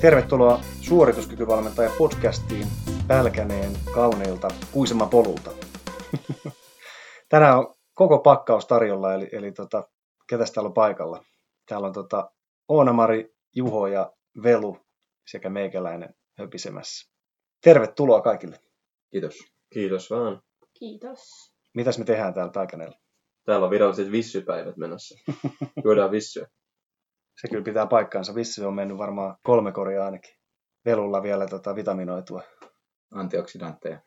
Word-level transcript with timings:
Tervetuloa 0.00 0.60
suorituskykyvalmentaja 0.80 1.90
podcastiin 1.98 2.66
Pälkäneen 3.06 3.72
kauneilta 3.94 4.48
Kuisemman 4.72 5.08
polulta. 5.08 5.50
Tänään 7.28 7.58
on 7.58 7.74
koko 7.94 8.18
pakkaus 8.18 8.66
tarjolla, 8.66 9.14
eli, 9.14 9.28
eli 9.32 9.52
tota, 9.52 9.88
ketäs 10.28 10.52
täällä 10.52 10.68
on 10.68 10.74
paikalla? 10.74 11.24
Täällä 11.68 11.86
on 11.86 11.92
tota, 11.92 12.30
Oona-Mari, 12.68 13.34
Juho 13.54 13.86
ja 13.86 14.12
Velu 14.42 14.78
sekä 15.26 15.50
meikäläinen 15.50 16.14
höpisemässä. 16.38 17.10
Tervetuloa 17.62 18.20
kaikille. 18.20 18.60
Kiitos. 19.10 19.38
Kiitos 19.72 20.10
vaan. 20.10 20.42
Kiitos. 20.78 21.52
Mitäs 21.74 21.98
me 21.98 22.04
tehdään 22.04 22.34
täällä 22.34 22.52
Pälkäneellä? 22.52 22.98
Täällä 23.46 23.64
on 23.64 23.70
viralliset 23.70 24.12
vissypäivät 24.12 24.76
menossa. 24.76 25.14
Juodaan 25.84 26.10
vissyä. 26.10 26.46
Se 27.40 27.48
kyllä 27.48 27.64
pitää 27.64 27.86
paikkaansa. 27.86 28.34
Vissy 28.34 28.64
on 28.64 28.74
mennyt 28.74 28.98
varmaan 28.98 29.36
kolme 29.42 29.72
koria 29.72 30.04
ainakin. 30.04 30.34
Velulla 30.84 31.22
vielä 31.22 31.46
tota, 31.46 31.74
vitaminoitua. 31.74 32.42
Antioksidantteja. 33.14 34.00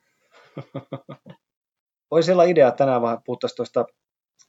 Olisi 2.12 2.32
olla 2.32 2.44
idea, 2.44 2.68
että 2.68 2.78
tänään 2.78 3.02
vähän 3.02 3.24
puhuttaisiin 3.26 3.56
tuosta, 3.56 3.86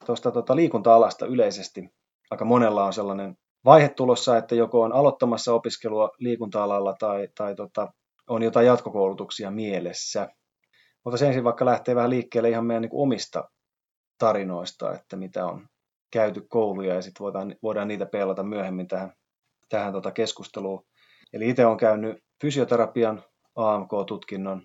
tuosta 0.06 0.30
tota 0.30 0.56
liikunta-alasta 0.56 1.26
yleisesti. 1.26 1.88
Aika 2.30 2.44
monella 2.44 2.84
on 2.84 2.92
sellainen 2.92 3.36
vaihe 3.64 3.88
tulossa, 3.88 4.36
että 4.36 4.54
joko 4.54 4.82
on 4.82 4.92
aloittamassa 4.92 5.54
opiskelua 5.54 6.10
liikunta-alalla 6.18 6.94
tai, 6.98 7.28
tai 7.36 7.54
tota, 7.54 7.92
on 8.28 8.42
jotain 8.42 8.66
jatkokoulutuksia 8.66 9.50
mielessä. 9.50 10.28
Mutta 11.04 11.16
sen 11.16 11.28
ensin 11.28 11.44
vaikka 11.44 11.64
lähtee 11.64 11.94
vähän 11.94 12.10
liikkeelle 12.10 12.50
ihan 12.50 12.66
meidän 12.66 12.82
niin 12.82 12.90
omista 12.92 13.48
tarinoista, 14.20 14.94
että 14.94 15.16
mitä 15.16 15.46
on 15.46 15.66
käyty 16.12 16.40
kouluja 16.48 16.94
ja 16.94 17.02
sitten 17.02 17.24
voidaan, 17.24 17.54
voidaan 17.62 17.88
niitä 17.88 18.06
pelata 18.06 18.42
myöhemmin 18.42 18.88
tähän, 18.88 19.12
tähän 19.68 19.92
tota 19.92 20.10
keskusteluun. 20.10 20.86
Eli 21.32 21.48
itse 21.48 21.66
olen 21.66 21.78
käynyt 21.78 22.18
fysioterapian 22.40 23.22
AMK-tutkinnon 23.56 24.62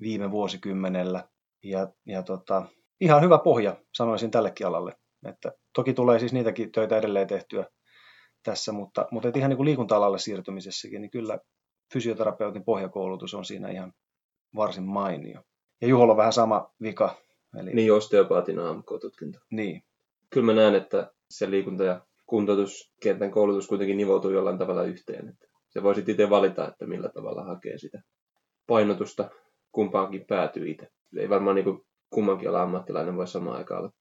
viime 0.00 0.30
vuosikymmenellä 0.30 1.28
ja, 1.62 1.88
ja 2.06 2.22
tota, 2.22 2.62
ihan 3.00 3.22
hyvä 3.22 3.38
pohja 3.38 3.76
sanoisin 3.94 4.30
tällekin 4.30 4.66
alalle. 4.66 4.92
Että 5.26 5.52
toki 5.74 5.94
tulee 5.94 6.18
siis 6.18 6.32
niitäkin 6.32 6.72
töitä 6.72 6.96
edelleen 6.96 7.26
tehtyä 7.26 7.66
tässä, 8.42 8.72
mutta, 8.72 9.08
mutta 9.10 9.28
ihan 9.34 9.50
niin 9.50 9.56
kuin 9.56 9.66
liikunta-alalle 9.66 10.18
siirtymisessäkin, 10.18 11.00
niin 11.00 11.10
kyllä 11.10 11.38
fysioterapeutin 11.92 12.64
pohjakoulutus 12.64 13.34
on 13.34 13.44
siinä 13.44 13.68
ihan 13.68 13.92
varsin 14.56 14.84
mainio. 14.84 15.42
Ja 15.80 15.88
Juholla 15.88 16.12
on 16.12 16.16
vähän 16.16 16.32
sama 16.32 16.70
vika. 16.82 17.25
Eli... 17.60 17.74
Niin, 17.74 17.92
osteopaatin 17.92 18.58
AMK-tutkinto. 18.58 19.38
Niin. 19.50 19.82
Kyllä 20.30 20.46
mä 20.46 20.52
näen, 20.52 20.74
että 20.74 21.12
se 21.30 21.50
liikunta- 21.50 21.84
ja 21.84 22.00
kuntoutuskentän 22.26 23.30
koulutus 23.30 23.68
kuitenkin 23.68 23.96
nivoutuu 23.96 24.30
jollain 24.30 24.58
tavalla 24.58 24.82
yhteen. 24.82 25.28
Että 25.28 25.46
se 25.68 25.82
voisi 25.82 26.04
itse 26.08 26.30
valita, 26.30 26.68
että 26.68 26.86
millä 26.86 27.08
tavalla 27.08 27.44
hakee 27.44 27.78
sitä 27.78 28.02
painotusta 28.66 29.30
kumpaankin 29.72 30.24
päätyy 30.28 30.70
itse. 30.70 30.88
Ei 31.16 31.28
varmaan 31.28 31.56
niin 31.56 31.64
kuin 31.64 31.86
kummankin 32.10 32.48
olla 32.48 32.62
ammattilainen 32.62 33.16
voi 33.16 33.28
samaan 33.28 33.56
aikaan 33.56 33.80
olla 33.80 33.92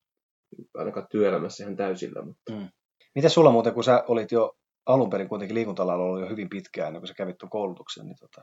ainakaan 0.74 1.08
työelämässä 1.12 1.64
ihan 1.64 1.76
täysillä. 1.76 2.22
Mutta... 2.22 2.52
Mm. 2.54 2.68
Mitä 3.16 3.30
sulla 3.30 3.52
muuten, 3.52 3.74
kun 3.74 3.84
sä 3.84 4.04
olit 4.08 4.32
jo 4.32 4.58
alun 4.86 5.10
perin 5.10 5.30
kuitenkin 5.30 5.56
liikunta 5.56 5.84
ollut 5.84 6.22
jo 6.22 6.30
hyvin 6.30 6.50
pitkään, 6.50 6.88
ennen 6.88 7.02
kuin 7.02 7.08
sä 7.08 7.14
kävit 7.14 7.38
tuon 7.38 7.50
koulutuksen, 7.50 8.06
niin 8.06 8.18
tota... 8.20 8.42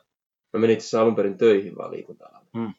Mä 0.52 0.60
menin 0.60 0.76
itse 0.76 0.98
alun 0.98 1.14
perin 1.14 1.38
töihin 1.38 1.76
vaan 1.76 1.90
liikunta 1.90 2.28
mm. 2.54 2.74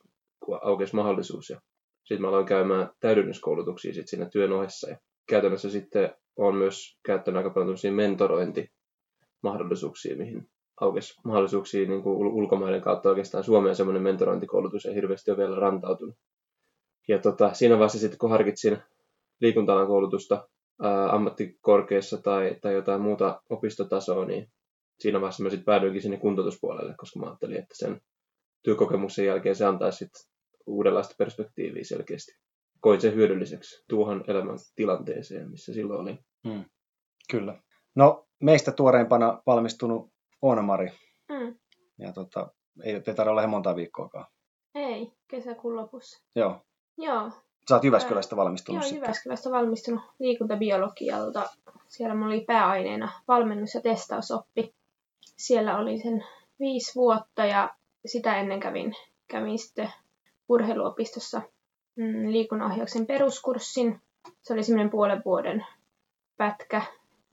kun 0.45 0.59
aukesi 0.63 0.95
mahdollisuus. 0.95 1.49
Ja 1.49 1.61
sitten 2.03 2.21
mä 2.21 2.27
aloin 2.27 2.45
käymään 2.45 2.89
täydennyskoulutuksia 2.99 3.93
sit 3.93 4.07
siinä 4.07 4.29
työn 4.29 4.53
ohessa. 4.53 4.89
Ja 4.89 4.97
käytännössä 5.29 5.69
sitten 5.69 6.15
on 6.35 6.55
myös 6.55 6.97
käyttänyt 7.05 7.37
aika 7.37 7.49
paljon 7.49 7.77
mentorointimahdollisuuksia, 7.91 10.15
mihin 10.15 10.49
aukesi 10.81 11.21
mahdollisuuksia 11.23 11.87
niin 11.87 12.03
kuin 12.03 12.17
ulkomaiden 12.17 12.81
kautta 12.81 13.09
oikeastaan 13.09 13.43
Suomeen 13.43 13.75
semmoinen 13.75 14.03
mentorointikoulutus 14.03 14.85
ei 14.85 14.95
hirveästi 14.95 15.31
ole 15.31 15.37
vielä 15.37 15.55
rantautunut. 15.55 16.15
Ja 17.07 17.19
tota, 17.19 17.53
siinä 17.53 17.75
vaiheessa 17.75 17.99
sitten 17.99 18.17
kun 18.17 18.29
harkitsin 18.29 18.77
liikunta 19.41 19.85
koulutusta 19.85 20.47
ää, 20.81 21.15
ammattikorkeassa 21.15 22.21
tai, 22.21 22.55
tai 22.61 22.73
jotain 22.73 23.01
muuta 23.01 23.41
opistotasoa, 23.49 24.25
niin 24.25 24.51
siinä 24.99 25.21
vaiheessa 25.21 25.43
mä 25.43 25.49
sitten 25.49 25.65
päädyinkin 25.65 26.01
sinne 26.01 26.17
kuntoutuspuolelle, 26.17 26.93
koska 26.97 27.19
mä 27.19 27.25
ajattelin, 27.25 27.57
että 27.57 27.75
sen 27.77 28.01
työkokemuksen 28.63 29.25
jälkeen 29.25 29.55
se 29.55 29.65
antaisi 29.65 29.97
sitten 29.97 30.32
uudenlaista 30.65 31.15
perspektiiviä 31.17 31.83
selkeästi. 31.83 32.37
Koin 32.79 33.01
sen 33.01 33.15
hyödylliseksi 33.15 33.83
tuohon 33.89 34.23
elämän 34.27 34.57
tilanteeseen, 34.75 35.51
missä 35.51 35.73
silloin 35.73 36.01
oli. 36.01 36.19
Hmm. 36.47 36.65
Kyllä. 37.31 37.61
No, 37.95 38.27
meistä 38.39 38.71
tuoreimpana 38.71 39.41
valmistunut 39.45 40.11
Oona-Mari. 40.41 40.91
Mm. 41.29 41.55
Ja 41.99 42.13
tota, 42.13 42.53
ei 42.83 43.01
tarvitse 43.01 43.29
olla 43.29 43.47
monta 43.47 43.75
viikkoakaan. 43.75 44.25
Ei, 44.75 45.11
kesäkuun 45.27 45.75
lopussa. 45.75 46.23
Joo. 46.35 46.61
Joo. 46.97 47.31
Sä 47.69 47.75
oot 47.75 47.83
Jyväskylästä 47.83 48.35
valmistunut 48.35 48.81
Joo, 48.81 48.89
sitten. 48.89 49.03
Jyväskylästä 49.07 49.51
valmistunut 49.51 50.01
liikuntabiologialta. 50.19 51.49
Siellä 51.87 52.15
mulla 52.15 52.27
oli 52.27 52.45
pääaineena 52.47 53.11
valmennus- 53.27 53.73
ja 53.75 53.81
testausoppi. 53.81 54.73
Siellä 55.37 55.77
oli 55.77 55.99
sen 55.99 56.25
viisi 56.59 56.95
vuotta 56.95 57.45
ja 57.45 57.75
sitä 58.05 58.37
ennen 58.37 58.59
kävin, 58.59 58.95
kävin 59.27 59.59
sitten 59.59 59.91
urheiluopistossa 60.49 61.41
mm, 61.95 62.31
liikunnanohjauksen 62.31 63.05
peruskurssin. 63.05 64.01
Se 64.41 64.53
oli 64.53 64.63
semmoinen 64.63 64.89
puolen 64.89 65.21
vuoden 65.25 65.65
pätkä, 66.37 66.81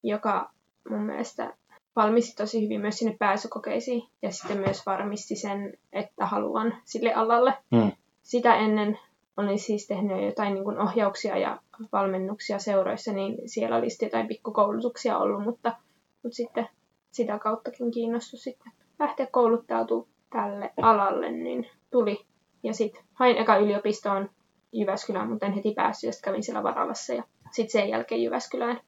joka 0.02 0.50
mun 0.88 1.02
mielestä 1.02 1.54
valmisti 1.96 2.36
tosi 2.36 2.64
hyvin 2.64 2.80
myös 2.80 2.98
sinne 2.98 3.16
pääsykokeisiin 3.18 4.02
ja 4.22 4.32
sitten 4.32 4.58
myös 4.58 4.86
varmisti 4.86 5.36
sen, 5.36 5.78
että 5.92 6.26
haluan 6.26 6.76
sille 6.84 7.14
alalle. 7.14 7.54
Mm. 7.70 7.92
Sitä 8.22 8.56
ennen 8.56 8.98
olin 9.36 9.58
siis 9.58 9.86
tehnyt 9.86 10.24
jotain 10.24 10.54
niin 10.54 10.78
ohjauksia 10.78 11.38
ja 11.38 11.60
valmennuksia 11.92 12.58
seuroissa, 12.58 13.12
niin 13.12 13.48
siellä 13.48 13.76
olisi 13.76 14.04
jotain 14.04 14.28
pikkukoulutuksia 14.28 15.18
ollut, 15.18 15.44
mutta, 15.44 15.76
mutta 16.22 16.36
sitten 16.36 16.68
sitä 17.10 17.38
kauttakin 17.38 17.90
kiinnostus 17.90 18.42
sitten 18.42 18.72
lähteä 18.98 19.26
kouluttautumaan 19.32 20.10
tälle 20.30 20.70
alalle, 20.82 21.30
niin 21.32 21.66
tuli. 21.90 22.26
Ja 22.62 22.74
sitten 22.74 23.04
hain 23.12 23.36
eka 23.36 23.56
yliopistoon 23.56 24.30
Jyväskylään, 24.72 25.30
mutta 25.30 25.46
en 25.46 25.52
heti 25.52 25.72
päässyt, 25.74 26.08
ja 26.08 26.12
kävin 26.24 26.42
siellä 26.42 26.62
Varalassa 26.62 27.14
ja 27.14 27.24
sitten 27.50 27.80
sen 27.80 27.88
jälkeen 27.88 28.22
Jyväskylään 28.22 28.80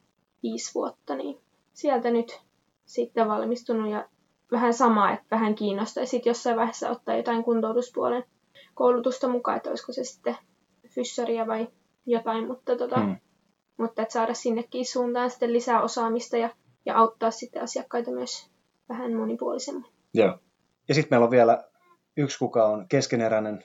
viisi 0.42 0.74
vuotta, 0.74 1.14
niin 1.16 1.40
sieltä 1.72 2.10
nyt 2.10 2.40
sitten 2.84 3.28
valmistunut 3.28 3.90
ja 3.90 4.08
vähän 4.52 4.74
samaa, 4.74 5.12
että 5.12 5.26
vähän 5.30 5.54
kiinnostaisi 5.54 6.10
sitten 6.10 6.30
jossain 6.30 6.56
vaiheessa 6.56 6.90
ottaa 6.90 7.16
jotain 7.16 7.44
kuntoutuspuolen 7.44 8.24
koulutusta 8.74 9.28
mukaan, 9.28 9.56
että 9.56 9.70
olisiko 9.70 9.92
se 9.92 10.04
sitten 10.04 10.36
fyssaria 10.88 11.46
vai 11.46 11.68
jotain, 12.06 12.46
mutta, 12.46 12.76
tota, 12.76 13.00
hmm. 13.00 13.16
mutta 13.76 14.02
että 14.02 14.12
saada 14.12 14.34
sinnekin 14.34 14.86
suuntaan 14.86 15.30
sitten 15.30 15.52
lisää 15.52 15.82
osaamista 15.82 16.36
ja, 16.36 16.50
ja 16.86 16.98
auttaa 16.98 17.30
sitten 17.30 17.62
asiakkaita 17.62 18.10
myös 18.10 18.50
vähän 18.88 19.14
monipuolisemmin. 19.14 19.86
Joo. 20.14 20.38
Ja 20.88 20.94
sitten 20.94 21.08
meillä 21.10 21.24
on 21.24 21.30
vielä 21.30 21.64
yksi, 22.16 22.38
kuka 22.38 22.64
on 22.64 22.88
keskeneräinen. 22.88 23.64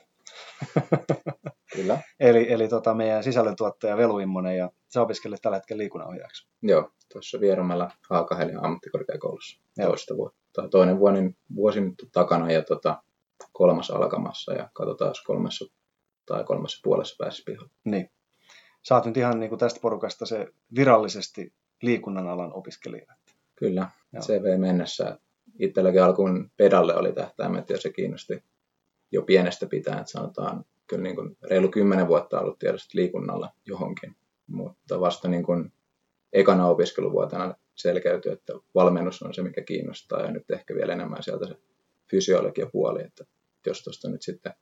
Kyllä. 1.76 2.02
eli 2.20 2.52
eli 2.52 2.68
tota, 2.68 2.94
meidän 2.94 3.24
sisällöntuottaja 3.24 3.98
Velu 3.98 4.20
Immonen, 4.20 4.58
ja 4.58 4.72
sä 4.94 5.02
opiskelet 5.02 5.42
tällä 5.42 5.58
hetkellä 5.58 5.82
liikunnanohjaajaksi. 5.82 6.48
Joo, 6.62 6.92
tuossa 7.14 7.40
Vierumäellä 7.40 7.90
Haakahelin 8.10 8.64
ammattikorkeakoulussa 8.64 9.62
Joo. 9.78 9.90
toista 9.90 10.18
vuotta. 10.18 10.70
Toinen 10.72 11.00
vuoden, 11.00 11.36
vuosi 11.56 11.80
takana 12.14 12.52
ja 12.52 12.64
tota, 12.64 13.04
kolmas 13.52 13.92
alkamassa 13.92 14.54
ja 14.54 14.70
katsotaan, 14.74 15.10
jos 15.10 15.24
kolmessa 15.24 15.66
tai 16.26 16.44
kolmessa 16.44 16.80
puolessa 16.84 17.16
pääsisi 17.20 17.44
pihalle. 17.46 17.72
Niin. 17.86 18.10
Sä 18.88 18.96
oot 18.96 19.06
nyt 19.06 19.18
ihan 19.18 19.40
niin 19.40 19.50
kuin 19.50 19.60
tästä 19.60 19.80
porukasta 19.80 20.26
se 20.26 20.48
virallisesti 20.76 21.54
liikunnan 21.82 22.28
alan 22.28 22.54
opiskelija. 22.54 23.06
Kyllä, 23.56 23.90
Joo. 24.14 24.24
CV 24.24 24.60
mennessä. 24.60 25.20
Itselläkin 25.60 26.04
alkuun 26.04 26.52
pedalle 26.58 26.96
oli 26.96 27.14
tähtäimet 27.14 27.70
ja 27.70 27.78
se 27.78 27.90
kiinnosti 27.90 28.44
jo 29.12 29.22
pienestä 29.22 29.66
pitäen, 29.66 30.00
että 30.00 30.12
sanotaan 30.12 30.66
kyllä 30.88 31.04
niin 31.04 31.16
kuin 31.16 31.38
reilu 31.44 31.70
kymmenen 31.70 32.08
vuotta 32.08 32.40
ollut 32.40 32.60
tiedosti 32.60 32.98
liikunnalla 32.98 33.50
johonkin, 33.66 34.16
mutta 34.48 35.00
vasta 35.00 35.28
niin 35.28 35.44
kuin 35.44 35.74
ekana 36.34 36.68
opiskeluvuotena 36.68 37.56
selkeytyi, 37.76 38.32
että 38.32 38.54
valmennus 38.76 39.22
on 39.22 39.34
se, 39.34 39.44
mikä 39.44 39.62
kiinnostaa 39.62 40.22
ja 40.22 40.32
nyt 40.32 40.52
ehkä 40.52 40.76
vielä 40.76 40.94
enemmän 40.94 41.24
sieltä 41.24 41.48
se 41.48 41.56
fysiologia 42.10 42.66
puoli, 42.72 43.04
että 43.04 43.26
jos 43.66 43.84
tuosta 43.84 44.10
nyt 44.10 44.22
sitten 44.22 44.54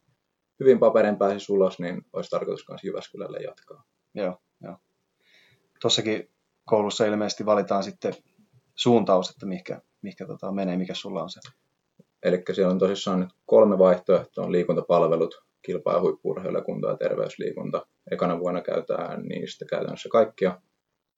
hyvin 0.59 0.79
paperin 0.79 1.17
pääsisi 1.17 1.51
ulos, 1.51 1.79
niin 1.79 2.05
olisi 2.13 2.29
tarkoitus 2.29 2.69
myös 2.69 2.83
Jyväskylälle 2.83 3.37
jatkaa. 3.37 3.83
Joo, 4.13 4.41
joo. 4.63 4.77
Tuossakin 5.81 6.29
koulussa 6.65 7.05
ilmeisesti 7.05 7.45
valitaan 7.45 7.83
sitten 7.83 8.13
suuntaus, 8.75 9.29
että 9.29 9.45
mikä, 9.45 9.81
mikä 10.05 10.25
tota 10.25 10.51
menee, 10.51 10.77
mikä 10.77 10.93
sulla 10.93 11.23
on 11.23 11.29
se. 11.29 11.39
Eli 12.23 12.43
siellä 12.53 12.71
on 12.71 12.79
tosissaan 12.79 13.19
nyt 13.19 13.29
kolme 13.45 13.77
vaihtoehtoa, 13.77 14.45
on 14.45 14.51
liikuntapalvelut, 14.51 15.43
kilpaa 15.61 16.01
huippuurheilu, 16.01 16.61
kunto- 16.61 16.89
ja 16.89 16.97
terveysliikunta. 16.97 17.87
Ekana 18.11 18.39
vuonna 18.39 18.61
käytetään 18.61 19.21
niistä 19.21 19.65
käytännössä 19.65 20.09
kaikkia, 20.09 20.61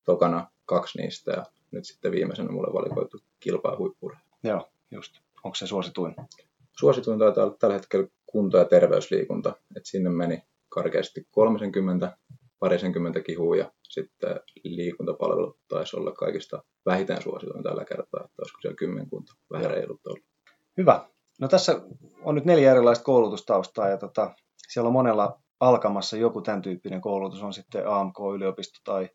tokana 0.06 0.48
kaksi 0.66 1.02
niistä 1.02 1.32
ja 1.32 1.46
nyt 1.72 1.86
sitten 1.86 2.12
viimeisenä 2.12 2.52
mulle 2.52 2.74
valikoitu 2.74 3.18
kilpaa 3.40 3.78
huippuurheilu. 3.78 4.28
Joo, 4.44 4.70
just. 4.92 5.14
Onko 5.44 5.56
se 5.56 5.68
suosituin? 5.68 6.16
Suosituin 6.80 7.20
taitaa 7.20 7.44
olla 7.44 7.56
tällä 7.60 7.76
hetkellä 7.76 8.08
kunto- 8.26 8.58
ja 8.58 8.66
terveysliikunta, 8.66 9.50
että 9.50 9.90
sinne 9.90 10.10
meni 10.10 10.44
karkeasti 10.70 11.28
30, 11.32 12.18
parisenkymmentä 12.60 13.22
kihua 13.22 13.56
ja 13.56 13.72
sitten 13.84 14.40
liikuntapalvelut 14.64 15.58
taisi 15.68 15.98
olla 15.98 16.12
kaikista 16.12 16.64
vähiten 16.86 17.22
suosituin 17.22 17.64
tällä 17.64 17.86
kertaa, 17.86 18.22
että 18.26 18.42
olisiko 18.42 18.62
siellä 18.62 18.76
kymmenkunta, 18.76 19.34
vähän 19.52 19.72
reilut 19.72 20.08
ollut. 20.08 20.26
Hyvä. 20.78 21.10
No 21.40 21.48
tässä 21.48 21.82
on 22.24 22.36
nyt 22.36 22.46
neljä 22.46 22.72
erilaista 22.72 23.04
koulutustaustaa 23.04 23.90
ja 23.90 23.98
tota, 23.98 24.36
siellä 24.68 24.88
on 24.88 24.94
monella 24.94 25.42
alkamassa 25.60 26.18
joku 26.18 26.42
tämän 26.42 26.62
tyyppinen 26.62 27.02
koulutus, 27.02 27.44
on 27.44 27.54
sitten 27.54 27.88
AMK-yliopisto 27.88 28.80
tai, 28.84 29.10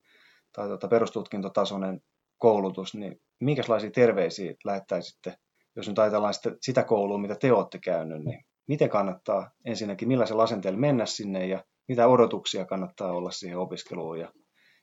tai 0.52 0.68
tota 0.68 0.88
perustutkintotasoinen 0.88 2.00
koulutus, 2.38 2.94
niin 2.94 3.20
minkälaisia 3.40 3.90
terveisiä 3.90 4.54
lähettäisitte, 4.64 5.34
jos 5.76 5.88
nyt 5.88 5.98
ajatellaan 5.98 6.34
sitä, 6.34 6.56
sitä 6.60 6.84
koulua, 6.84 7.18
mitä 7.18 7.34
te 7.34 7.52
olette 7.52 7.78
käynyt, 7.78 8.24
niin 8.24 8.44
miten 8.66 8.88
kannattaa 8.88 9.50
ensinnäkin, 9.64 10.08
millaisella 10.08 10.42
asenteella 10.42 10.80
mennä 10.80 11.06
sinne 11.06 11.46
ja 11.46 11.64
mitä 11.92 12.08
odotuksia 12.08 12.64
kannattaa 12.64 13.12
olla 13.12 13.30
siihen 13.30 13.58
opiskeluun 13.58 14.20
ja, 14.20 14.32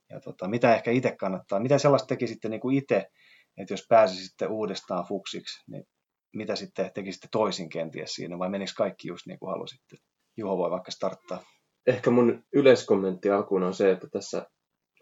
ja 0.09 0.19
tota, 0.19 0.47
mitä 0.47 0.75
ehkä 0.75 0.91
itse 0.91 1.15
kannattaa, 1.19 1.59
mitä 1.59 1.77
sellaista 1.77 2.07
tekisitte 2.07 2.49
niin 2.49 2.61
kuin 2.61 2.77
itse, 2.77 3.05
että 3.57 3.73
jos 3.73 3.85
pääsisitte 3.89 4.47
uudestaan 4.47 5.05
fuksiksi, 5.05 5.63
niin 5.67 5.83
mitä 6.35 6.55
sitten 6.55 6.91
tekisitte 6.93 7.27
toisin 7.31 7.69
kenties 7.69 8.13
siinä, 8.13 8.39
vai 8.39 8.49
menikö 8.49 8.71
kaikki 8.77 9.07
just 9.07 9.25
niin 9.27 9.39
kuin 9.39 9.49
halusitte? 9.49 9.95
Juho 10.37 10.57
voi 10.57 10.71
vaikka 10.71 10.91
starttaa. 10.91 11.43
Ehkä 11.87 12.09
mun 12.09 12.43
yleiskommentti 12.53 13.29
alkuun 13.29 13.63
on 13.63 13.73
se, 13.73 13.91
että 13.91 14.07
tässä 14.11 14.45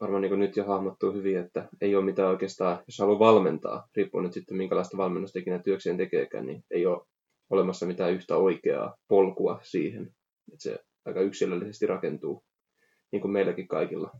varmaan 0.01 0.21
niin 0.21 0.39
nyt 0.39 0.55
jo 0.55 0.65
hahmottuu 0.65 1.13
hyvin, 1.13 1.37
että 1.37 1.67
ei 1.81 1.95
ole 1.95 2.05
mitään 2.05 2.29
oikeastaan, 2.29 2.83
jos 2.87 2.99
haluaa 2.99 3.19
valmentaa, 3.19 3.87
riippuu 3.95 4.21
nyt 4.21 4.33
sitten 4.33 4.57
minkälaista 4.57 4.97
valmennusta 4.97 5.39
ikinä 5.39 5.59
työkseen 5.59 5.97
tekeekään, 5.97 6.45
niin 6.45 6.63
ei 6.71 6.85
ole 6.85 7.05
olemassa 7.49 7.85
mitään 7.85 8.13
yhtä 8.13 8.35
oikeaa 8.35 8.95
polkua 9.07 9.59
siihen. 9.63 10.03
Että 10.53 10.63
se 10.63 10.79
aika 11.07 11.21
yksilöllisesti 11.21 11.87
rakentuu, 11.87 12.43
niin 13.11 13.21
kuin 13.21 13.31
meilläkin 13.31 13.67
kaikilla. 13.67 14.11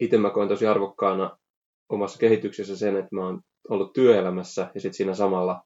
Itse 0.00 0.18
mä 0.18 0.30
koen 0.30 0.48
tosi 0.48 0.66
arvokkaana 0.66 1.38
omassa 1.88 2.18
kehityksessä 2.18 2.76
sen, 2.76 2.96
että 2.96 3.08
mä 3.14 3.26
oon 3.26 3.40
ollut 3.68 3.92
työelämässä 3.92 4.70
ja 4.74 4.80
sitten 4.80 4.96
siinä 4.96 5.14
samalla 5.14 5.62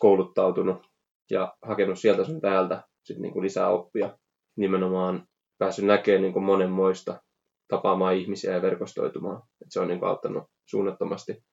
kouluttautunut 0.00 0.86
ja 1.30 1.56
hakenut 1.62 1.98
sieltä 1.98 2.24
sun 2.24 2.40
täältä 2.40 2.82
sit 3.04 3.18
niin 3.18 3.32
kuin 3.32 3.42
lisää 3.42 3.68
oppia. 3.68 4.18
Nimenomaan 4.56 5.26
päässyt 5.58 5.84
näkemään 5.84 6.22
niin 6.22 6.32
kuin 6.32 6.44
monenmoista, 6.44 7.22
tapaamaan 7.68 8.14
ihmisiä 8.16 8.52
ja 8.52 8.62
verkostoitumaan. 8.62 9.42
Et 9.62 9.66
se 9.70 9.80
on 9.80 9.88
niin 9.88 9.98
kuin 9.98 10.08
auttanut 10.08 10.44
suunnattomasti, 10.66 11.44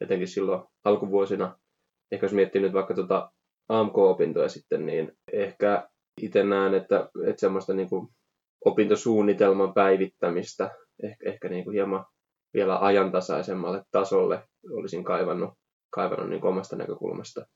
etenkin 0.00 0.28
silloin 0.28 0.62
alkuvuosina. 0.84 1.58
Ehkä 2.12 2.24
jos 2.24 2.32
miettii 2.32 2.60
nyt 2.60 2.72
vaikka 2.72 2.94
tuota 2.94 3.32
AMK-opintoja 3.68 4.48
sitten, 4.48 4.86
niin 4.86 5.12
ehkä 5.32 5.88
itse 6.22 6.44
näen, 6.44 6.74
että, 6.74 7.10
että 7.26 7.40
semmoista 7.40 7.74
niin 7.74 7.88
kuin 7.88 8.08
opintosuunnitelman 8.64 9.74
päivittämistä 9.74 10.70
ehkä, 11.02 11.30
ehkä 11.30 11.48
niin 11.48 11.64
kuin 11.64 11.74
hieman 11.74 12.04
vielä 12.54 12.78
ajantasaisemmalle 12.78 13.82
tasolle 13.90 14.42
olisin 14.70 15.04
kaivannut, 15.04 15.50
kaivannut 15.90 16.28
niin 16.28 16.44
omasta 16.44 16.76
näkökulmasta 16.76 17.46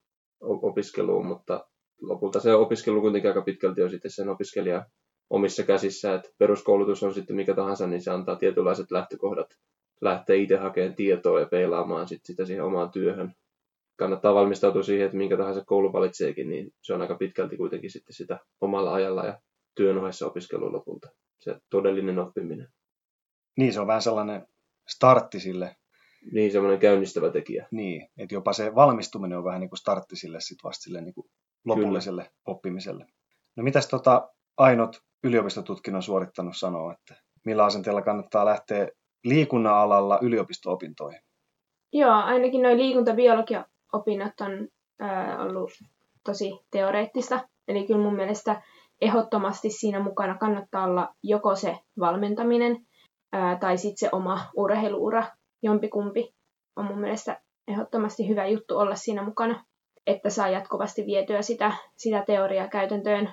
opiskeluun, 0.40 1.26
mutta 1.26 1.66
lopulta 2.00 2.40
se 2.40 2.54
opiskelu 2.54 3.00
kuitenkin 3.00 3.30
aika 3.30 3.42
pitkälti 3.42 3.82
on 3.82 3.90
sitten 3.90 4.10
sen 4.10 4.28
opiskelijan 4.28 4.86
omissa 5.30 5.62
käsissä, 5.62 6.14
että 6.14 6.28
peruskoulutus 6.38 7.02
on 7.02 7.14
sitten 7.14 7.36
mikä 7.36 7.54
tahansa, 7.54 7.86
niin 7.86 8.02
se 8.02 8.10
antaa 8.10 8.36
tietynlaiset 8.36 8.90
lähtökohdat 8.90 9.46
lähteä 10.00 10.36
itse 10.36 10.56
hakemaan 10.56 10.94
tietoa 10.94 11.40
ja 11.40 11.46
peilaamaan 11.46 12.08
sit 12.08 12.20
sitä 12.24 12.44
siihen 12.44 12.64
omaan 12.64 12.90
työhön. 12.90 13.32
Kannattaa 13.96 14.34
valmistautua 14.34 14.82
siihen, 14.82 15.06
että 15.06 15.16
minkä 15.16 15.36
tahansa 15.36 15.64
koulu 15.64 15.92
valitseekin, 15.92 16.48
niin 16.48 16.70
se 16.82 16.94
on 16.94 17.02
aika 17.02 17.14
pitkälti 17.14 17.56
kuitenkin 17.56 17.90
sitten 17.90 18.14
sitä 18.14 18.38
omalla 18.60 18.94
ajalla 18.94 19.26
ja 19.26 19.40
työn 19.74 19.98
ohessa 19.98 20.26
opiskelun 20.26 20.72
lopulta. 20.72 21.08
Se 21.40 21.56
todellinen 21.70 22.18
oppiminen. 22.18 22.68
Niin, 23.56 23.72
se 23.72 23.80
on 23.80 23.86
vähän 23.86 24.02
sellainen 24.02 24.46
startti 24.88 25.40
sille 25.40 25.76
niin, 26.32 26.52
semmoinen 26.52 26.80
käynnistävä 26.80 27.30
tekijä. 27.30 27.68
Niin, 27.70 28.08
että 28.18 28.34
jopa 28.34 28.52
se 28.52 28.74
valmistuminen 28.74 29.38
on 29.38 29.44
vähän 29.44 29.60
niin 29.60 29.70
kuin 29.70 29.78
startti 29.78 30.16
sille 30.16 30.40
sit 30.40 30.58
vasta 30.64 30.82
sille 30.82 31.00
niin 31.00 31.14
kuin 31.14 31.26
lopulliselle 31.64 32.22
Kyllä. 32.22 32.34
oppimiselle. 32.46 33.06
No 33.56 33.62
mitäs 33.62 33.88
tota 33.88 34.30
Ainot 34.56 35.00
yliopistotutkinnon 35.24 36.02
suorittanut 36.02 36.56
sanoo, 36.56 36.90
että 36.90 37.22
millä 37.44 37.64
asenteella 37.64 38.02
kannattaa 38.02 38.44
lähteä 38.44 38.88
liikunnan 39.24 39.74
alalla 39.74 40.18
yliopisto-opintoihin? 40.22 41.20
Joo, 41.92 42.12
ainakin 42.12 42.62
noin 42.62 42.78
liikuntabiologia-opinnot 43.94 44.40
on 44.40 44.68
äh, 45.02 45.40
ollut 45.40 45.70
tosi 46.24 46.60
teoreettista. 46.70 47.40
Eli 47.68 47.86
kyllä 47.86 48.02
mun 48.02 48.16
mielestä 48.16 48.62
ehdottomasti 49.00 49.70
siinä 49.70 50.00
mukana 50.00 50.38
kannattaa 50.38 50.84
olla 50.84 51.14
joko 51.22 51.54
se 51.54 51.78
valmentaminen 52.00 52.86
ää, 53.32 53.58
tai 53.58 53.78
sitten 53.78 53.98
se 53.98 54.08
oma 54.12 54.40
urheiluura 54.56 55.24
jompikumpi 55.62 56.34
on 56.76 56.84
mun 56.84 57.00
mielestä 57.00 57.40
ehdottomasti 57.68 58.28
hyvä 58.28 58.46
juttu 58.46 58.78
olla 58.78 58.94
siinä 58.94 59.22
mukana, 59.22 59.64
että 60.06 60.30
saa 60.30 60.48
jatkuvasti 60.48 61.06
vietyä 61.06 61.42
sitä, 61.42 61.72
sitä 61.96 62.22
teoriaa 62.26 62.68
käytäntöön. 62.68 63.32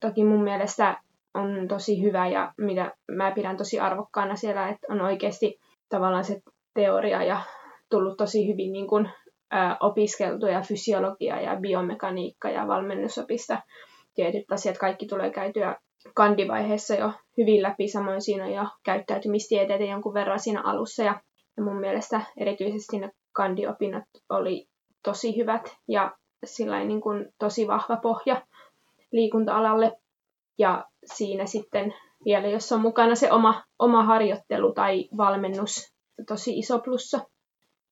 Toki 0.00 0.24
mun 0.24 0.44
mielestä 0.44 1.02
on 1.34 1.68
tosi 1.68 2.02
hyvä 2.02 2.28
ja 2.28 2.52
mitä 2.58 2.92
mä 3.10 3.30
pidän 3.30 3.56
tosi 3.56 3.80
arvokkaana 3.80 4.36
siellä, 4.36 4.68
että 4.68 4.86
on 4.90 5.00
oikeasti 5.00 5.60
tavallaan 5.88 6.24
se 6.24 6.42
teoria 6.74 7.22
ja 7.22 7.40
tullut 7.90 8.16
tosi 8.16 8.52
hyvin 8.52 8.72
niin 8.72 8.86
kuin, 8.86 9.08
ä, 9.52 9.76
opiskeltu 9.80 10.46
ja 10.46 10.60
fysiologia 10.60 11.40
ja 11.40 11.56
biomekaniikka 11.56 12.50
ja 12.50 12.68
valmennusopista. 12.68 13.62
Tietyt 14.14 14.52
asiat 14.52 14.78
kaikki 14.78 15.06
tulee 15.06 15.30
käytyä 15.30 15.76
kandivaiheessa 16.14 16.94
jo 16.94 17.12
hyvin 17.38 17.62
läpi, 17.62 17.88
samoin 17.88 18.22
siinä 18.22 18.44
on 18.44 18.52
jo 18.52 18.64
käyttäytymistieteitä 18.82 19.84
jonkun 19.84 20.14
verran 20.14 20.40
siinä 20.40 20.62
alussa 20.64 21.02
ja 21.02 21.20
mun 21.60 21.80
mielestä 21.80 22.20
erityisesti 22.36 22.98
ne 22.98 23.10
kandiopinnot 23.32 24.04
oli 24.28 24.66
tosi 25.02 25.36
hyvät 25.36 25.76
ja 25.88 26.16
sillä 26.44 26.84
niin 26.84 27.00
kuin 27.00 27.34
tosi 27.38 27.68
vahva 27.68 27.96
pohja 27.96 28.42
liikunta-alalle. 29.12 29.92
Ja 30.58 30.84
siinä 31.04 31.46
sitten 31.46 31.94
vielä, 32.24 32.48
jos 32.48 32.72
on 32.72 32.80
mukana 32.80 33.14
se 33.14 33.32
oma, 33.32 33.62
oma 33.78 34.04
harjoittelu 34.04 34.72
tai 34.72 35.08
valmennus, 35.16 35.92
tosi 36.28 36.58
iso 36.58 36.78
plussa. 36.78 37.20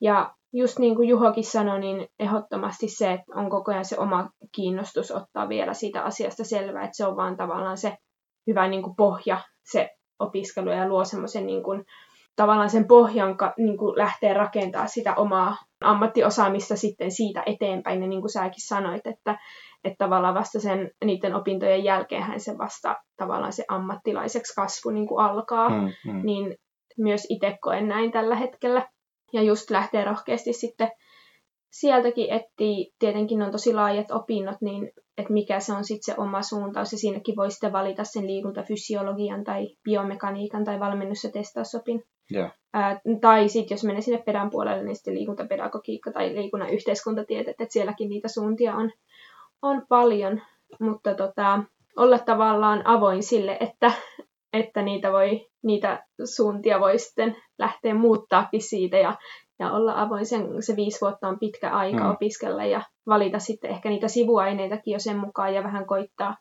Ja 0.01 0.35
just 0.53 0.79
niin 0.79 0.97
kuin 0.97 1.09
Juhokin 1.09 1.45
sanoi, 1.45 1.81
niin 1.81 2.09
ehdottomasti 2.19 2.89
se, 2.89 3.13
että 3.13 3.33
on 3.35 3.51
koko 3.51 3.73
ajan 3.73 3.85
se 3.85 3.99
oma 3.99 4.31
kiinnostus 4.53 5.11
ottaa 5.11 5.49
vielä 5.49 5.75
siitä 5.75 6.03
asiasta 6.03 6.45
selvää, 6.45 6.85
että 6.85 6.97
se 6.97 7.07
on 7.07 7.17
vaan 7.17 7.37
tavallaan 7.37 7.79
se 7.79 7.97
hyvä 8.47 8.69
niin 8.69 8.83
kuin 8.83 8.97
pohja, 8.97 9.41
se 9.65 9.91
opiskelu 10.19 10.71
ja 10.71 10.89
luo 10.89 11.05
semmoisen 11.05 11.47
niin 11.47 11.63
kuin 11.63 11.85
tavallaan 12.37 12.71
sen 12.71 12.89
pohjan 12.89 13.37
niin 13.59 13.79
kuin 13.79 13.99
lähtee 13.99 14.35
rakentaa 14.35 14.87
sitä 14.87 15.15
omaa 15.15 15.57
ammattiosaamista 15.81 16.77
sitten 16.77 17.11
siitä 17.11 17.43
eteenpäin. 17.47 18.03
Ja 18.03 18.09
niin 18.09 18.21
kuin 18.21 18.31
säkin 18.31 18.67
sanoit, 18.67 19.07
että, 19.07 19.39
että 19.85 20.05
tavallaan 20.05 20.35
vasta 20.35 20.61
sen 20.61 20.91
niiden 21.05 21.35
opintojen 21.35 21.85
jälkeen 21.85 22.41
se 22.41 22.59
vasta 22.59 22.97
tavallaan 23.17 23.53
se 23.53 23.65
ammattilaiseksi 23.69 24.55
kasvu 24.55 24.91
niin 24.91 25.07
kuin 25.07 25.25
alkaa. 25.25 25.69
Mm, 25.69 25.89
mm. 26.07 26.21
Niin 26.25 26.57
myös 26.99 27.27
itse 27.29 27.59
koen 27.61 27.89
näin 27.89 28.13
tällä 28.13 28.37
hetkellä. 28.37 28.89
Ja 29.33 29.43
just 29.43 29.71
lähtee 29.71 30.05
rohkeasti 30.05 30.53
sitten 30.53 30.91
sieltäkin 31.71 32.33
etsii, 32.33 32.93
tietenkin 32.99 33.43
on 33.43 33.53
tosi 33.53 33.75
laajat 33.75 34.11
opinnot, 34.11 34.57
niin 34.61 34.93
että 35.19 35.33
mikä 35.33 35.61
se 35.61 35.73
on 35.73 35.85
sitten 35.85 36.15
se 36.15 36.21
oma 36.21 36.43
suuntaus, 36.43 36.93
ja 36.93 36.99
siinäkin 36.99 37.37
voi 37.37 37.51
sitten 37.51 37.73
valita 37.73 38.05
sen 38.05 38.27
liikuntafysiologian 38.27 39.45
tai 39.45 39.69
biomekaniikan 39.85 40.65
tai 40.65 40.81
valmennus- 40.81 41.25
ja 41.25 41.31
testausopin. 41.31 42.05
Yeah. 42.35 42.53
Ää, 42.73 43.01
tai 43.21 43.49
sitten 43.49 43.75
jos 43.75 43.85
menee 43.85 44.01
sinne 44.01 44.23
pedän 44.27 44.51
puolelle, 44.51 44.85
niin 44.85 44.97
sitten 44.97 45.15
liikuntapedagogiikka 45.15 46.13
tai 46.13 46.35
liikunnan 46.35 46.71
yhteiskuntatieteet, 46.71 47.61
että 47.61 47.73
sielläkin 47.73 48.09
niitä 48.09 48.29
suuntia 48.29 48.75
on, 48.75 48.93
on 49.63 49.87
paljon, 49.89 50.43
mutta 50.81 51.15
tota, 51.15 51.63
olla 51.97 52.19
tavallaan 52.19 52.87
avoin 52.87 53.23
sille, 53.23 53.57
että, 53.61 53.93
että 54.53 54.83
niitä, 54.83 55.13
voi, 55.13 55.47
niitä 55.63 56.07
suuntia 56.25 56.81
voi 56.81 56.99
sitten 56.99 57.37
lähteä 57.59 57.95
muuttaakin 57.95 58.63
siitä 58.63 58.97
ja, 58.97 59.17
ja 59.59 59.73
olla 59.73 60.03
avoin. 60.03 60.27
Sen, 60.27 60.63
se 60.63 60.77
viisi 60.77 61.01
vuotta 61.01 61.29
on 61.29 61.39
pitkä 61.39 61.71
aika 61.71 62.05
mm. 62.05 62.11
opiskella 62.11 62.65
ja 62.65 62.83
valita 63.07 63.39
sitten 63.39 63.71
ehkä 63.71 63.89
niitä 63.89 64.09
sivuaineitakin 64.09 64.93
jo 64.93 64.99
sen 64.99 65.19
mukaan 65.19 65.55
ja 65.55 65.63
vähän 65.63 65.87
koittaa, 65.87 66.37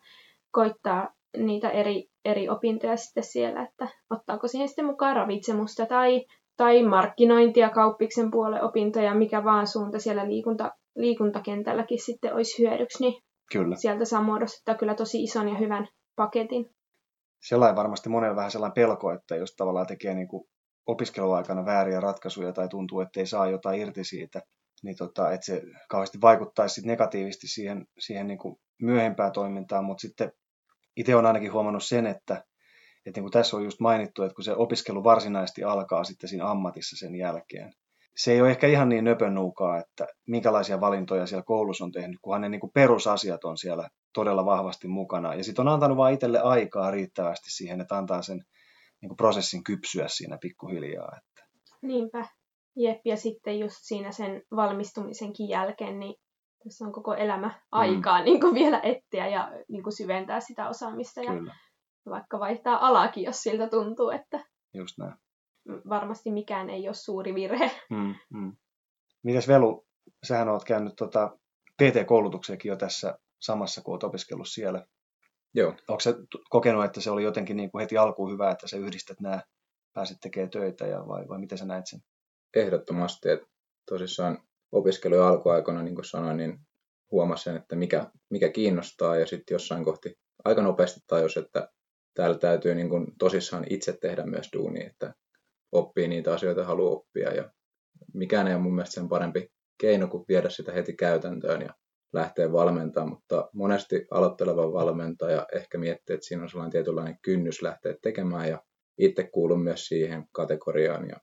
koittaa 0.50 1.08
niitä 1.36 1.70
eri, 1.70 2.08
eri 2.24 2.48
opintoja 2.48 2.96
sitten 2.96 3.24
siellä, 3.24 3.62
että 3.62 3.88
ottaako 4.10 4.48
siihen 4.48 4.68
sitten 4.68 4.84
mukaan 4.84 5.16
ravitsemusta 5.16 5.86
tai, 5.86 6.24
tai 6.56 6.82
markkinointia 6.82 7.70
kauppiksen 7.70 8.30
puolen 8.30 8.64
opintoja, 8.64 9.14
mikä 9.14 9.44
vaan 9.44 9.66
suunta 9.66 9.98
siellä 9.98 10.28
liikunta, 10.28 10.72
liikuntakentälläkin 10.96 12.04
sitten 12.04 12.34
olisi 12.34 12.62
hyödyksi, 12.62 13.02
niin 13.02 13.22
kyllä. 13.52 13.76
sieltä 13.76 14.04
saa 14.04 14.22
muodostaa 14.22 14.74
kyllä 14.74 14.94
tosi 14.94 15.22
ison 15.22 15.48
ja 15.48 15.54
hyvän 15.54 15.88
paketin. 16.16 16.70
Sellainen 17.40 17.76
varmasti 17.76 18.08
monella 18.08 18.36
vähän 18.36 18.50
sellainen 18.50 18.74
pelko, 18.74 19.12
että 19.12 19.36
jos 19.36 19.54
tavallaan 19.56 19.86
tekee 19.86 20.14
niin 20.14 20.28
kuin 20.28 20.48
opiskeluaikana 20.86 21.64
vääriä 21.64 22.00
ratkaisuja 22.00 22.52
tai 22.52 22.68
tuntuu, 22.68 23.00
että 23.00 23.20
ei 23.20 23.26
saa 23.26 23.50
jotain 23.50 23.80
irti 23.80 24.04
siitä, 24.04 24.42
niin 24.82 24.96
tota, 24.96 25.32
että 25.32 25.46
se 25.46 25.62
kauheasti 25.88 26.20
vaikuttaisi 26.20 26.74
sit 26.74 26.84
negatiivisesti 26.84 27.48
siihen, 27.48 27.86
siihen 27.98 28.26
niin 28.26 28.38
kuin 28.38 28.56
myöhempään 28.82 29.32
toimintaan, 29.32 29.84
mutta 29.84 30.00
sitten 30.00 30.32
itse 30.96 31.14
olen 31.14 31.26
ainakin 31.26 31.52
huomannut 31.52 31.84
sen, 31.84 32.06
että, 32.06 32.44
että 33.06 33.18
niin 33.18 33.24
kuin 33.24 33.32
tässä 33.32 33.56
on 33.56 33.64
just 33.64 33.80
mainittu, 33.80 34.22
että 34.22 34.34
kun 34.34 34.44
se 34.44 34.52
opiskelu 34.52 35.04
varsinaisesti 35.04 35.64
alkaa 35.64 36.04
sitten 36.04 36.28
siinä 36.28 36.50
ammatissa 36.50 36.96
sen 36.96 37.14
jälkeen, 37.14 37.72
se 38.16 38.32
ei 38.32 38.40
ole 38.40 38.50
ehkä 38.50 38.66
ihan 38.66 38.88
niin 38.88 39.04
nöpönnuukaa, 39.04 39.78
että 39.78 40.06
minkälaisia 40.26 40.80
valintoja 40.80 41.26
siellä 41.26 41.42
koulussa 41.42 41.84
on 41.84 41.92
tehnyt, 41.92 42.18
kunhan 42.22 42.40
ne 42.40 42.48
niin 42.48 42.60
kuin 42.60 42.72
perusasiat 42.74 43.44
on 43.44 43.58
siellä 43.58 43.88
todella 44.14 44.44
vahvasti 44.44 44.88
mukana. 44.88 45.34
Ja 45.34 45.44
sitten 45.44 45.68
on 45.68 45.72
antanut 45.74 45.96
vain 45.96 46.14
itselle 46.14 46.40
aikaa 46.40 46.90
riittävästi 46.90 47.50
siihen, 47.50 47.80
että 47.80 47.98
antaa 47.98 48.22
sen 48.22 48.40
niin 49.00 49.08
kuin 49.08 49.16
prosessin 49.16 49.64
kypsyä 49.64 50.08
siinä 50.08 50.38
pikkuhiljaa. 50.40 51.16
Että. 51.16 51.46
Niinpä. 51.82 52.26
Jep, 52.76 53.00
ja 53.04 53.16
sitten 53.16 53.58
just 53.58 53.76
siinä 53.80 54.12
sen 54.12 54.42
valmistumisenkin 54.56 55.48
jälkeen, 55.48 55.98
niin 55.98 56.14
tässä 56.64 56.84
on 56.84 56.92
koko 56.92 57.14
elämä 57.14 57.48
mm. 57.48 57.54
aikaa 57.72 58.18
mm. 58.18 58.24
niin 58.28 58.40
kuin 58.40 58.54
vielä 58.54 58.80
etsiä 58.80 59.28
ja 59.28 59.52
niin 59.68 59.82
kuin 59.82 59.96
syventää 59.96 60.40
sitä 60.40 60.68
osaamista 60.68 61.20
ja 61.20 61.32
Kyllä. 61.32 61.54
vaikka 62.06 62.38
vaihtaa 62.38 62.86
alakin, 62.86 63.24
jos 63.24 63.42
siltä 63.42 63.68
tuntuu, 63.68 64.10
että 64.10 64.44
Just 64.74 64.98
näin. 64.98 65.14
Varmasti 65.88 66.30
mikään 66.30 66.70
ei 66.70 66.88
ole 66.88 66.94
suuri 66.94 67.34
virhe. 67.34 67.70
Mm, 67.90 68.14
mm. 68.30 68.56
Mites 69.22 69.48
Velu, 69.48 69.86
sähän 70.22 70.48
oot 70.48 70.64
käynyt 70.64 70.96
tota 70.96 71.38
PT-koulutukseekin 71.82 72.68
jo 72.68 72.76
tässä 72.76 73.18
samassa, 73.38 73.82
kun 73.82 73.92
olet 73.92 74.04
opiskellut 74.04 74.48
siellä. 74.48 74.86
Joo. 75.54 75.74
Onko 75.88 76.00
se 76.00 76.14
kokenut, 76.50 76.84
että 76.84 77.00
se 77.00 77.10
oli 77.10 77.22
jotenkin 77.22 77.56
niin 77.56 77.70
kuin 77.70 77.80
heti 77.80 77.96
alkuun 77.96 78.32
hyvä, 78.32 78.50
että 78.50 78.68
sä 78.68 78.76
yhdistät 78.76 79.20
nämä, 79.20 79.42
pääsit 79.92 80.20
tekemään 80.20 80.50
töitä 80.50 80.86
ja 80.86 81.08
vai, 81.08 81.28
vai 81.28 81.38
miten 81.38 81.58
sä 81.58 81.64
näet 81.64 81.86
sen? 81.86 82.00
Ehdottomasti, 82.56 83.28
että 83.28 83.46
tosissaan 83.88 84.38
opiskelujen 84.72 85.24
alkuaikoina, 85.24 85.82
niin 85.82 85.94
kuin 85.94 86.04
sanoin, 86.04 86.36
niin 86.36 86.60
huomasin, 87.10 87.56
että 87.56 87.76
mikä, 87.76 88.10
mikä 88.30 88.48
kiinnostaa 88.48 89.16
ja 89.16 89.26
sitten 89.26 89.54
jossain 89.54 89.84
kohti 89.84 90.18
aika 90.44 90.62
nopeasti 90.62 91.00
tajus, 91.06 91.36
että 91.36 91.68
täällä 92.14 92.38
täytyy 92.38 92.74
niin 92.74 92.88
kuin 92.88 93.06
tosissaan 93.18 93.66
itse 93.70 93.98
tehdä 94.00 94.26
myös 94.26 94.48
duuni, 94.52 94.86
että 94.86 95.14
oppii 95.72 96.08
niitä 96.08 96.34
asioita, 96.34 96.64
haluaa 96.64 96.92
oppia 96.92 97.34
ja 97.34 97.50
mikään 98.14 98.48
ei 98.48 98.54
ole 98.54 98.62
mun 98.62 98.74
mielestä 98.74 98.94
sen 98.94 99.08
parempi 99.08 99.48
keino 99.80 100.08
kuin 100.08 100.24
viedä 100.28 100.50
sitä 100.50 100.72
heti 100.72 100.92
käytäntöön 100.92 101.62
ja 101.62 101.74
lähteä 102.12 102.52
valmentamaan, 102.52 103.10
mutta 103.10 103.50
monesti 103.52 104.06
aloitteleva 104.10 104.72
valmentaja 104.72 105.46
ehkä 105.54 105.78
miettii, 105.78 106.14
että 106.14 106.26
siinä 106.26 106.42
on 106.42 106.48
sellainen 106.48 106.72
tietynlainen 106.72 107.18
kynnys 107.22 107.62
lähteä 107.62 107.94
tekemään 108.02 108.48
ja 108.48 108.62
itse 108.98 109.28
kuulun 109.32 109.62
myös 109.62 109.86
siihen 109.86 110.24
kategoriaan 110.32 111.08
ja 111.08 111.16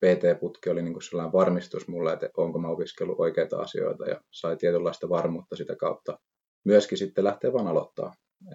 PT-putki 0.00 0.70
oli 0.70 0.82
niin 0.82 0.92
kuin 0.92 1.02
sellainen 1.02 1.32
varmistus 1.32 1.88
mulle, 1.88 2.12
että 2.12 2.30
onko 2.36 2.58
mä 2.58 2.68
opiskellut 2.68 3.20
oikeita 3.20 3.58
asioita 3.58 4.04
ja 4.04 4.20
sai 4.30 4.56
tietynlaista 4.56 5.08
varmuutta 5.08 5.56
sitä 5.56 5.76
kautta. 5.76 6.18
Myöskin 6.64 6.98
sitten 6.98 7.24
lähtee 7.24 7.52
vaan 7.52 7.66
aloittaa. 7.66 8.14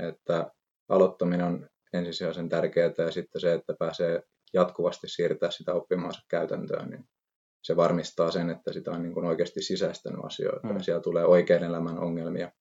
Että 0.09 0.51
aloittaminen 0.89 1.45
on 1.45 1.67
ensisijaisen 1.93 2.49
tärkeää 2.49 2.93
ja 2.97 3.11
sitten 3.11 3.41
se, 3.41 3.53
että 3.53 3.73
pääsee 3.79 4.21
jatkuvasti 4.53 5.07
siirtää 5.09 5.51
sitä 5.51 5.73
oppimaansa 5.73 6.21
käytäntöön, 6.27 6.89
niin 6.89 7.05
se 7.63 7.75
varmistaa 7.75 8.31
sen, 8.31 8.49
että 8.49 8.73
sitä 8.73 8.91
on 8.91 9.03
niin 9.03 9.13
kuin 9.13 9.25
oikeasti 9.25 9.61
sisäistänyt 9.61 10.25
asioita 10.25 10.67
mm. 10.67 10.75
ja 10.75 10.83
siellä 10.83 11.01
tulee 11.01 11.25
oikean 11.25 11.63
elämän 11.63 11.99
ongelmia, 11.99 12.51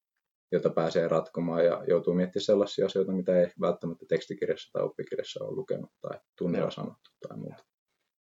joita 0.53 0.71
pääsee 0.71 1.09
ratkomaan 1.09 1.65
ja 1.65 1.85
joutuu 1.89 2.15
miettimään 2.15 2.45
sellaisia 2.45 2.87
asioita, 2.87 3.13
mitä 3.13 3.41
ei 3.41 3.47
välttämättä 3.61 4.07
tekstikirjassa 4.09 4.73
tai 4.73 4.83
oppikirjassa 4.83 5.45
ole 5.45 5.55
lukenut 5.55 5.91
tai 6.01 6.21
tunnilla 6.39 6.71
sanottu 6.71 7.11
tai 7.29 7.39
muuta. 7.39 7.65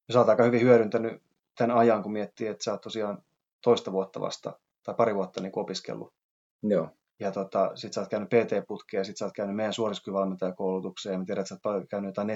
Ja 0.09 0.13
sä 0.13 0.19
oot 0.19 0.29
aika 0.29 0.45
hyvin 0.45 0.61
hyödyntänyt 0.61 1.23
tämän 1.59 1.77
ajan, 1.77 2.03
kun 2.03 2.13
miettii, 2.13 2.47
että 2.47 2.65
sä 2.65 2.73
oot 2.73 2.81
tosiaan 2.81 3.23
toista 3.65 3.93
vuotta 3.93 4.21
vasta 4.21 4.61
tai 4.83 4.95
pari 4.95 5.15
vuotta 5.15 5.41
niin 5.41 5.53
opiskellut. 5.57 6.15
Joo. 6.63 6.89
Ja 7.21 7.33
tota, 7.33 7.71
sit 7.75 7.93
sä 7.93 8.01
oot 8.01 8.11
käynyt 8.11 8.29
PT-putkea 8.29 9.01
ja 9.01 9.05
sit 9.05 9.17
sä 9.17 9.25
oot 9.25 9.35
käynyt 9.35 9.57
meidän 9.57 9.73
suorituskyvalmentajakoulutukseen 9.73 11.13
ja 11.13 11.19
mä 11.19 11.25
tiedän, 11.25 11.43
että 11.43 11.49
sä 11.49 11.71
oot 11.71 11.89
käynyt 11.91 12.09
jotain 12.09 12.27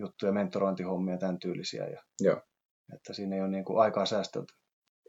nettijuttuja, 0.00 0.32
mentorointihommia 0.32 1.18
tämän 1.18 1.38
tyylisiä. 1.38 1.86
Ja, 1.86 2.02
Joo. 2.20 2.40
Että 2.94 3.12
siinä 3.12 3.36
ei 3.36 3.42
ole 3.42 3.50
niin 3.50 3.64
kuin 3.64 3.80
aikaa 3.80 4.06
säästelty. 4.06 4.54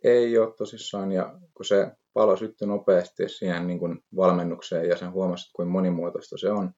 Ei 0.04 0.38
ole 0.38 0.54
tosissaan 0.58 1.12
ja 1.12 1.40
kun 1.54 1.66
se 1.66 1.92
palo 2.14 2.38
syttyi 2.38 2.68
nopeasti 2.68 3.30
siihen 3.30 3.68
niin 3.68 3.80
kuin 3.80 4.00
valmennukseen 4.16 4.90
ja 4.90 4.98
sen 4.98 5.12
huomasi, 5.12 5.44
että 5.44 5.56
kuinka 5.56 5.72
monimuotoista 5.72 6.38
se 6.38 6.52
on, 6.52 6.72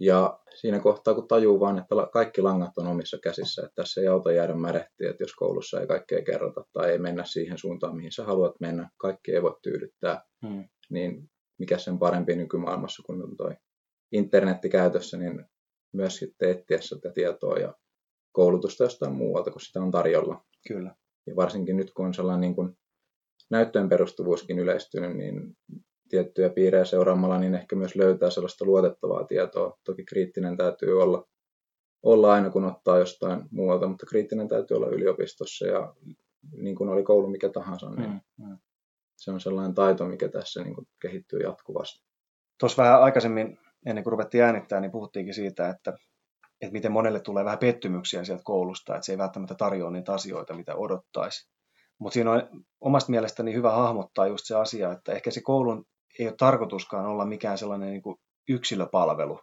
ja 0.00 0.38
siinä 0.60 0.78
kohtaa, 0.78 1.14
kun 1.14 1.28
tajuu 1.28 1.60
vaan, 1.60 1.78
että 1.78 1.94
kaikki 2.12 2.42
langat 2.42 2.78
on 2.78 2.86
omissa 2.86 3.18
käsissä, 3.22 3.62
että 3.62 3.74
tässä 3.74 4.00
ei 4.00 4.08
auta 4.08 4.32
jäädä 4.32 4.54
märehtiä, 4.54 5.10
että 5.10 5.22
jos 5.22 5.34
koulussa 5.34 5.80
ei 5.80 5.86
kaikkea 5.86 6.22
kerrota 6.22 6.64
tai 6.72 6.90
ei 6.90 6.98
mennä 6.98 7.24
siihen 7.24 7.58
suuntaan, 7.58 7.96
mihin 7.96 8.12
sä 8.12 8.24
haluat 8.24 8.60
mennä, 8.60 8.90
kaikki 8.96 9.32
ei 9.32 9.42
voi 9.42 9.58
tyydyttää, 9.62 10.22
hmm. 10.46 10.64
niin 10.90 11.30
mikä 11.58 11.78
sen 11.78 11.98
parempi 11.98 12.36
nykymaailmassa, 12.36 13.02
kun 13.06 13.22
on 13.22 13.36
toi 13.36 13.56
internetti 14.12 14.68
käytössä, 14.68 15.16
niin 15.16 15.44
myös 15.92 16.16
sitten 16.16 16.50
etsiä 16.50 16.80
sitä 16.80 17.12
tietoa 17.12 17.58
ja 17.58 17.74
koulutusta 18.32 18.84
jostain 18.84 19.14
muualta, 19.14 19.50
kun 19.50 19.60
sitä 19.60 19.80
on 19.80 19.90
tarjolla. 19.90 20.44
Kyllä. 20.68 20.94
Ja 21.26 21.36
varsinkin 21.36 21.76
nyt, 21.76 21.92
kun 21.92 22.06
on 22.06 22.14
sellainen 22.14 22.40
niin 22.40 22.54
kuin 22.54 22.78
näyttöön 23.50 23.88
perustuvuuskin 23.88 24.58
yleistynyt, 24.58 25.16
niin 25.16 25.56
tiettyjä 26.08 26.50
piirejä 26.50 26.84
seuraamalla, 26.84 27.38
niin 27.38 27.54
ehkä 27.54 27.76
myös 27.76 27.96
löytää 27.96 28.30
sellaista 28.30 28.64
luotettavaa 28.64 29.24
tietoa. 29.24 29.78
Toki 29.84 30.04
kriittinen 30.04 30.56
täytyy 30.56 31.02
olla, 31.02 31.28
olla 32.02 32.32
aina, 32.32 32.50
kun 32.50 32.64
ottaa 32.64 32.98
jostain 32.98 33.42
muualta, 33.50 33.88
mutta 33.88 34.06
kriittinen 34.06 34.48
täytyy 34.48 34.76
olla 34.76 34.88
yliopistossa 34.88 35.66
ja 35.66 35.94
niin 36.52 36.76
kuin 36.76 36.90
oli 36.90 37.02
koulu 37.02 37.30
mikä 37.30 37.48
tahansa, 37.48 37.90
niin 37.90 38.10
mm, 38.10 38.46
mm. 38.46 38.58
se 39.16 39.30
on 39.30 39.40
sellainen 39.40 39.74
taito, 39.74 40.04
mikä 40.04 40.28
tässä 40.28 40.62
niin 40.62 40.74
kuin 40.74 40.88
kehittyy 41.02 41.40
jatkuvasti. 41.40 42.04
Tuossa 42.60 42.82
vähän 42.82 43.02
aikaisemmin, 43.02 43.58
ennen 43.86 44.04
kuin 44.04 44.12
ruvettiin 44.12 44.44
äänittää, 44.44 44.80
niin 44.80 44.90
puhuttiinkin 44.90 45.34
siitä, 45.34 45.68
että, 45.68 45.90
että 46.60 46.72
miten 46.72 46.92
monelle 46.92 47.20
tulee 47.20 47.44
vähän 47.44 47.58
pettymyksiä 47.58 48.24
sieltä 48.24 48.42
koulusta, 48.44 48.94
että 48.94 49.06
se 49.06 49.12
ei 49.12 49.18
välttämättä 49.18 49.54
tarjoa 49.54 49.90
niitä 49.90 50.12
asioita, 50.12 50.54
mitä 50.54 50.74
odottaisi. 50.74 51.50
Mutta 51.98 52.14
siinä 52.14 52.32
on 52.32 52.64
omasta 52.80 53.10
mielestäni 53.10 53.54
hyvä 53.54 53.70
hahmottaa 53.70 54.26
just 54.26 54.46
se 54.46 54.54
asia, 54.54 54.92
että 54.92 55.12
ehkä 55.12 55.30
se 55.30 55.40
koulun 55.40 55.84
ei 56.18 56.26
ole 56.26 56.34
tarkoituskaan 56.38 57.06
olla 57.06 57.26
mikään 57.26 57.58
sellainen 57.58 57.90
niin 57.90 58.02
kuin 58.02 58.16
yksilöpalvelu, 58.48 59.40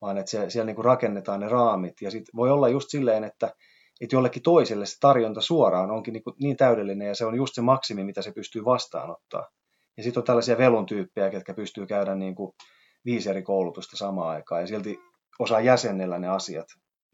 vaan 0.00 0.18
että 0.18 0.30
se, 0.30 0.50
siellä 0.50 0.66
niin 0.66 0.76
kuin 0.76 0.84
rakennetaan 0.84 1.40
ne 1.40 1.48
raamit. 1.48 1.94
Ja 2.00 2.10
sitten 2.10 2.36
voi 2.36 2.50
olla 2.50 2.68
just 2.68 2.90
silleen, 2.90 3.24
että, 3.24 3.54
että 4.00 4.16
jollekin 4.16 4.42
toiselle 4.42 4.86
se 4.86 4.96
tarjonta 5.00 5.40
suoraan 5.40 5.90
onkin 5.90 6.12
niin, 6.12 6.22
kuin 6.22 6.36
niin 6.40 6.56
täydellinen 6.56 7.08
ja 7.08 7.14
se 7.14 7.24
on 7.24 7.34
just 7.34 7.54
se 7.54 7.60
maksimi, 7.62 8.04
mitä 8.04 8.22
se 8.22 8.32
pystyy 8.32 8.64
vastaanottaa. 8.64 9.48
Ja 9.96 10.02
sitten 10.02 10.20
on 10.20 10.24
tällaisia 10.24 10.58
velun 10.58 10.86
tyyppejä, 10.86 11.30
ketkä 11.30 11.54
pystyy 11.54 11.86
käydä 11.86 12.14
niin 12.14 12.34
kuin 12.34 12.52
viisi 13.04 13.30
eri 13.30 13.42
koulutusta 13.42 13.96
samaan 13.96 14.28
aikaan 14.28 14.60
ja 14.60 14.66
silti 14.66 14.98
osaa 15.38 15.60
jäsennellä 15.60 16.18
ne 16.18 16.28
asiat 16.28 16.66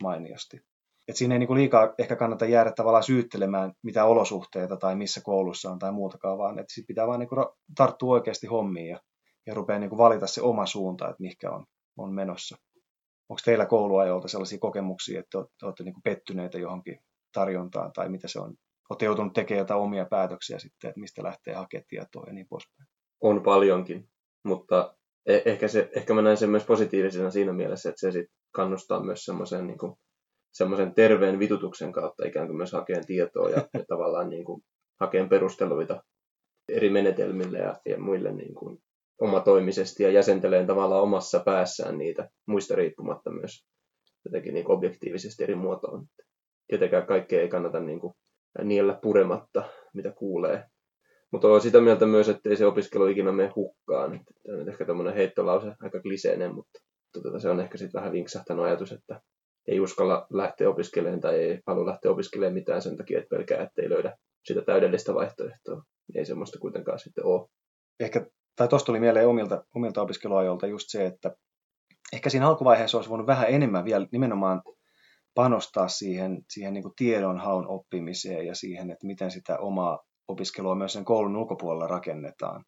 mainiosti. 0.02 0.60
Et 1.08 1.16
siinä 1.16 1.34
ei 1.34 1.38
niin 1.38 1.46
kuin 1.46 1.58
liikaa 1.58 1.94
ehkä 1.98 2.16
kannata 2.16 2.46
jäädä 2.46 2.72
tavallaan 2.72 3.02
syyttelemään 3.02 3.72
mitä 3.82 4.04
olosuhteita 4.04 4.76
tai 4.76 4.96
missä 4.96 5.20
koulussa 5.24 5.70
on 5.70 5.78
tai 5.78 5.92
muutakaan, 5.92 6.38
vaan 6.38 6.58
että 6.58 6.74
pitää 6.86 7.06
vaan 7.06 7.20
niin 7.20 7.28
kuin 7.28 7.46
tarttua 7.76 8.12
oikeasti 8.12 8.46
hommiin 8.46 8.88
ja, 8.88 9.00
ja 9.46 9.54
rupeaa 9.54 9.78
niin 9.78 9.90
kuin 9.90 9.98
valita 9.98 10.26
se 10.26 10.42
oma 10.42 10.66
suunta, 10.66 11.08
että 11.08 11.22
mikä 11.22 11.50
on, 11.50 11.64
on 11.96 12.14
menossa. 12.14 12.56
Onko 13.28 13.40
teillä 13.44 13.66
kouluajolta 13.66 14.28
sellaisia 14.28 14.58
kokemuksia, 14.58 15.20
että 15.20 15.38
olette 15.38 15.84
niin 15.84 15.94
kuin 15.94 16.02
pettyneitä 16.02 16.58
johonkin 16.58 16.98
tarjontaan 17.32 17.92
tai 17.92 18.08
mitä 18.08 18.28
se 18.28 18.40
on? 18.40 18.54
Olette 18.90 19.04
joutunut 19.04 19.32
tekemään 19.32 19.58
jotain 19.58 19.80
omia 19.80 20.06
päätöksiä 20.10 20.58
sitten, 20.58 20.88
että 20.88 21.00
mistä 21.00 21.22
lähtee 21.22 21.54
hakemaan 21.54 21.86
tietoa 21.88 22.24
ja 22.26 22.32
niin 22.32 22.46
poispäin? 22.48 22.88
On 23.20 23.42
paljonkin, 23.42 24.08
mutta 24.44 24.96
ehkä, 25.26 25.68
se, 25.68 25.90
ehkä 25.97 26.14
mä 26.14 26.23
näen 26.23 26.37
sen 26.37 26.50
myös 26.50 26.64
positiivisena 26.64 27.30
siinä 27.30 27.52
mielessä, 27.52 27.88
että 27.88 28.00
se 28.00 28.12
sit 28.12 28.26
kannustaa 28.54 29.02
myös 29.02 29.25
semmoiseen 29.25 29.66
niin 29.66 29.78
kuin 29.78 29.92
semmoisen 30.52 30.95
terveen 30.95 31.38
vitutuksen 31.38 31.92
kautta 31.92 32.26
ikään 32.26 32.47
kuin 32.47 32.56
myös 32.56 32.73
hakeen 32.73 33.06
tietoa 33.06 33.50
ja, 33.50 33.68
ja 33.75 33.85
tavallaan 33.88 34.28
niin 34.28 34.45
kuin 34.45 34.62
hakeen 35.00 35.28
perusteluita 35.28 36.02
eri 36.68 36.90
menetelmille 36.90 37.59
ja, 37.59 37.76
ja 37.87 38.00
muille 38.00 38.33
niin 38.33 38.54
kuin 38.54 38.78
omatoimisesti 39.21 40.02
ja 40.02 40.11
jäsenteleen 40.11 40.66
tavallaan 40.66 41.02
omassa 41.02 41.40
päässään 41.40 41.99
niitä 41.99 42.28
muista 42.47 42.75
riippumatta 42.75 43.30
myös 43.30 43.66
jotenkin 44.25 44.54
niin 44.54 44.71
objektiivisesti 44.71 45.42
eri 45.42 45.54
muotoon. 45.54 46.06
Tietenkään 46.66 47.06
kaikkea 47.06 47.40
ei 47.40 47.49
kannata 47.49 47.80
niin 47.80 48.00
kuin 48.00 48.14
niellä 48.64 48.99
purematta, 49.02 49.62
mitä 49.95 50.12
kuulee. 50.12 50.64
Mutta 51.33 51.49
olen 51.49 51.61
sitä 51.61 51.80
mieltä 51.80 52.06
myös, 52.06 52.28
että 52.28 52.49
ei 52.50 52.56
se 52.56 52.66
opiskelu 52.66 53.06
ikinä 53.06 53.33
mene 53.33 53.52
hukkaan. 53.56 54.21
Tämä 54.47 54.59
on 54.59 54.68
ehkä 54.68 54.85
tämmöinen 54.85 55.14
heittolause, 55.14 55.73
aika 55.83 56.00
kliseinen, 56.00 56.54
mutta 56.54 56.78
tota, 57.12 57.40
se 57.40 57.50
on 57.50 57.61
ehkä 57.61 57.78
sitten 57.78 57.99
vähän 57.99 58.12
vinksahtanut 58.12 58.64
ajatus, 58.64 58.92
että 58.92 59.21
ei 59.68 59.80
uskalla 59.80 60.26
lähteä 60.30 60.68
opiskelemaan 60.68 61.21
tai 61.21 61.35
ei 61.35 61.61
halua 61.66 61.87
lähteä 61.87 62.11
opiskelemaan 62.11 62.54
mitään 62.54 62.83
sen 62.83 62.97
takia, 62.97 63.18
että 63.18 63.37
pelkää, 63.37 63.62
että 63.62 63.83
ei 63.83 63.90
löydä 63.90 64.16
sitä 64.45 64.62
täydellistä 64.62 65.14
vaihtoehtoa. 65.14 65.83
Ei 66.14 66.25
semmoista 66.25 66.59
kuitenkaan 66.59 66.99
sitten 66.99 67.26
ole. 67.26 67.49
Ehkä, 68.00 68.26
tai 68.56 68.68
tuosta 68.68 68.87
tuli 68.87 69.00
mieleen 69.00 69.28
omilta, 69.28 69.64
omilta 69.75 70.02
opiskeluajolta 70.02 70.66
just 70.66 70.87
se, 70.88 71.06
että, 71.06 71.37
ehkä 72.12 72.30
siinä 72.30 72.49
alkuvaiheessa 72.49 72.99
olisi 72.99 73.11
voinut 73.11 73.26
vähän 73.26 73.49
enemmän 73.49 73.85
vielä 73.85 74.06
nimenomaan 74.12 74.62
panostaa 75.35 75.88
siihen, 75.88 76.42
siihen 76.50 76.75
niin 76.75 76.85
tiedonhaun 76.97 77.68
oppimiseen 77.68 78.47
ja 78.47 78.54
siihen, 78.54 78.90
että 78.90 79.06
miten 79.06 79.30
sitä 79.30 79.59
omaa 79.59 80.04
opiskelua 80.28 80.75
myös 80.75 80.92
sen 80.92 81.04
koulun 81.04 81.37
ulkopuolella 81.37 81.87
rakennetaan. 81.87 82.64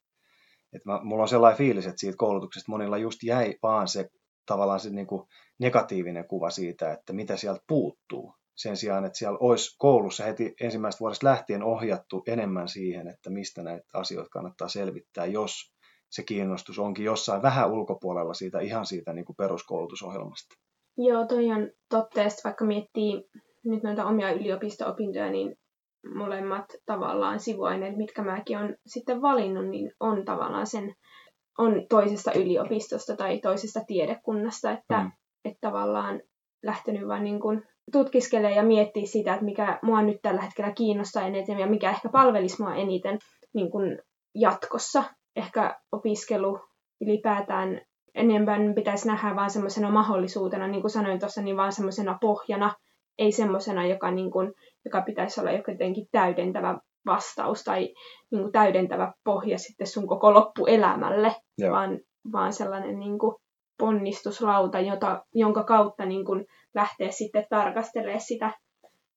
Et 0.73 0.85
mä, 0.85 1.01
mulla 1.03 1.23
on 1.23 1.29
sellainen 1.29 1.59
fiilis, 1.59 1.87
että 1.87 2.01
siitä 2.01 2.17
koulutuksesta 2.17 2.73
monilla 2.73 2.99
just 2.99 3.23
jäi 3.23 3.55
vaan 3.63 3.89
se 3.89 4.09
tavallaan 4.47 4.81
se 4.81 4.91
niin 4.91 5.07
kuin 5.07 5.23
negatiivinen 5.59 6.29
kuva 6.29 6.51
siitä, 6.51 6.93
että 6.93 7.13
mitä 7.13 7.37
sieltä 7.37 7.61
puuttuu. 7.69 8.35
Sen 8.57 8.77
sijaan, 8.77 9.05
että 9.05 9.19
siellä 9.19 9.39
olisi 9.41 9.77
koulussa 9.79 10.25
heti 10.25 10.55
ensimmäisestä 10.61 11.01
vuodesta 11.01 11.27
lähtien 11.27 11.63
ohjattu 11.63 12.23
enemmän 12.27 12.69
siihen, 12.69 13.09
että 13.09 13.31
mistä 13.31 13.63
näitä 13.63 13.87
asioita 13.95 14.31
kannattaa 14.31 14.69
selvittää, 14.69 15.27
jos 15.27 15.53
se 16.11 16.23
kiinnostus 16.23 16.79
onkin 16.79 17.05
jossain 17.05 17.43
vähän 17.43 17.71
ulkopuolella 17.71 18.35
siitä 18.35 18.61
ihan 18.61 18.87
siitä 18.87 19.13
niin 19.13 19.25
kuin 19.25 19.37
peruskoulutusohjelmasta. 19.37 20.55
Joo, 20.97 21.27
toi 21.27 21.51
on 21.51 21.71
totta. 21.91 22.21
vaikka 22.45 22.65
miettii 22.65 23.25
nyt 23.65 23.83
noita 23.83 24.05
omia 24.05 24.33
yliopisto-opintoja, 24.33 25.31
niin 25.31 25.57
molemmat 26.15 26.65
tavallaan 26.87 27.41
sivuaineet, 27.41 27.97
mitkä 27.97 28.23
mäkin 28.23 28.59
on 28.59 28.75
sitten 28.87 29.23
valinnut, 29.23 29.67
niin 29.67 29.93
on 30.01 30.25
tavallaan 30.25 30.67
sen, 30.67 30.95
on 31.59 31.87
toisesta 31.89 32.33
yliopistosta 32.33 33.17
tai 33.17 33.39
toisesta 33.39 33.81
tiedekunnasta, 33.87 34.71
että, 34.71 34.99
mm. 34.99 35.13
että 35.45 35.59
tavallaan 35.61 36.21
lähtenyt 36.63 37.09
vaan 37.09 37.25
niin 37.25 37.41
kuin 37.41 37.63
tutkiskelemaan 37.93 38.57
ja 38.57 38.63
miettiä 38.63 39.07
sitä, 39.07 39.33
että 39.33 39.45
mikä 39.45 39.79
mua 39.83 40.03
nyt 40.03 40.19
tällä 40.23 40.43
hetkellä 40.43 40.73
kiinnostaa 40.73 41.27
eniten 41.27 41.59
ja 41.59 41.67
mikä 41.67 41.91
ehkä 41.91 42.09
palvelisi 42.09 42.63
mua 42.63 42.75
eniten 42.75 43.19
niin 43.55 43.71
kuin 43.71 43.99
jatkossa. 44.35 45.05
Ehkä 45.37 45.81
opiskelu 45.93 46.61
ylipäätään 47.01 47.81
enemmän 48.15 48.75
pitäisi 48.75 49.09
nähdä 49.09 49.37
vain 49.37 49.51
semmoisena 49.51 49.91
mahdollisuutena, 49.91 50.69
niin 50.69 50.81
kuin 50.81 50.91
sanoin 50.91 51.19
tuossa, 51.19 51.43
niin 51.43 51.57
vaan 51.57 51.73
semmoisena 51.73 52.19
pohjana, 52.21 52.75
ei 53.19 53.33
semmoisena, 53.33 53.87
joka, 53.87 54.11
niin 54.11 54.31
kuin, 54.31 54.53
joka 54.85 55.03
pitäisi 55.03 55.41
olla 55.41 55.51
jotenkin 55.53 56.07
täydentävä 56.13 56.79
vastaus 57.07 57.65
tai 57.65 57.95
niin 58.31 58.43
kuin 58.43 58.53
täydentävä 58.53 59.13
pohja 59.25 59.59
sitten 59.59 59.87
sun 59.87 60.07
koko 60.07 60.35
loppuelämälle, 60.35 61.37
Joo. 61.59 61.73
vaan, 61.73 62.01
vaan 62.33 62.53
sellainen 62.53 62.99
niin 62.99 63.19
kuin 63.19 63.37
ponnistuslauta, 63.79 64.81
jota, 64.81 65.25
jonka 65.35 65.65
kautta 65.65 66.07
niin 66.07 66.25
kuin 66.25 66.47
lähtee 66.75 67.11
sitten 67.11 67.47
tarkastelemaan 67.51 68.21
sitä 68.21 68.51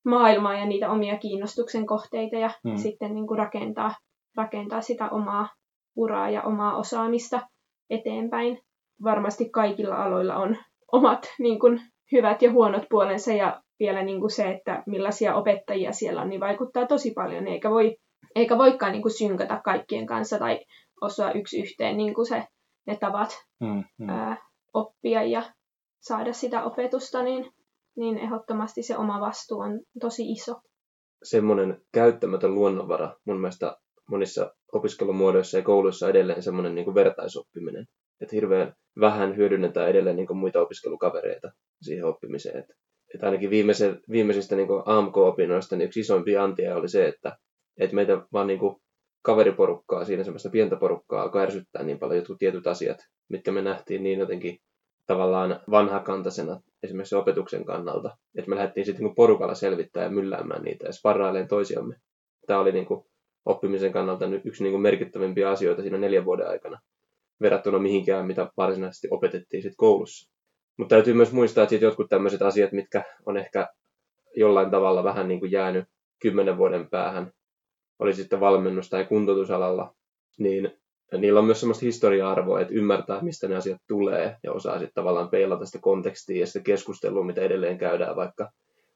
maailmaa 0.06 0.58
ja 0.58 0.66
niitä 0.66 0.92
omia 0.92 1.18
kiinnostuksen 1.18 1.86
kohteita 1.86 2.36
ja 2.36 2.52
hmm. 2.68 2.78
sitten 2.78 3.14
niin 3.14 3.28
kuin 3.28 3.38
rakentaa, 3.38 3.96
rakentaa 4.38 4.82
sitä 4.82 5.10
omaa 5.10 5.50
uraa 5.96 6.30
ja 6.30 6.42
omaa 6.42 6.78
osaamista 6.78 7.42
eteenpäin. 7.90 8.60
Varmasti 9.04 9.50
kaikilla 9.50 9.96
aloilla 9.96 10.36
on 10.36 10.58
omat 10.92 11.28
niin 11.40 11.60
kuin, 11.60 11.82
hyvät 12.12 12.42
ja 12.42 12.52
huonot 12.52 12.84
puolensa 12.90 13.34
ja 13.34 13.62
vielä 13.82 14.04
niin 14.04 14.20
kuin 14.20 14.32
se, 14.32 14.52
että 14.52 14.84
millaisia 14.86 15.36
opettajia 15.36 15.92
siellä 15.92 16.22
on, 16.22 16.30
niin 16.30 16.40
vaikuttaa 16.40 16.88
tosi 16.88 17.12
paljon, 17.12 17.48
eikä, 17.48 17.70
voi, 17.70 17.98
eikä 18.36 18.58
voikaan 18.58 18.92
niin 18.92 19.02
kuin 19.02 19.18
synkata 19.18 19.62
kaikkien 19.64 20.06
kanssa 20.06 20.40
tai 20.40 20.60
osua 21.02 21.32
yksi 21.32 21.62
yhteen 21.62 21.98
niin 21.98 22.14
kuin 22.14 22.26
se, 22.26 22.44
ne 22.88 22.98
tavat 22.98 23.30
mm, 23.60 23.84
mm. 23.98 24.10
Ää, 24.10 24.38
oppia 24.74 25.24
ja 25.24 25.54
saada 26.00 26.34
sitä 26.34 26.64
opetusta, 26.64 27.24
niin, 27.24 27.52
niin 27.98 28.18
ehdottomasti 28.18 28.84
se 28.84 28.98
oma 28.98 29.20
vastuu 29.20 29.60
on 29.60 29.80
tosi 30.00 30.32
iso. 30.32 30.62
Semmoinen 31.24 31.82
käyttämätön 31.94 32.56
luonnonvara 32.56 33.16
mun 33.26 33.40
mielestä 33.40 33.78
monissa 34.10 34.54
opiskelumuodoissa 34.74 35.58
ja 35.58 35.64
kouluissa 35.64 36.10
edelleen 36.10 36.44
semmoinen 36.44 36.76
niin 36.76 36.86
kuin 36.86 36.96
vertaisoppiminen. 36.96 37.86
Että 38.22 38.36
hirveän 38.36 38.74
vähän 39.00 39.38
hyödynnetään 39.38 39.90
edelleen 39.90 40.16
niin 40.16 40.28
kuin 40.28 40.38
muita 40.38 40.62
opiskelukavereita 40.62 41.52
siihen 41.82 42.06
oppimiseen. 42.06 42.60
Että 42.60 42.74
että 43.14 43.26
ainakin 43.26 43.50
viimeisistä 44.12 44.56
niin 44.56 44.68
AMK-opinnoista 44.86 45.76
niin 45.76 45.86
yksi 45.86 46.00
isoimpia 46.00 46.44
antia 46.44 46.76
oli 46.76 46.90
se, 46.90 47.08
että, 47.08 47.38
että 47.78 47.96
meitä 47.96 48.22
vaan 48.34 48.48
niin 48.48 48.60
kuin 48.60 48.76
kaveriporukkaa, 49.22 50.06
siinä 50.06 50.24
semmoista 50.24 50.50
pientä 50.50 50.76
porukkaa 50.76 51.22
alkoi 51.22 51.42
ärsyttää 51.42 51.84
niin 51.84 52.00
paljon 52.00 52.18
jotkut 52.18 52.40
tietyt 52.40 52.68
asiat, 52.68 52.98
mitkä 53.30 53.52
me 53.52 53.62
nähtiin 53.62 54.04
niin 54.04 54.20
jotenkin 54.20 54.58
tavallaan 55.08 55.60
vanhakantaisena 55.72 56.62
esimerkiksi 56.84 57.16
opetuksen 57.16 57.66
kannalta, 57.66 58.18
että 58.36 58.50
me 58.50 58.56
lähdettiin 58.56 58.86
sitten 58.86 59.06
niin 59.06 59.16
porukalla 59.16 59.56
selvittää 59.56 60.04
ja 60.04 60.10
mylläämään 60.10 60.64
niitä 60.64 60.86
ja 60.86 60.94
sparrailemaan 60.94 61.48
toisiamme. 61.48 61.96
Tämä 62.48 62.60
oli 62.60 62.72
niin 62.72 62.86
kuin 62.86 63.06
oppimisen 63.46 63.92
kannalta 63.92 64.26
yksi 64.44 64.64
niin 64.64 64.72
kuin 64.72 64.82
merkittävimpiä 64.82 65.50
asioita 65.50 65.82
siinä 65.82 65.98
neljän 65.98 66.26
vuoden 66.26 66.48
aikana 66.48 66.80
verrattuna 67.42 67.80
mihinkään, 67.80 68.26
mitä 68.26 68.52
varsinaisesti 68.58 69.08
opetettiin 69.12 69.64
sitten 69.64 69.78
koulussa. 69.78 70.31
Mutta 70.82 70.96
täytyy 70.96 71.14
myös 71.14 71.32
muistaa, 71.32 71.64
että 71.64 71.76
jotkut 71.76 72.10
tämmöiset 72.10 72.42
asiat, 72.42 72.72
mitkä 72.72 73.04
on 73.26 73.38
ehkä 73.38 73.68
jollain 74.36 74.72
tavalla 74.72 75.04
vähän 75.04 75.28
niin 75.28 75.40
kuin 75.40 75.52
jäänyt 75.52 75.86
kymmenen 76.22 76.58
vuoden 76.58 76.90
päähän, 76.90 77.32
oli 78.00 78.14
sitten 78.14 78.40
valmennus- 78.40 78.90
tai 78.90 79.06
kuntoutusalalla, 79.06 79.96
niin 80.40 80.72
niillä 81.18 81.40
on 81.40 81.46
myös 81.46 81.60
semmoista 81.60 81.86
historia-arvoa, 81.86 82.62
että 82.62 82.74
ymmärtää, 82.74 83.22
mistä 83.22 83.48
ne 83.48 83.56
asiat 83.56 83.82
tulee 83.88 84.38
ja 84.44 84.52
osaa 84.52 84.80
sitten 84.80 84.94
tavallaan 84.94 85.30
peilata 85.30 85.66
sitä 85.66 85.80
kontekstia 85.82 86.40
ja 86.40 86.48
sitä 86.48 86.60
keskustelua, 86.60 87.24
mitä 87.24 87.42
edelleen 87.42 87.78
käydään 87.78 88.16
vaikka 88.16 88.52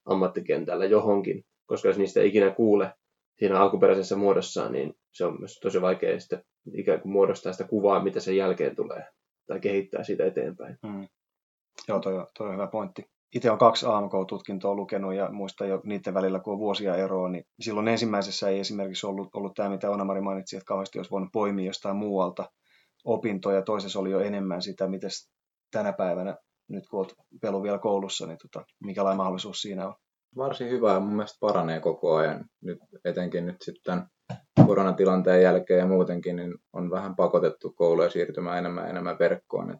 ammattikentällä 0.06 0.86
johonkin, 0.86 1.44
koska 1.66 1.88
jos 1.88 1.98
niistä 1.98 2.20
ei 2.20 2.28
ikinä 2.28 2.52
kuule 2.52 2.94
siinä 3.40 3.60
alkuperäisessä 3.60 4.16
muodossaan, 4.16 4.72
niin 4.72 4.94
se 5.12 5.26
on 5.26 5.40
myös 5.40 5.60
tosi 5.60 5.82
vaikea 5.82 6.20
sitten 6.20 6.44
ikään 6.74 7.02
kuin 7.02 7.12
muodostaa 7.12 7.52
sitä 7.52 7.68
kuvaa, 7.68 8.04
mitä 8.04 8.20
sen 8.20 8.38
jälkeen 8.38 8.76
tulee 8.76 9.04
tai 9.48 9.60
kehittää 9.60 10.04
sitä 10.04 10.26
eteenpäin. 10.26 10.78
Hmm. 10.88 11.08
Joo, 11.88 12.00
toi, 12.00 12.28
toi 12.38 12.48
on 12.48 12.54
hyvä 12.54 12.68
pointti. 12.68 13.06
Itse 13.36 13.52
on 13.52 13.58
kaksi 13.58 13.86
AMK-tutkintoa 13.86 14.76
lukenut 14.76 15.14
ja 15.14 15.30
muista 15.32 15.66
jo 15.66 15.82
niiden 15.84 16.14
välillä, 16.14 16.40
kun 16.40 16.54
on 16.54 16.60
vuosia 16.60 16.96
eroa, 16.96 17.30
niin 17.30 17.44
silloin 17.60 17.88
ensimmäisessä 17.88 18.50
ei 18.50 18.60
esimerkiksi 18.60 19.08
ollut, 19.08 19.36
ollut 19.36 19.54
tämä, 19.54 19.70
mitä 19.70 19.90
Onamari 19.90 20.22
mainitsi, 20.22 20.56
että 20.56 20.68
kauheasti 20.68 21.00
olisi 21.00 21.12
voinut 21.12 21.30
poimia 21.34 21.66
jostain 21.66 21.96
muualta 21.96 22.50
opintoja. 23.06 23.62
Toisessa 23.62 24.00
oli 24.00 24.12
jo 24.12 24.20
enemmän 24.20 24.62
sitä, 24.62 24.88
miten 24.88 25.10
tänä 25.72 25.94
päivänä, 25.94 26.38
nyt 26.70 26.88
kun 26.88 27.00
olet 27.00 27.14
pelu 27.42 27.64
vielä 27.64 27.78
koulussa, 27.78 28.28
niin 28.28 28.38
tota, 28.38 28.66
mikälainen 28.84 29.18
mahdollisuus 29.18 29.62
siinä 29.62 29.88
on? 29.88 29.94
Varsin 30.38 30.70
hyvä 30.70 30.94
ja 30.94 31.00
mun 31.00 31.16
mielestä 31.16 31.38
paranee 31.40 31.80
koko 31.80 32.16
ajan. 32.16 32.46
Nyt, 32.62 32.80
etenkin 33.06 33.46
nyt 33.46 33.62
sitten 33.62 34.04
koronatilanteen 34.66 35.42
jälkeen 35.42 35.80
ja 35.80 35.86
muutenkin, 35.86 36.36
niin 36.36 36.56
on 36.74 36.92
vähän 36.92 37.16
pakotettu 37.16 37.74
kouluja 37.74 38.10
siirtymään 38.10 38.58
enemmän 38.58 38.84
ja 38.84 38.90
enemmän 38.90 39.20
verkkoon. 39.20 39.72
Et 39.72 39.80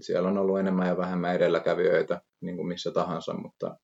siellä 0.00 0.28
on 0.28 0.38
ollut 0.38 0.58
enemmän 0.58 0.88
ja 0.88 0.96
vähemmän 0.96 1.34
edelläkävijöitä 1.34 2.20
niin 2.40 2.56
kuin 2.56 2.68
missä 2.68 2.90
tahansa, 2.90 3.34
mutta 3.34 3.76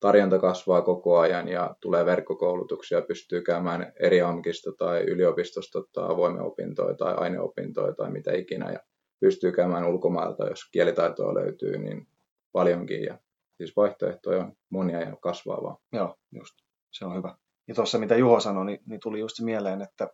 tarjonta 0.00 0.38
kasvaa 0.38 0.82
koko 0.82 1.18
ajan 1.18 1.48
ja 1.48 1.76
tulee 1.80 2.06
verkkokoulutuksia, 2.06 3.02
pystyy 3.02 3.42
käymään 3.42 3.92
eri 4.00 4.20
AMKista 4.20 4.72
tai 4.78 5.02
yliopistosta 5.02 5.82
tai 5.92 6.12
avoimen 6.12 6.42
opintoja 6.42 6.94
tai 6.94 7.14
aineopintoja 7.14 7.94
tai 7.94 8.10
mitä 8.10 8.32
ikinä 8.32 8.72
ja 8.72 8.80
pystyy 9.20 9.52
käymään 9.52 9.88
ulkomailta, 9.88 10.48
jos 10.48 10.70
kielitaitoa 10.72 11.34
löytyy, 11.34 11.78
niin 11.78 12.06
paljonkin 12.52 13.02
ja 13.02 13.18
siis 13.56 13.76
vaihtoehtoja 13.76 14.44
on 14.44 14.52
monia 14.70 15.00
ja 15.00 15.16
kasvaa 15.20 15.62
vaan. 15.62 15.76
Joo, 15.92 16.14
just. 16.32 16.54
Se 16.92 17.04
on 17.04 17.16
hyvä. 17.16 17.36
Ja 17.68 17.74
tuossa 17.74 17.98
mitä 17.98 18.16
Juho 18.16 18.40
sanoi, 18.40 18.66
niin, 18.66 18.80
niin 18.86 19.00
tuli 19.00 19.20
just 19.20 19.40
mieleen, 19.40 19.82
että 19.82 20.08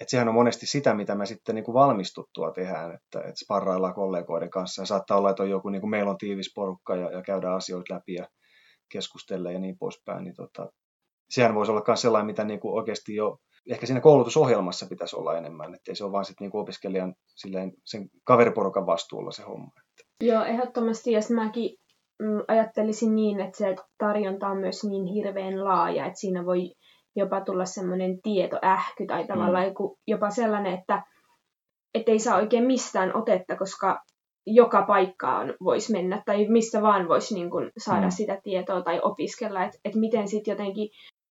että 0.00 0.10
sehän 0.10 0.28
on 0.28 0.34
monesti 0.34 0.66
sitä, 0.66 0.94
mitä 0.94 1.14
me 1.14 1.26
sitten 1.26 1.54
niin 1.54 1.64
kuin 1.64 1.74
valmistuttua 1.74 2.50
tehdään, 2.50 2.94
että, 2.94 3.18
että 3.18 3.44
sparraillaan 3.44 3.94
kollegoiden 3.94 4.50
kanssa. 4.50 4.82
Ja 4.82 4.86
saattaa 4.86 5.18
olla, 5.18 5.30
että 5.30 5.42
on 5.42 5.50
joku, 5.50 5.68
niin 5.68 5.80
kuin 5.80 5.90
meillä 5.90 6.10
on 6.10 6.18
tiivis 6.18 6.52
porukka 6.54 6.96
ja, 6.96 7.10
ja 7.10 7.22
käydään 7.22 7.54
asioita 7.54 7.94
läpi 7.94 8.14
ja 8.14 8.28
keskustellaan 8.92 9.54
ja 9.54 9.60
niin 9.60 9.78
poispäin, 9.78 10.24
niin 10.24 10.34
tota, 10.34 10.68
sehän 11.30 11.54
voisi 11.54 11.72
olla 11.72 11.84
myös 11.86 12.00
sellainen, 12.00 12.26
mitä 12.26 12.44
niin 12.44 12.60
kuin 12.60 12.74
oikeasti 12.74 13.14
jo 13.14 13.38
ehkä 13.70 13.86
siinä 13.86 14.00
koulutusohjelmassa 14.00 14.86
pitäisi 14.86 15.16
olla 15.16 15.38
enemmän, 15.38 15.74
että 15.74 15.94
se 15.94 16.04
ole 16.04 16.12
vain 16.12 16.24
sitten 16.24 16.44
niin 16.48 16.60
opiskelijan 16.60 17.14
silleen, 17.26 17.72
sen 17.84 18.08
kaveriporukan 18.24 18.86
vastuulla 18.86 19.30
se 19.30 19.42
homma. 19.42 19.70
Joo, 20.20 20.44
ehdottomasti, 20.44 21.12
ja 21.12 21.20
mäkin 21.34 21.76
mm, 22.22 22.42
ajattelisin 22.48 23.14
niin, 23.14 23.40
että 23.40 23.58
se 23.58 23.76
tarjonta 23.98 24.48
on 24.48 24.58
myös 24.58 24.84
niin 24.84 25.04
hirveän 25.04 25.64
laaja, 25.64 26.06
että 26.06 26.20
siinä 26.20 26.46
voi 26.46 26.74
jopa 27.16 27.40
tulla 27.40 27.64
semmoinen 27.64 28.22
tietoähky 28.22 29.06
tai 29.06 29.26
tavallaan 29.26 29.66
mm. 29.66 29.96
jopa 30.06 30.30
sellainen, 30.30 30.74
että 30.74 31.02
ei 31.94 32.18
saa 32.18 32.36
oikein 32.36 32.64
mistään 32.64 33.16
otetta, 33.16 33.56
koska 33.56 34.02
joka 34.46 34.82
paikkaan 34.82 35.54
voisi 35.64 35.92
mennä 35.92 36.22
tai 36.26 36.46
missä 36.48 36.82
vaan 36.82 37.08
voisi 37.08 37.34
niin 37.34 37.50
kuin 37.50 37.70
saada 37.78 38.06
mm. 38.06 38.10
sitä 38.10 38.40
tietoa 38.42 38.82
tai 38.82 39.00
opiskella, 39.02 39.64
että 39.64 39.78
et 39.84 39.94
miten 39.94 40.28
sitten 40.28 40.52
jotenkin 40.52 40.88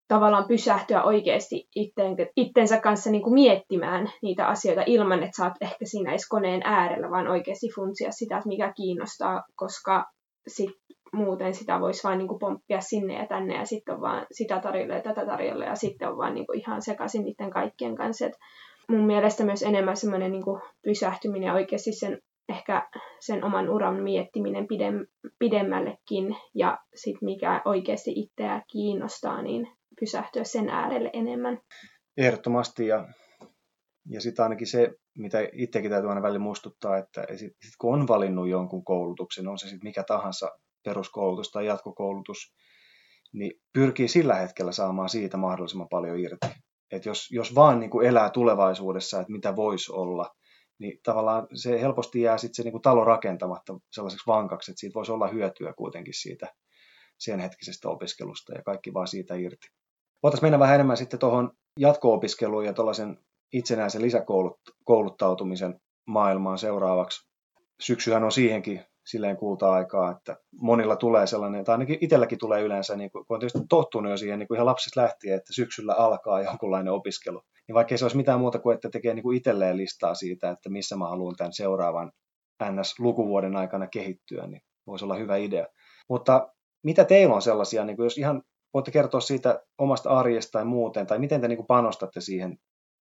tavallaan 0.07 0.47
pysähtyä 0.47 1.03
oikeasti 1.03 1.67
itteen, 1.75 2.15
itsensä 2.35 2.79
kanssa 2.79 3.11
niin 3.11 3.23
kuin 3.23 3.33
miettimään 3.33 4.11
niitä 4.21 4.47
asioita 4.47 4.83
ilman, 4.85 5.23
että 5.23 5.37
saat 5.37 5.53
ehkä 5.61 5.85
siinä 5.85 6.11
edes 6.11 6.27
koneen 6.27 6.61
äärellä, 6.65 7.09
vaan 7.09 7.27
oikeasti 7.27 7.69
funtsia 7.75 8.11
sitä, 8.11 8.37
että 8.37 8.47
mikä 8.47 8.73
kiinnostaa, 8.73 9.43
koska 9.55 10.05
sit 10.47 10.71
muuten 11.13 11.53
sitä 11.53 11.79
voisi 11.79 12.03
vain 12.03 12.17
niin 12.17 12.39
pomppia 12.39 12.81
sinne 12.81 13.13
ja 13.13 13.27
tänne 13.27 13.55
ja 13.55 13.65
sitten 13.65 13.95
on 13.95 14.01
vaan 14.01 14.25
sitä 14.31 14.59
tarjolla 14.59 14.93
ja 14.93 15.01
tätä 15.01 15.25
tarjolla 15.25 15.65
ja 15.65 15.75
sitten 15.75 16.09
on 16.09 16.17
vaan 16.17 16.33
niin 16.33 16.45
ihan 16.53 16.81
sekaisin 16.81 17.23
niiden 17.23 17.49
kaikkien 17.49 17.95
kanssa. 17.95 18.25
Et 18.25 18.33
mun 18.89 19.05
mielestä 19.05 19.43
myös 19.43 19.63
enemmän 19.63 19.97
semmoinen 19.97 20.31
niin 20.31 20.43
pysähtyminen 20.83 21.47
ja 21.47 21.53
oikeasti 21.53 21.93
sen 21.93 22.21
ehkä 22.49 22.89
sen 23.19 23.43
oman 23.43 23.69
uran 23.69 24.03
miettiminen 24.03 24.67
pidem, 24.67 25.05
pidemmällekin 25.39 26.35
ja 26.55 26.77
sitten 26.95 27.25
mikä 27.25 27.61
oikeasti 27.65 28.11
itseä 28.15 28.61
kiinnostaa, 28.71 29.41
niin 29.41 29.67
pysähtyä 29.99 30.43
sen 30.43 30.69
äärelle 30.69 31.09
enemmän. 31.13 31.59
Ehdottomasti 32.17 32.87
ja, 32.87 33.07
ja 34.09 34.21
sitten 34.21 34.43
ainakin 34.43 34.67
se, 34.67 34.93
mitä 35.17 35.37
itsekin 35.53 35.91
täytyy 35.91 36.09
aina 36.09 36.21
välillä 36.21 36.39
muistuttaa, 36.39 36.97
että 36.97 37.25
sit, 37.35 37.53
sit 37.61 37.73
kun 37.77 37.93
on 37.93 38.07
valinnut 38.07 38.49
jonkun 38.49 38.83
koulutuksen, 38.83 39.47
on 39.47 39.57
se 39.57 39.67
sitten 39.67 39.89
mikä 39.89 40.03
tahansa 40.03 40.51
peruskoulutus 40.83 41.51
tai 41.51 41.65
jatkokoulutus, 41.65 42.53
niin 43.33 43.61
pyrkii 43.73 44.07
sillä 44.07 44.35
hetkellä 44.35 44.71
saamaan 44.71 45.09
siitä 45.09 45.37
mahdollisimman 45.37 45.89
paljon 45.89 46.19
irti. 46.19 46.47
Et 46.91 47.05
jos, 47.05 47.31
jos 47.31 47.55
vaan 47.55 47.79
niin 47.79 47.89
kuin 47.89 48.07
elää 48.07 48.29
tulevaisuudessa, 48.29 49.19
että 49.19 49.31
mitä 49.31 49.55
voisi 49.55 49.91
olla, 49.91 50.35
niin 50.79 50.99
tavallaan 51.03 51.47
se 51.53 51.81
helposti 51.81 52.21
jää 52.21 52.37
sitten 52.37 52.55
se 52.55 52.63
niin 52.63 52.71
kuin 52.71 52.81
talo 52.81 53.03
rakentamatta 53.03 53.73
sellaiseksi 53.91 54.27
vankaksi, 54.27 54.71
että 54.71 54.79
siitä 54.79 54.93
voisi 54.93 55.11
olla 55.11 55.27
hyötyä 55.27 55.73
kuitenkin 55.73 56.13
siitä 56.13 56.47
sen 57.19 57.39
hetkisestä 57.39 57.89
opiskelusta 57.89 58.53
ja 58.53 58.63
kaikki 58.63 58.93
vaan 58.93 59.07
siitä 59.07 59.35
irti. 59.35 59.67
Voitaisiin 60.23 60.45
mennä 60.45 60.59
vähän 60.59 60.75
enemmän 60.75 60.97
sitten 60.97 61.19
tuohon 61.19 61.51
jatko-opiskeluun 61.79 62.65
ja 62.65 62.73
tuollaisen 62.73 63.17
itsenäisen 63.53 64.01
lisäkouluttautumisen 64.01 65.79
maailmaan 66.07 66.57
seuraavaksi. 66.57 67.29
Syksyhän 67.81 68.23
on 68.23 68.31
siihenkin 68.31 68.85
silleen 69.05 69.37
kulta-aikaa, 69.37 70.11
että 70.11 70.37
monilla 70.61 70.95
tulee 70.95 71.27
sellainen, 71.27 71.63
tai 71.63 71.73
ainakin 71.73 71.97
itselläkin 72.01 72.39
tulee 72.39 72.61
yleensä, 72.61 72.95
niin 72.95 73.11
kun 73.11 73.25
on 73.29 73.39
tietysti 73.39 73.59
tottunut 73.69 74.11
jo 74.11 74.17
siihen 74.17 74.39
niin 74.39 74.47
kuin 74.47 74.55
ihan 74.55 74.65
lapsista 74.65 75.01
lähtien, 75.01 75.35
että 75.35 75.53
syksyllä 75.53 75.93
alkaa 75.93 76.41
jonkunlainen 76.49 76.93
opiskelu. 76.93 77.41
Niin 77.67 77.75
vaikka 77.75 77.97
se 77.97 78.05
olisi 78.05 78.17
mitään 78.17 78.39
muuta 78.39 78.59
kuin, 78.59 78.75
että 78.75 78.89
tekee 78.89 79.13
niin 79.13 79.23
kuin 79.23 79.37
itselleen 79.37 79.77
listaa 79.77 80.15
siitä, 80.15 80.49
että 80.49 80.69
missä 80.69 80.95
mä 80.95 81.09
haluan 81.09 81.35
tämän 81.35 81.53
seuraavan 81.53 82.11
NS-lukuvuoden 82.63 83.55
aikana 83.55 83.87
kehittyä, 83.87 84.47
niin 84.47 84.61
voisi 84.87 85.05
olla 85.05 85.15
hyvä 85.15 85.37
idea. 85.37 85.67
Mutta 86.09 86.47
mitä 86.83 87.05
teillä 87.05 87.35
on 87.35 87.41
sellaisia, 87.41 87.85
niin 87.85 87.95
kuin 87.95 88.05
jos 88.05 88.17
ihan 88.17 88.41
voitte 88.73 88.91
kertoa 88.91 89.19
siitä 89.19 89.61
omasta 89.77 90.09
arjesta 90.09 90.51
tai 90.51 90.65
muuten, 90.65 91.07
tai 91.07 91.19
miten 91.19 91.41
te 91.41 91.47
niin 91.47 91.57
kuin 91.57 91.67
panostatte 91.67 92.21
siihen, 92.21 92.57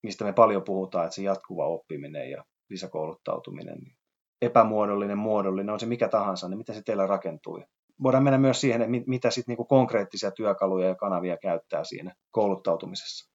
mistä 0.02 0.24
me 0.24 0.32
paljon 0.32 0.64
puhutaan, 0.64 1.04
että 1.04 1.14
se 1.14 1.22
jatkuva 1.22 1.66
oppiminen 1.66 2.30
ja 2.30 2.44
lisäkouluttautuminen, 2.70 3.78
niin 3.78 3.95
epämuodollinen, 4.42 5.18
muodollinen, 5.18 5.72
on 5.72 5.80
se 5.80 5.86
mikä 5.86 6.08
tahansa, 6.08 6.48
niin 6.48 6.58
miten 6.58 6.74
se 6.74 6.82
teillä 6.82 7.06
rakentuu? 7.06 7.62
Voidaan 8.02 8.24
mennä 8.24 8.38
myös 8.38 8.60
siihen, 8.60 8.82
että 8.82 9.10
mitä 9.10 9.30
sitten 9.30 9.52
niinku 9.52 9.64
konkreettisia 9.64 10.30
työkaluja 10.30 10.88
ja 10.88 10.94
kanavia 10.94 11.36
käyttää 11.36 11.84
siinä 11.84 12.14
kouluttautumisessa. 12.30 13.32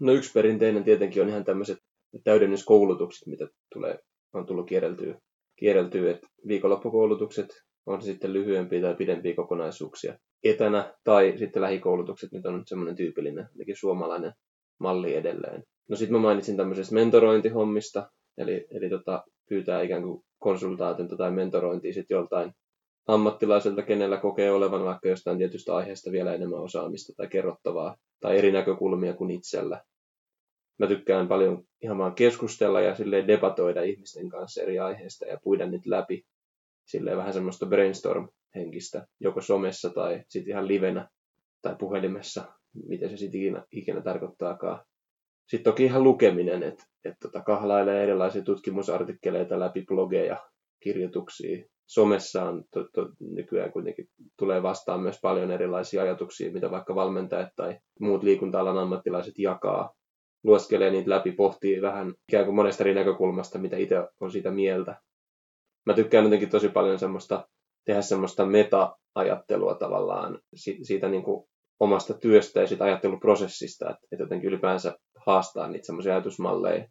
No 0.00 0.12
yksi 0.12 0.32
perinteinen 0.32 0.84
tietenkin 0.84 1.22
on 1.22 1.28
ihan 1.28 1.44
tämmöiset 1.44 1.78
täydennyskoulutukset, 2.24 3.26
mitä 3.26 3.48
tulee, 3.74 3.98
on 4.32 4.46
tullut 4.46 4.68
kierreltyä, 4.68 5.18
kierreltyä 5.56 6.10
että 6.10 6.26
viikonloppukoulutukset 6.48 7.48
on 7.86 8.02
sitten 8.02 8.32
lyhyempiä 8.32 8.80
tai 8.80 8.94
pidempiä 8.94 9.34
kokonaisuuksia 9.34 10.18
etänä, 10.44 10.94
tai 11.04 11.34
sitten 11.38 11.62
lähikoulutukset, 11.62 12.32
nyt 12.32 12.46
on 12.46 12.62
semmoinen 12.66 12.96
tyypillinen, 12.96 13.48
suomalainen 13.74 14.32
malli 14.80 15.14
edelleen. 15.14 15.62
No 15.88 15.96
sitten 15.96 16.12
mä 16.12 16.22
mainitsin 16.22 16.56
tämmöisestä 16.56 16.94
mentorointihommista, 16.94 18.10
eli, 18.38 18.66
eli 18.70 18.90
tota, 18.90 19.24
pyytää 19.48 19.82
ikään 19.82 20.02
kuin 20.02 20.24
konsultaatiota 20.38 21.16
tai 21.16 21.30
mentorointia 21.30 21.92
sitten 21.92 22.14
joltain 22.14 22.52
ammattilaiselta, 23.06 23.82
kenellä 23.82 24.16
kokee 24.16 24.50
olevan 24.50 24.84
vaikka 24.84 25.08
jostain 25.08 25.38
tietystä 25.38 25.76
aiheesta 25.76 26.12
vielä 26.12 26.34
enemmän 26.34 26.60
osaamista 26.60 27.12
tai 27.16 27.28
kerrottavaa 27.28 27.96
tai 28.20 28.38
eri 28.38 28.52
näkökulmia 28.52 29.14
kuin 29.14 29.30
itsellä. 29.30 29.82
Mä 30.78 30.86
tykkään 30.86 31.28
paljon 31.28 31.64
ihan 31.82 31.98
vaan 31.98 32.14
keskustella 32.14 32.80
ja 32.80 32.94
silleen 32.94 33.26
debatoida 33.26 33.82
ihmisten 33.82 34.28
kanssa 34.28 34.62
eri 34.62 34.78
aiheista 34.78 35.26
ja 35.26 35.38
puida 35.42 35.66
niitä 35.66 35.90
läpi. 35.90 36.26
Silleen 36.84 37.16
vähän 37.16 37.32
semmoista 37.32 37.66
brainstorm-henkistä, 37.66 39.06
joko 39.20 39.40
somessa 39.40 39.90
tai 39.90 40.24
sitten 40.28 40.50
ihan 40.50 40.68
livenä 40.68 41.08
tai 41.62 41.76
puhelimessa, 41.78 42.44
miten 42.88 43.10
se 43.10 43.16
sitten 43.16 43.40
ikinä, 43.40 43.64
ikinä 43.72 44.00
tarkoittaakaan. 44.00 44.84
Sitten 45.48 45.72
toki 45.72 45.84
ihan 45.84 46.04
lukeminen, 46.04 46.62
että 46.62 46.84
et 47.04 47.14
tota, 47.22 47.42
kahlailee 47.42 48.02
erilaisia 48.02 48.42
tutkimusartikkeleita 48.42 49.60
läpi, 49.60 49.84
blogeja, 49.88 50.36
kirjoituksia. 50.82 51.64
Somessa 51.86 52.44
on 52.44 52.64
to, 52.72 52.88
to, 52.94 53.08
nykyään 53.20 53.72
kuitenkin 53.72 54.08
tulee 54.38 54.62
vastaan 54.62 55.00
myös 55.00 55.18
paljon 55.22 55.50
erilaisia 55.50 56.02
ajatuksia, 56.02 56.52
mitä 56.52 56.70
vaikka 56.70 56.94
valmentajat 56.94 57.48
tai 57.56 57.78
muut 58.00 58.22
liikunta-alan 58.22 58.78
ammattilaiset 58.78 59.38
jakaa. 59.38 59.94
Lueskelee 60.44 60.90
niitä 60.90 61.10
läpi, 61.10 61.32
pohtii 61.32 61.82
vähän 61.82 62.14
ikään 62.28 62.44
kuin 62.44 62.54
monesta 62.54 62.84
eri 62.84 62.94
näkökulmasta, 62.94 63.58
mitä 63.58 63.76
itse 63.76 63.96
on 64.20 64.30
siitä 64.32 64.50
mieltä. 64.50 65.00
Mä 65.86 65.94
tykkään 65.94 66.24
jotenkin 66.24 66.50
tosi 66.50 66.68
paljon 66.68 66.98
semmoista, 66.98 67.48
tehdä 67.84 68.02
semmoista 68.02 68.46
meta-ajattelua 68.46 69.74
tavallaan 69.74 70.38
siitä 70.82 71.08
niin 71.08 71.22
kuin 71.22 71.48
omasta 71.80 72.14
työstä 72.14 72.60
ja 72.60 72.66
siitä 72.66 72.84
ajatteluprosessista, 72.84 73.90
että 73.90 74.22
jotenkin 74.24 74.48
ylipäänsä 74.48 74.98
haastaa 75.28 75.68
niitä 75.68 75.86
semmoisia 75.86 76.12
ajatusmalleja 76.12 76.84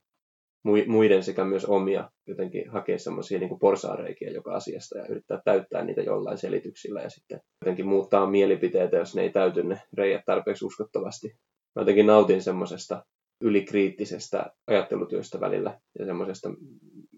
muiden 0.88 1.24
sekä 1.24 1.46
myös 1.46 1.66
omia, 1.66 2.10
jotenkin 2.28 2.70
hakea 2.70 3.00
semmoisia 3.00 3.40
niin 3.40 3.60
porsaareikiä 3.60 4.32
joka 4.32 4.56
asiasta 4.56 4.98
ja 4.98 5.06
yrittää 5.08 5.42
täyttää 5.46 5.84
niitä 5.84 6.02
jollain 6.02 6.38
selityksillä 6.38 7.02
ja 7.02 7.10
sitten 7.10 7.42
jotenkin 7.62 7.88
muuttaa 7.88 8.30
mielipiteitä, 8.30 8.98
jos 8.98 9.16
ne 9.16 9.22
ei 9.22 9.30
täyty 9.30 9.64
ne 9.64 9.82
reijät 9.94 10.22
tarpeeksi 10.26 10.66
uskottavasti. 10.66 11.28
Mä 11.76 11.82
jotenkin 11.82 12.08
nautin 12.08 12.42
semmoisesta 12.42 13.06
ylikriittisestä 13.42 14.52
ajattelutyöstä 14.68 15.40
välillä 15.40 15.80
ja 16.00 16.06
semmoisesta, 16.06 16.50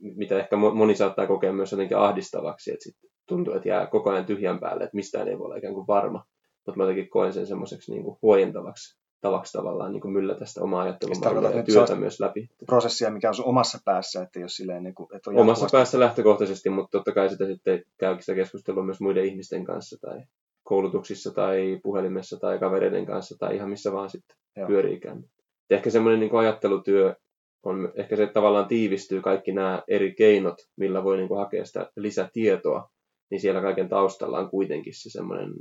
mitä 0.01 0.39
ehkä 0.39 0.55
moni 0.55 0.95
saattaa 0.95 1.27
kokea 1.27 1.53
myös 1.53 1.71
jotenkin 1.71 1.97
ahdistavaksi, 1.97 2.71
että 2.71 2.84
sitten 2.84 3.10
tuntuu, 3.27 3.53
että 3.53 3.69
jää 3.69 3.88
koko 3.88 4.10
ajan 4.10 4.25
tyhjän 4.25 4.60
päälle, 4.60 4.84
että 4.84 4.95
mistään 4.95 5.27
ei 5.27 5.38
voi 5.38 5.45
olla 5.45 5.55
ikään 5.55 5.73
kuin 5.73 5.88
varma. 5.88 6.23
Mutta 6.65 6.77
mä 6.77 6.84
jotenkin 6.84 7.10
koen 7.10 7.34
sen 7.34 7.47
semmoiseksi 7.47 7.91
niin 7.91 8.03
huojentavaksi 8.21 8.99
tavaksi 9.21 9.53
tavallaan 9.53 9.91
niin 9.91 10.12
myllätä 10.12 10.39
tästä 10.39 10.62
omaa 10.62 10.82
ajattelumallia 10.82 11.51
ja 11.51 11.63
työtä 11.63 11.95
myös 11.95 12.19
läpi. 12.19 12.49
Prosessia, 12.65 13.12
mikä 13.12 13.27
on 13.27 13.36
sun 13.36 13.45
omassa 13.45 13.79
päässä, 13.86 14.21
että 14.21 14.39
jos 14.39 14.55
silleen, 14.55 14.84
niin 14.84 14.95
kuin, 14.95 15.15
että 15.15 15.29
on 15.29 15.38
Omassa 15.38 15.67
päässä 15.71 15.99
lähtökohtaisesti, 15.99 16.69
mutta 16.69 16.97
totta 16.97 17.12
kai 17.12 17.29
sitä 17.29 17.45
sitten 17.45 17.84
käy 17.97 18.15
sitä 18.19 18.36
keskustelua 18.36 18.84
myös 18.84 19.01
muiden 19.01 19.25
ihmisten 19.25 19.65
kanssa 19.65 19.97
tai 20.01 20.21
koulutuksissa 20.63 21.34
tai 21.34 21.79
puhelimessa 21.84 22.38
tai 22.39 22.60
kavereiden 22.60 23.05
kanssa 23.05 23.36
tai 23.39 23.55
ihan 23.55 23.69
missä 23.69 23.91
vaan 23.91 24.10
sitten 24.10 24.38
Joo. 24.58 24.67
pyöriikään. 24.67 25.23
Ehkä 25.69 25.89
semmoinen 25.89 26.19
niin 26.19 26.36
ajattelutyö 26.36 27.15
on, 27.63 27.91
ehkä 27.95 28.15
se 28.15 28.27
tavallaan 28.27 28.67
tiivistyy 28.67 29.21
kaikki 29.21 29.51
nämä 29.51 29.84
eri 29.88 30.15
keinot, 30.15 30.55
millä 30.75 31.03
voi 31.03 31.17
niin 31.17 31.27
kuin 31.27 31.39
hakea 31.39 31.65
sitä 31.65 31.91
lisätietoa, 31.95 32.89
niin 33.32 33.41
siellä 33.41 33.62
kaiken 33.62 33.89
taustalla 33.89 34.39
on 34.39 34.49
kuitenkin 34.49 34.93
se 34.93 35.10
semmoinen 35.10 35.53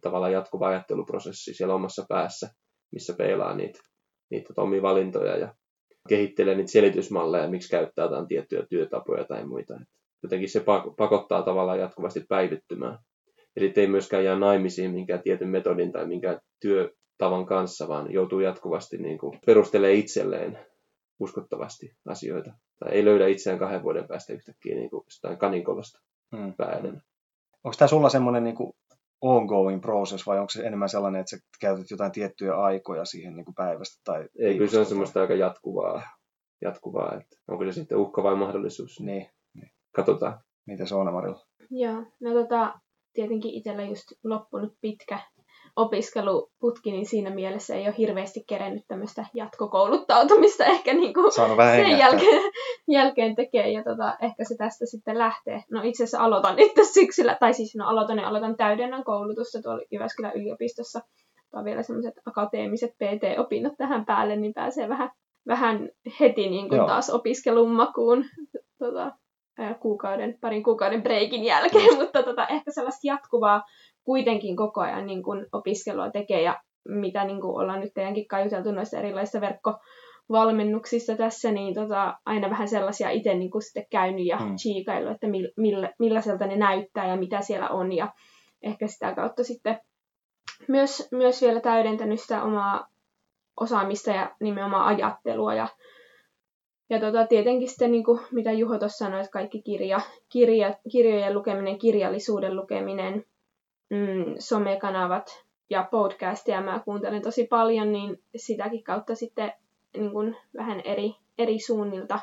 tavallaan 0.00 0.32
jatkuva 0.32 0.66
ajatteluprosessi 0.68 1.54
siellä 1.54 1.74
omassa 1.74 2.04
päässä, 2.08 2.50
missä 2.96 3.14
peilaa 3.18 3.56
niitä, 3.56 3.78
niitä 4.30 4.54
omia 4.56 4.82
valintoja 4.82 5.36
ja 5.36 5.54
kehittelee 6.08 6.54
niitä 6.54 6.70
selitysmalleja, 6.70 7.50
miksi 7.50 7.70
käyttää 7.70 8.04
jotain 8.04 8.26
tiettyjä 8.26 8.66
työtapoja 8.70 9.24
tai 9.24 9.46
muita. 9.46 9.80
Jotenkin 10.22 10.48
se 10.48 10.64
pakottaa 10.96 11.42
tavallaan 11.42 11.78
jatkuvasti 11.78 12.24
päivittymään. 12.28 12.98
Ja 13.56 13.60
sitten 13.62 13.82
ei 13.82 13.88
myöskään 13.88 14.24
jää 14.24 14.38
naimisiin 14.38 14.90
minkään 14.90 15.22
tietyn 15.22 15.48
metodin 15.48 15.92
tai 15.92 16.06
minkään 16.06 16.40
työtavan 16.60 17.46
kanssa, 17.46 17.88
vaan 17.88 18.12
joutuu 18.12 18.40
jatkuvasti 18.40 18.98
niin 18.98 19.18
kuin 19.18 19.38
perustelee 19.46 19.94
itselleen 19.94 20.58
uskottavasti 21.20 21.92
asioita. 22.06 22.52
Tai 22.78 22.92
ei 22.92 23.04
löydä 23.04 23.26
itseään 23.26 23.58
kahden 23.58 23.82
vuoden 23.82 24.08
päästä 24.08 24.32
yhtäkkiä 24.32 24.74
niin 24.74 24.90
kuin 24.90 25.02
jostain 25.06 25.38
kaninkolosta 25.38 26.00
hmm. 26.36 26.54
pääden. 26.56 27.02
Onko 27.64 27.76
tämä 27.78 27.88
sulla 27.88 28.08
semmoinen 28.08 28.44
niin 28.44 28.56
kuin 28.56 28.72
ongoing 29.20 29.80
process 29.80 30.26
vai 30.26 30.38
onko 30.38 30.50
se 30.50 30.66
enemmän 30.66 30.88
sellainen, 30.88 31.20
että 31.20 31.30
sä 31.30 31.42
käytät 31.60 31.90
jotain 31.90 32.12
tiettyjä 32.12 32.54
aikoja 32.54 33.04
siihen 33.04 33.36
niin 33.36 33.44
kuin 33.44 33.54
päivästä? 33.54 34.00
Tai 34.04 34.28
Ei, 34.38 34.54
kyllä 34.54 34.70
se 34.70 34.78
on 34.78 34.86
semmoista 34.86 35.20
aika 35.20 35.34
jatkuvaa, 35.34 36.02
jatkuvaa 36.62 37.14
että 37.20 37.36
onko 37.48 37.64
se 37.64 37.72
sitten 37.72 37.98
uhka 37.98 38.22
vai 38.22 38.36
mahdollisuus. 38.36 39.00
Niin. 39.00 39.26
niin. 39.54 39.70
Katsotaan. 39.92 40.40
Mitä 40.66 40.86
se 40.86 40.94
on, 40.94 41.12
Marilla? 41.12 41.46
Joo, 41.70 42.04
no 42.20 42.32
tota, 42.34 42.80
tietenkin 43.12 43.54
itsellä 43.54 43.82
just 43.82 44.12
loppunut 44.24 44.74
pitkä 44.80 45.20
opiskeluputki, 45.76 46.92
niin 46.92 47.06
siinä 47.06 47.30
mielessä 47.30 47.74
ei 47.74 47.86
ole 47.86 47.94
hirveästi 47.98 48.44
kerennyt 48.48 48.84
tämmöistä 48.88 49.26
jatkokouluttautumista 49.34 50.64
ehkä 50.74 50.94
niin 50.94 51.14
kuin 51.14 51.32
sen 51.32 51.98
jälkeen, 51.98 52.42
jälkeen 52.88 53.36
tekee. 53.36 53.70
Ja 53.70 53.84
tota, 53.84 54.16
ehkä 54.20 54.44
se 54.44 54.54
tästä 54.58 54.86
sitten 54.86 55.18
lähtee. 55.18 55.62
No 55.70 55.80
itse 55.84 56.04
asiassa 56.04 56.24
aloitan 56.24 56.56
nyt 56.56 56.72
syksyllä, 56.94 57.36
tai 57.40 57.54
siis 57.54 57.76
no 57.76 57.88
aloitan 57.88 58.18
ja 58.18 58.28
aloitan 58.28 58.56
täydennän 58.56 59.04
koulutusta 59.04 59.62
tuolla 59.62 59.82
Jyväskylän 59.92 60.32
yliopistossa. 60.34 61.00
Tai 61.50 61.64
vielä 61.64 61.82
semmoiset 61.82 62.14
akateemiset 62.26 62.90
PT-opinnot 62.90 63.72
tähän 63.78 64.06
päälle, 64.06 64.36
niin 64.36 64.54
pääsee 64.54 64.88
vähän, 64.88 65.10
vähän 65.46 65.88
heti 66.20 66.48
niin 66.48 66.68
kuin 66.68 66.86
taas 66.86 67.10
opiskelun 67.10 67.70
makuun. 67.70 68.24
Tota, 68.78 69.12
kuukauden, 69.80 70.38
parin 70.40 70.62
kuukauden 70.62 71.02
breikin 71.02 71.44
jälkeen, 71.44 71.96
mutta 72.00 72.22
tota, 72.22 72.46
ehkä 72.46 72.70
sellaista 72.70 73.06
jatkuvaa 73.06 73.62
kuitenkin 74.06 74.56
koko 74.56 74.80
ajan 74.80 75.06
niin 75.06 75.22
kuin 75.22 75.46
opiskelua 75.52 76.10
tekee 76.10 76.42
ja 76.42 76.60
mitä 76.88 77.24
niin 77.24 77.40
kuin 77.40 77.56
ollaan 77.56 77.80
nyt 77.80 77.94
teidänkin 77.94 78.28
kai 78.28 78.44
juteltu 78.44 78.72
noista 78.72 78.98
erilaisista 78.98 79.40
verkko, 79.40 79.74
valmennuksissa 80.30 81.16
tässä, 81.16 81.52
niin 81.52 81.74
tota, 81.74 82.18
aina 82.26 82.50
vähän 82.50 82.68
sellaisia 82.68 83.10
itse 83.10 83.34
niin 83.34 83.50
kuin 83.50 83.62
sitten 83.62 83.86
käynyt 83.90 84.26
ja 84.26 84.36
mm. 84.36 84.56
chiikailu, 84.56 85.08
että 85.08 85.26
millä, 85.56 85.92
millaiselta 85.98 86.46
ne 86.46 86.56
näyttää 86.56 87.08
ja 87.08 87.16
mitä 87.16 87.40
siellä 87.40 87.68
on. 87.68 87.92
Ja 87.92 88.12
ehkä 88.62 88.86
sitä 88.86 89.14
kautta 89.14 89.44
sitten 89.44 89.80
myös, 90.68 91.08
myös 91.12 91.42
vielä 91.42 91.60
täydentänyt 91.60 92.20
sitä 92.20 92.42
omaa 92.42 92.86
osaamista 93.60 94.10
ja 94.10 94.36
nimenomaan 94.40 94.86
ajattelua. 94.86 95.54
Ja, 95.54 95.68
ja 96.90 97.00
tota, 97.00 97.26
tietenkin 97.26 97.68
sitten, 97.68 97.92
niin 97.92 98.04
kuin, 98.04 98.20
mitä 98.30 98.52
Juho 98.52 98.78
tuossa 98.78 99.04
sanoi, 99.04 99.20
että 99.20 99.32
kaikki 99.32 99.62
kirja, 99.62 100.00
kirja, 100.28 100.74
kirjojen 100.92 101.34
lukeminen, 101.34 101.78
kirjallisuuden 101.78 102.56
lukeminen, 102.56 103.24
mm, 103.90 104.34
somekanavat 104.38 105.44
ja 105.70 105.88
podcastia 105.90 106.60
mä 106.60 106.82
kuuntelen 106.84 107.22
tosi 107.22 107.46
paljon, 107.46 107.92
niin 107.92 108.22
sitäkin 108.36 108.84
kautta 108.84 109.14
sitten 109.14 109.52
niin 109.96 110.12
kuin 110.12 110.36
vähän 110.56 110.80
eri, 110.84 111.14
eri 111.38 111.58
suunnilta, 111.58 112.20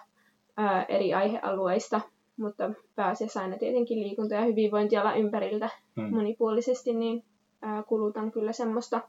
ää, 0.57 0.83
eri 0.83 1.13
aihealueista, 1.13 2.01
mutta 2.37 2.71
pääasiassa 2.95 3.41
aina 3.41 3.57
tietenkin 3.57 3.99
liikunta- 3.99 4.35
ja 4.35 4.45
hyvinvointiala 4.45 5.15
ympäriltä 5.15 5.69
hmm. 5.95 6.15
monipuolisesti, 6.15 6.93
niin 6.93 7.23
ää, 7.61 7.83
kulutan 7.83 8.31
kyllä 8.31 8.51
semmoista 8.51 9.01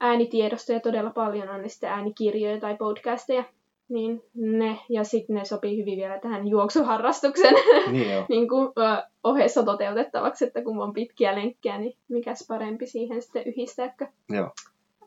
äänitiedostoja 0.00 0.80
todella 0.80 1.10
paljon, 1.10 1.48
on 1.48 1.62
ne 1.62 1.68
sitten 1.68 1.90
äänikirjoja 1.90 2.60
tai 2.60 2.76
podcasteja, 2.76 3.44
niin 3.90 4.22
ne, 4.34 4.78
ja 4.88 5.04
sitten 5.04 5.36
ne 5.36 5.44
sopii 5.44 5.80
hyvin 5.80 5.96
vielä 5.98 6.18
tähän 6.18 6.48
juoksuharrastuksen 6.48 7.54
niin 7.92 8.24
niin 8.28 8.48
kuin, 8.48 8.72
ö, 8.78 9.02
ohessa 9.24 9.62
toteutettavaksi, 9.62 10.44
että 10.44 10.62
kun 10.62 10.82
on 10.82 10.92
pitkiä 10.92 11.34
lenkkejä, 11.34 11.78
niin 11.78 11.96
mikäs 12.08 12.44
parempi 12.48 12.86
siihen 12.86 13.22
sitten 13.22 13.46
yhdistääkö 13.46 14.06
Joo. 14.28 14.50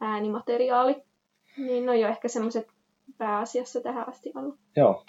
äänimateriaali. 0.02 0.96
Niin 1.58 1.86
no 1.86 1.93
jo 1.93 2.08
ehkä 2.08 2.28
semmoiset 2.28 2.67
pääasiassa 3.17 3.82
tähän 3.82 4.10
asti 4.10 4.32
ollut. 4.36 4.60
Joo. 4.76 5.06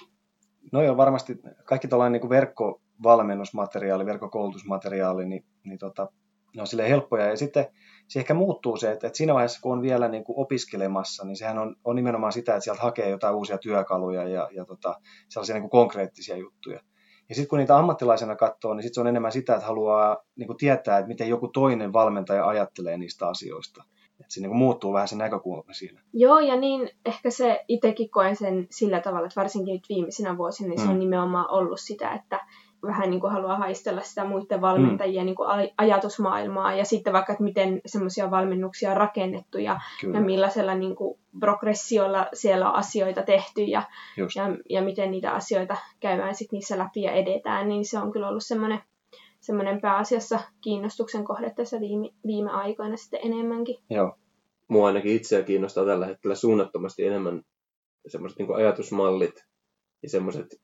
No 0.72 0.82
joo, 0.82 0.96
varmasti 0.96 1.40
kaikki 1.64 1.88
tuollainen 1.88 2.20
niin 2.20 2.30
verkkovalmennusmateriaali, 2.30 4.06
verkkokoulutusmateriaali, 4.06 5.26
niin, 5.26 5.44
niin 5.64 5.78
tota, 5.78 6.08
ne 6.56 6.62
on 6.62 6.66
sille 6.66 6.88
helppoja. 6.88 7.26
Ja 7.26 7.36
sitten 7.36 7.66
se 8.08 8.18
ehkä 8.18 8.34
muuttuu 8.34 8.76
se, 8.76 8.92
että, 8.92 9.06
että 9.06 9.16
siinä 9.16 9.34
vaiheessa, 9.34 9.60
kun 9.60 9.72
on 9.72 9.82
vielä 9.82 10.08
niin 10.08 10.24
kuin 10.24 10.38
opiskelemassa, 10.38 11.24
niin 11.24 11.36
sehän 11.36 11.58
on, 11.58 11.76
on 11.84 11.96
nimenomaan 11.96 12.32
sitä, 12.32 12.52
että 12.52 12.64
sieltä 12.64 12.82
hakee 12.82 13.10
jotain 13.10 13.34
uusia 13.34 13.58
työkaluja 13.58 14.28
ja, 14.28 14.48
ja 14.52 14.64
tota, 14.64 15.00
sellaisia 15.28 15.54
niin 15.54 15.62
kuin 15.62 15.70
konkreettisia 15.70 16.36
juttuja. 16.36 16.80
Ja 17.28 17.34
sitten 17.34 17.48
kun 17.48 17.58
niitä 17.58 17.76
ammattilaisena 17.76 18.36
katsoo, 18.36 18.74
niin 18.74 18.82
sitten 18.82 18.94
se 18.94 19.00
on 19.00 19.06
enemmän 19.06 19.32
sitä, 19.32 19.54
että 19.54 19.66
haluaa 19.66 20.16
niin 20.36 20.46
kuin 20.46 20.56
tietää, 20.56 20.98
että 20.98 21.08
miten 21.08 21.28
joku 21.28 21.48
toinen 21.48 21.92
valmentaja 21.92 22.46
ajattelee 22.46 22.98
niistä 22.98 23.28
asioista. 23.28 23.84
Että 24.20 24.34
se 24.34 24.40
niin 24.40 24.50
kuin 24.50 24.58
muuttuu 24.58 24.92
vähän 24.92 25.08
se 25.08 25.16
näkökulma 25.16 25.72
siinä. 25.72 26.02
Joo, 26.12 26.38
ja 26.38 26.56
niin 26.56 26.90
ehkä 27.06 27.30
se 27.30 27.64
itsekin 27.68 28.10
koen 28.10 28.36
sen 28.36 28.66
sillä 28.70 29.00
tavalla, 29.00 29.26
että 29.26 29.40
varsinkin 29.40 29.72
nyt 29.72 29.88
viimeisinä 29.88 30.38
vuosina, 30.38 30.68
niin 30.68 30.80
se 30.80 30.88
on 30.88 30.92
mm. 30.92 30.98
nimenomaan 30.98 31.50
ollut 31.50 31.80
sitä, 31.80 32.12
että 32.12 32.40
vähän 32.86 33.10
niin 33.10 33.20
kuin 33.20 33.32
haluaa 33.32 33.58
haistella 33.58 34.00
sitä 34.00 34.24
muiden 34.24 34.60
valmentajien 34.60 35.22
mm. 35.22 35.26
niin 35.26 35.36
kuin 35.36 35.48
ajatusmaailmaa 35.78 36.74
ja 36.74 36.84
sitten 36.84 37.12
vaikka, 37.12 37.32
että 37.32 37.44
miten 37.44 37.80
semmoisia 37.86 38.30
valmennuksia 38.30 38.90
on 38.90 38.96
rakennettu 38.96 39.58
ja, 39.58 39.80
ja 40.12 40.20
millaisella 40.20 40.74
niin 40.74 40.96
kuin 40.96 41.18
progressiolla 41.40 42.26
siellä 42.32 42.70
on 42.70 42.74
asioita 42.74 43.22
tehty 43.22 43.62
ja, 43.62 43.82
ja, 44.16 44.56
ja 44.70 44.82
miten 44.82 45.10
niitä 45.10 45.32
asioita 45.32 45.76
käydään 46.00 46.34
sitten 46.34 46.56
niissä 46.56 46.78
läpi 46.78 47.02
ja 47.02 47.12
edetään, 47.12 47.68
niin 47.68 47.84
se 47.84 47.98
on 47.98 48.12
kyllä 48.12 48.28
ollut 48.28 48.44
semmoinen 48.44 48.80
semmoinen 49.40 49.80
pääasiassa 49.80 50.40
kiinnostuksen 50.60 51.24
kohde 51.24 51.52
tässä 51.56 51.80
viime, 51.80 52.10
viime 52.26 52.50
aikoina 52.50 52.96
sitten 52.96 53.20
enemmänkin. 53.22 53.78
Joo. 53.90 54.16
Mua 54.68 54.86
ainakin 54.86 55.16
itseä 55.16 55.42
kiinnostaa 55.42 55.84
tällä 55.84 56.06
hetkellä 56.06 56.34
suunnattomasti 56.34 57.04
enemmän 57.04 57.42
semmoiset 58.06 58.38
niin 58.38 58.54
ajatusmallit 58.54 59.44
ja 60.02 60.08
semmoiset 60.08 60.60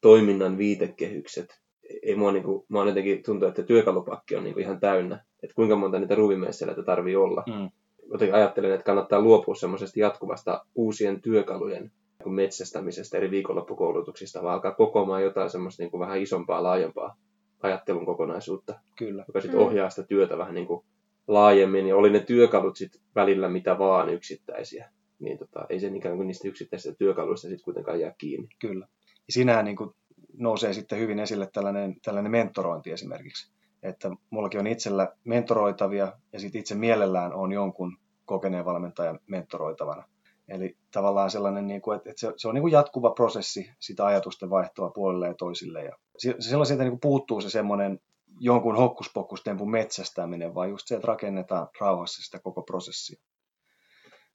toiminnan 0.00 0.58
viitekehykset. 0.58 1.60
Ei 2.02 2.14
mua, 2.16 2.32
niin 2.32 2.44
kuin, 2.44 2.64
mua 2.68 2.86
jotenkin 2.86 3.22
tuntuu, 3.22 3.48
että 3.48 3.62
työkalupakki 3.62 4.36
on 4.36 4.44
niin 4.44 4.54
kuin 4.54 4.64
ihan 4.64 4.80
täynnä. 4.80 5.24
Että 5.42 5.54
kuinka 5.54 5.76
monta 5.76 5.98
niitä 5.98 6.14
ruuvimeisseleitä 6.14 6.82
tarvii 6.82 7.16
olla. 7.16 7.44
Mm. 7.46 7.70
Jotenkin 8.12 8.34
ajattelen, 8.34 8.72
että 8.72 8.84
kannattaa 8.84 9.20
luopua 9.20 9.54
semmoisesta 9.54 10.00
jatkuvasta 10.00 10.66
uusien 10.74 11.22
työkalujen 11.22 11.92
metsästämisestä 12.26 13.16
eri 13.16 13.30
viikonloppukoulutuksista, 13.30 14.42
vaan 14.42 14.54
alkaa 14.54 14.74
kokoamaan 14.74 15.22
jotain 15.22 15.50
semmoista 15.50 15.82
niin 15.82 15.90
kuin 15.90 16.00
vähän 16.00 16.22
isompaa, 16.22 16.62
laajempaa 16.62 17.16
ajattelun 17.62 18.06
kokonaisuutta, 18.06 18.80
Kyllä. 18.98 19.24
joka 19.26 19.40
sitten 19.40 19.60
mm. 19.60 19.66
ohjaa 19.66 19.90
sitä 19.90 20.02
työtä 20.02 20.38
vähän 20.38 20.54
niin 20.54 20.66
kuin 20.66 20.84
laajemmin. 21.28 21.86
Ja 21.86 21.96
oli 21.96 22.10
ne 22.10 22.20
työkalut 22.20 22.76
sitten 22.76 23.00
välillä 23.14 23.48
mitä 23.48 23.78
vaan 23.78 24.08
yksittäisiä. 24.08 24.90
Niin 25.18 25.38
tota, 25.38 25.66
ei 25.68 25.80
sen 25.80 25.96
ikään 25.96 26.16
kuin 26.16 26.26
niistä 26.26 26.48
yksittäisistä 26.48 26.98
työkaluista 26.98 27.48
sitten 27.48 27.64
kuitenkaan 27.64 28.00
jää 28.00 28.14
kiinni. 28.18 28.48
Kyllä. 28.60 28.88
Ja 29.26 29.32
siinähän 29.32 29.64
niin 29.64 29.76
kuin 29.76 29.90
nousee 30.32 30.72
sitten 30.72 30.98
hyvin 30.98 31.18
esille 31.18 31.48
tällainen, 31.52 31.96
tällainen 32.04 32.32
mentorointi 32.32 32.92
esimerkiksi. 32.92 33.52
Että 33.82 34.10
mullakin 34.30 34.60
on 34.60 34.66
itsellä 34.66 35.12
mentoroitavia 35.24 36.12
ja 36.32 36.40
sitten 36.40 36.58
itse 36.58 36.74
mielellään 36.74 37.34
on 37.34 37.52
jonkun 37.52 37.96
kokeneen 38.24 38.64
valmentajan 38.64 39.18
mentoroitavana. 39.26 40.04
Eli 40.48 40.76
tavallaan 40.92 41.30
sellainen, 41.30 41.66
niin 41.66 41.82
kuin, 41.82 41.96
että 41.96 42.12
se, 42.16 42.32
se 42.36 42.48
on 42.48 42.54
niin 42.54 42.62
kuin 42.62 42.72
jatkuva 42.72 43.10
prosessi 43.10 43.70
sitä 43.78 44.06
ajatusten 44.06 44.50
vaihtoa 44.50 44.90
puolelle 44.90 45.26
ja 45.26 45.34
toisille. 45.34 45.84
Ja 45.84 45.96
se, 46.18 46.34
sellaisilta 46.38 46.82
niin 46.82 46.92
kuin 46.92 47.00
puuttuu 47.00 47.40
se 47.40 47.50
semmoinen 47.50 48.00
jonkun 48.40 48.76
hokkuspokkustempun 48.76 49.70
metsästäminen, 49.70 50.54
vaan 50.54 50.70
just 50.70 50.88
se, 50.88 50.94
että 50.94 51.06
rakennetaan 51.06 51.68
rauhassa 51.80 52.22
sitä 52.22 52.38
koko 52.38 52.62
prosessia. 52.62 53.20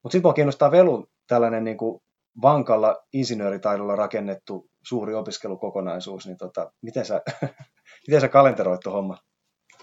Mutta 0.04 0.14
sitten 0.14 0.28
mua 0.28 0.34
kiinnostaa 0.34 0.72
Velu 0.72 1.08
tällainen 1.28 1.64
niin 1.64 1.78
kuin 1.78 2.02
vankalla 2.42 2.96
insinööritaidolla 3.14 3.96
rakennettu 3.96 4.70
suuri 4.88 5.14
opiskelukokonaisuus, 5.14 6.28
niin 6.28 6.38
tota, 6.38 6.72
miten, 6.82 7.06
sä, 7.06 7.22
miten 8.08 8.22
sä 8.22 8.28
kalenteroit 8.28 8.80
tuon 8.84 8.96
homma? 8.96 9.18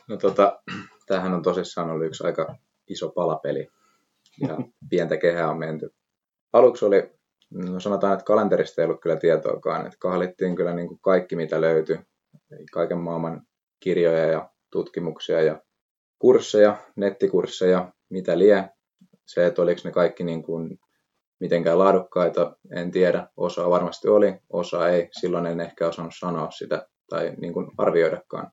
No 0.09 0.17
tota, 0.17 0.63
tämähän 1.07 1.35
on 1.35 1.43
tosissaan 1.43 1.91
ollut 1.91 2.07
yksi 2.07 2.27
aika 2.27 2.57
iso 2.89 3.09
palapeli 3.15 3.67
ja 4.41 4.57
pientä 4.91 5.17
kehää 5.17 5.51
on 5.51 5.59
menty. 5.59 5.91
Aluksi 6.53 6.85
oli, 6.85 7.11
no 7.51 7.81
sanotaan, 7.81 8.13
että 8.13 8.25
kalenterista 8.25 8.83
ei 8.83 8.87
ollut 8.87 9.01
kyllä 9.01 9.17
tietoakaan, 9.17 9.87
että 9.87 9.99
kahlittiin 10.01 10.57
kyllä 10.57 10.75
niin 10.75 10.89
kuin 10.89 11.01
kaikki 11.01 11.37
mitä 11.37 11.61
löytyi, 11.61 11.99
kaiken 12.73 12.99
maailman 12.99 13.43
kirjoja 13.81 14.27
ja 14.27 14.51
tutkimuksia 14.73 15.43
ja 15.43 15.63
kursseja, 16.19 16.77
nettikursseja, 16.97 17.93
mitä 18.11 18.39
lie. 18.39 18.69
Se, 19.27 19.47
että 19.47 19.63
oliko 19.63 19.81
ne 19.85 19.91
kaikki 19.91 20.25
niin 20.25 20.43
kuin 20.43 20.79
mitenkään 21.41 21.79
laadukkaita, 21.79 22.57
en 22.77 22.91
tiedä. 22.91 23.29
Osa 23.37 23.71
varmasti 23.71 24.09
oli, 24.09 24.35
osa 24.53 24.89
ei. 24.89 25.09
Silloin 25.21 25.47
en 25.47 25.61
ehkä 25.61 25.89
osannut 25.89 26.15
sanoa 26.19 26.51
sitä 26.51 26.87
tai 27.11 27.35
niin 27.41 27.53
kuin 27.53 27.71
arvioidakaan. 27.79 28.51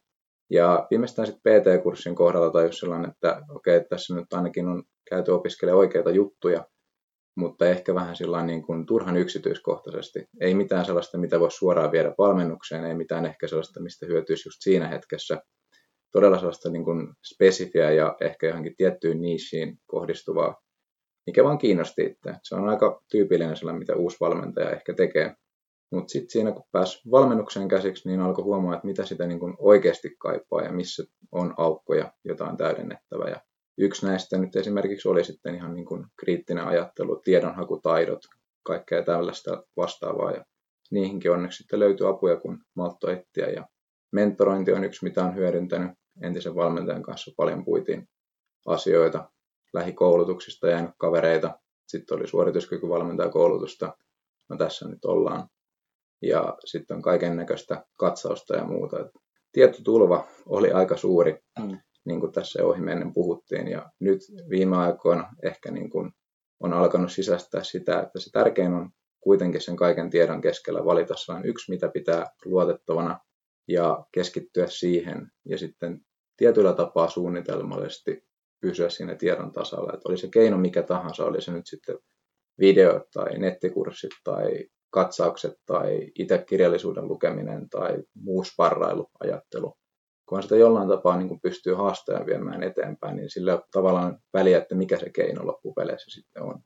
Ja 0.50 0.88
viimeistään 0.92 1.28
sitten 1.28 1.62
PT-kurssin 1.62 2.16
kohdalla 2.16 2.50
tai 2.50 2.66
jos 2.66 2.80
sellainen, 2.80 3.12
että 3.12 3.42
okei, 3.50 3.78
okay, 3.78 3.88
tässä 3.90 4.16
nyt 4.16 4.34
ainakin 4.34 4.68
on 4.68 4.84
käyty 5.10 5.32
opiskelemaan 5.32 5.80
oikeita 5.80 6.12
juttuja, 6.12 6.66
mutta 7.36 7.66
ehkä 7.66 7.96
vähän 7.96 8.16
sillä 8.16 8.44
niin 8.44 8.62
kuin 8.62 8.86
turhan 8.86 9.18
yksityiskohtaisesti. 9.18 10.26
Ei 10.42 10.54
mitään 10.54 10.86
sellaista, 10.86 11.18
mitä 11.18 11.40
voisi 11.40 11.58
suoraan 11.58 11.92
viedä 11.92 12.16
valmennukseen, 12.18 12.86
ei 12.86 12.94
mitään 12.94 13.26
ehkä 13.26 13.48
sellaista, 13.48 13.82
mistä 13.82 14.06
hyötyisi 14.06 14.48
just 14.48 14.58
siinä 14.62 14.88
hetkessä. 14.88 15.42
Todella 16.12 16.38
sellaista 16.38 16.70
niin 16.70 16.84
kuin 16.86 17.14
spesifiä 17.34 17.92
ja 17.92 18.16
ehkä 18.22 18.48
johonkin 18.48 18.76
tiettyyn 18.78 19.22
niisiin 19.22 19.78
kohdistuvaa 19.86 20.65
mikä 21.28 21.44
vaan 21.44 21.58
kiinnosti 21.58 22.02
itse. 22.06 22.34
Se 22.44 22.56
on 22.56 22.70
aika 22.70 23.02
tyypillinen 23.12 23.58
sellainen, 23.58 23.80
mitä 23.80 23.96
uusi 23.96 24.18
valmentaja 24.20 24.70
ehkä 24.70 24.94
tekee. 24.94 25.36
Mutta 25.92 26.12
sitten 26.12 26.30
siinä, 26.30 26.52
kun 26.52 26.64
pääsi 26.72 27.10
valmennukseen 27.12 27.68
käsiksi, 27.68 28.10
niin 28.10 28.20
alkoi 28.20 28.44
huomaa, 28.44 28.76
että 28.76 28.88
mitä 28.88 29.06
sitä 29.06 29.28
niin 29.28 29.40
kun 29.40 29.56
oikeasti 29.60 30.16
kaipaa 30.20 30.62
ja 30.62 30.72
missä 30.72 31.04
on 31.32 31.54
aukkoja, 31.58 32.14
jota 32.24 32.46
on 32.46 32.58
täydennettävä. 32.58 33.30
Ja 33.30 33.42
yksi 33.78 34.06
näistä 34.06 34.38
nyt 34.38 34.56
esimerkiksi 34.56 35.08
oli 35.08 35.24
sitten 35.24 35.56
ihan 35.56 35.74
niin 35.76 35.86
kun 35.86 36.08
kriittinen 36.20 36.66
ajattelu, 36.66 37.16
tiedonhakutaidot, 37.16 38.20
kaikkea 38.64 39.04
tällaista 39.04 39.64
vastaavaa. 39.78 40.32
Ja 40.32 40.46
niihinkin 40.92 41.32
onneksi 41.32 41.58
sitten 41.58 41.80
löytyi 41.80 42.08
apuja, 42.08 42.38
kun 42.38 42.60
maltto 42.76 43.12
etsiä. 43.12 43.50
Ja 43.50 43.68
mentorointi 44.12 44.72
on 44.74 44.84
yksi, 44.84 45.06
mitä 45.06 45.24
on 45.24 45.36
hyödyntänyt 45.36 45.92
entisen 46.22 46.56
valmentajan 46.56 47.04
kanssa 47.04 47.32
paljon 47.38 47.66
puitiin 47.66 48.08
asioita 48.66 49.30
lähikoulutuksista 49.76 50.70
jäänyt 50.70 50.92
kavereita. 50.98 51.60
Sitten 51.88 52.18
oli 52.18 52.28
suorituskykyvalmentajakoulutusta. 52.28 53.98
No 54.50 54.58
tässä 54.58 54.88
nyt 54.88 55.06
ollaan. 55.06 55.48
Ja 56.22 56.58
sitten 56.66 56.96
on 56.96 57.02
kaiken 57.02 57.38
näköistä 57.38 57.86
katsausta 57.98 58.56
ja 58.56 58.64
muuta. 58.64 58.98
tietotulva 59.52 60.28
oli 60.46 60.72
aika 60.72 60.98
suuri, 60.98 61.40
mm. 61.60 61.78
niin 62.06 62.20
kuin 62.20 62.32
tässä 62.32 62.66
ohi 62.66 62.82
mennen 62.82 63.14
puhuttiin. 63.14 63.68
Ja 63.68 63.90
nyt 64.00 64.20
viime 64.50 64.78
aikoina 64.78 65.30
ehkä 65.44 65.72
niin 65.72 65.90
kuin 65.90 66.12
on 66.60 66.74
alkanut 66.74 67.12
sisäistää 67.12 67.64
sitä, 67.64 68.00
että 68.00 68.20
se 68.20 68.30
tärkein 68.32 68.74
on 68.74 68.90
kuitenkin 69.20 69.62
sen 69.62 69.76
kaiken 69.76 70.10
tiedon 70.10 70.42
keskellä 70.42 70.86
valita 70.86 71.16
sellainen 71.18 71.50
yksi, 71.50 71.72
mitä 71.72 71.90
pitää 71.90 72.26
luotettavana 72.46 73.20
ja 73.68 74.06
keskittyä 74.12 74.68
siihen 74.68 75.32
ja 75.46 75.58
sitten 75.58 76.02
tietyllä 76.38 76.74
tapaa 76.74 77.10
suunnitelmallisesti 77.10 78.25
pysyä 78.68 78.90
siinä 78.90 79.16
tiedon 79.16 79.52
tasalla. 79.52 79.92
Että 79.94 80.10
oli 80.10 80.18
se 80.18 80.28
keino 80.28 80.58
mikä 80.58 80.84
tahansa, 80.84 81.26
oli 81.26 81.42
se 81.42 81.52
nyt 81.52 81.68
sitten 81.68 81.98
videot 82.60 83.04
tai 83.14 83.38
nettikurssit 83.38 84.12
tai 84.24 84.66
katsaukset 84.90 85.54
tai 85.66 86.12
itse 86.20 86.46
kirjallisuuden 86.50 87.08
lukeminen 87.08 87.70
tai 87.70 87.98
muu 88.16 88.44
sparrailu, 88.44 89.08
ajattelu. 89.20 89.74
Kun 90.30 90.44
sitä 90.44 90.56
jollain 90.56 90.90
tapaa 90.90 91.18
niin 91.18 91.42
pystyy 91.42 91.74
haastajan 91.74 92.26
viemään 92.26 92.64
eteenpäin, 92.64 93.16
niin 93.16 93.30
sillä 93.30 93.62
tavallaan 93.72 94.20
väliä, 94.34 94.58
että 94.58 94.76
mikä 94.76 94.98
se 94.98 95.10
keino 95.10 95.48
loppupeleissä 95.48 96.12
sitten 96.12 96.44
on. 96.44 96.60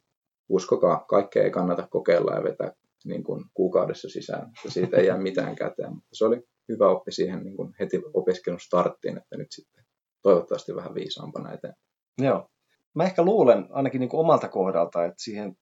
Uskokaa, 0.50 1.06
kaikkea 1.10 1.44
ei 1.44 1.52
kannata 1.52 1.88
kokeilla 1.88 2.36
ja 2.36 2.44
vetää 2.44 2.74
niin 3.06 3.24
kuin 3.24 3.46
kuukaudessa 3.54 4.10
sisään, 4.10 4.42
että 4.42 4.70
siitä 4.74 4.98
ei 4.98 5.08
jää 5.08 5.18
mitään 5.18 5.56
käteen. 5.56 5.94
Mutta 5.94 6.10
se 6.14 6.26
oli 6.26 6.42
hyvä 6.70 6.90
oppi 6.90 7.12
siihen 7.12 7.44
niin 7.44 7.56
kuin 7.56 7.74
heti 7.80 8.02
opiskelun 8.14 8.60
starttiin, 8.60 9.18
että 9.18 9.38
nyt 9.38 9.48
sitten 9.52 9.86
toivottavasti 10.22 10.76
vähän 10.76 10.94
viisaampana 10.94 11.54
eteen. 11.54 11.74
Joo. 12.20 12.48
Mä 12.96 13.04
ehkä 13.04 13.24
luulen 13.24 13.68
ainakin 13.72 14.00
niin 14.00 14.10
kuin 14.10 14.20
omalta 14.20 14.48
kohdalta, 14.48 15.06
että 15.06 15.24
siihen 15.24 15.56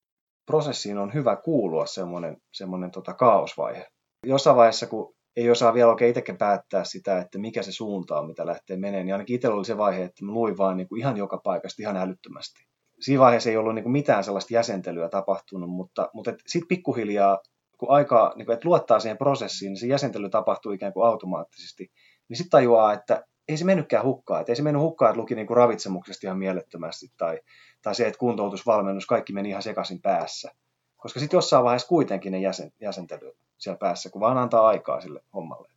prosessiin 0.46 0.98
on 0.98 1.14
hyvä 1.14 1.36
kuulua 1.36 1.86
semmoinen, 1.86 2.38
semmoinen 2.54 2.92
tota 2.92 3.14
kaosvaihe. 3.14 3.88
Jossain 4.26 4.56
vaiheessa, 4.56 4.88
kun 4.88 5.16
ei 5.36 5.50
osaa 5.50 5.74
vielä 5.74 5.90
oikein 5.90 6.10
itsekin 6.10 6.38
päättää 6.38 6.84
sitä, 6.84 7.20
että 7.20 7.40
mikä 7.40 7.64
se 7.64 7.72
suunta 7.72 8.20
on, 8.20 8.28
mitä 8.28 8.46
lähtee 8.46 8.78
menemään, 8.78 9.06
niin 9.06 9.14
ainakin 9.14 9.36
itsellä 9.36 9.56
oli 9.56 9.66
se 9.66 9.78
vaihe, 9.78 10.04
että 10.04 10.26
mä 10.26 10.32
luin 10.32 10.58
vaan 10.58 10.78
niin 10.78 10.88
kuin 10.88 11.00
ihan 11.00 11.18
joka 11.18 11.38
paikasta 11.44 11.82
ihan 11.82 11.98
älyttömästi. 11.98 12.60
Siinä 13.00 13.22
vaiheessa 13.22 13.50
ei 13.50 13.58
ollut 13.58 13.76
niin 13.76 13.84
kuin 13.84 13.92
mitään 13.92 14.24
sellaista 14.24 14.54
jäsentelyä 14.54 15.10
tapahtunut, 15.10 15.70
mutta, 15.70 16.10
mutta 16.14 16.32
sitten 16.48 16.68
pikkuhiljaa, 16.68 17.40
kun 17.78 17.92
aikaa, 17.92 18.34
niin 18.36 18.46
kuin, 18.46 18.54
että 18.54 18.68
luottaa 18.68 19.00
siihen 19.00 19.18
prosessiin, 19.18 19.70
niin 19.70 19.80
se 19.80 19.88
jäsentely 19.88 20.30
tapahtuu 20.30 20.72
ikään 20.72 20.94
kuin 20.94 21.08
automaattisesti, 21.08 21.88
niin 22.30 22.38
sitten 22.38 22.50
tajuaa, 22.50 22.94
että 22.94 23.24
ei 23.48 23.58
se 23.58 23.66
mennytkään 23.66 24.06
hukkaan. 24.06 24.42
Että 24.42 24.52
ei 24.52 24.56
se 24.56 24.64
mennyt 24.64 24.82
hukkaan, 24.82 25.10
että 25.10 25.22
luki 25.22 25.36
niin 25.36 25.48
kuin 25.48 25.58
ravitsemuksesta 25.58 26.28
ihan 26.28 26.38
mielettömästi 26.38 27.12
tai, 27.18 27.40
tai 27.82 27.96
se, 27.96 28.08
että 28.08 28.20
kuntoutusvalmennus, 28.20 29.06
kaikki 29.06 29.34
meni 29.34 29.50
ihan 29.50 29.62
sekaisin 29.64 30.02
päässä. 30.02 30.52
Koska 30.98 31.20
sitten 31.20 31.38
jossain 31.38 31.64
vaiheessa 31.64 31.88
kuitenkin 31.88 32.32
ne 32.32 32.40
jäsen, 32.40 32.72
jäsentely 32.82 33.36
siellä 33.58 33.78
päässä, 33.78 34.10
kun 34.10 34.22
vaan 34.22 34.38
antaa 34.38 34.68
aikaa 34.68 35.02
sille 35.02 35.22
hommalle. 35.34 35.70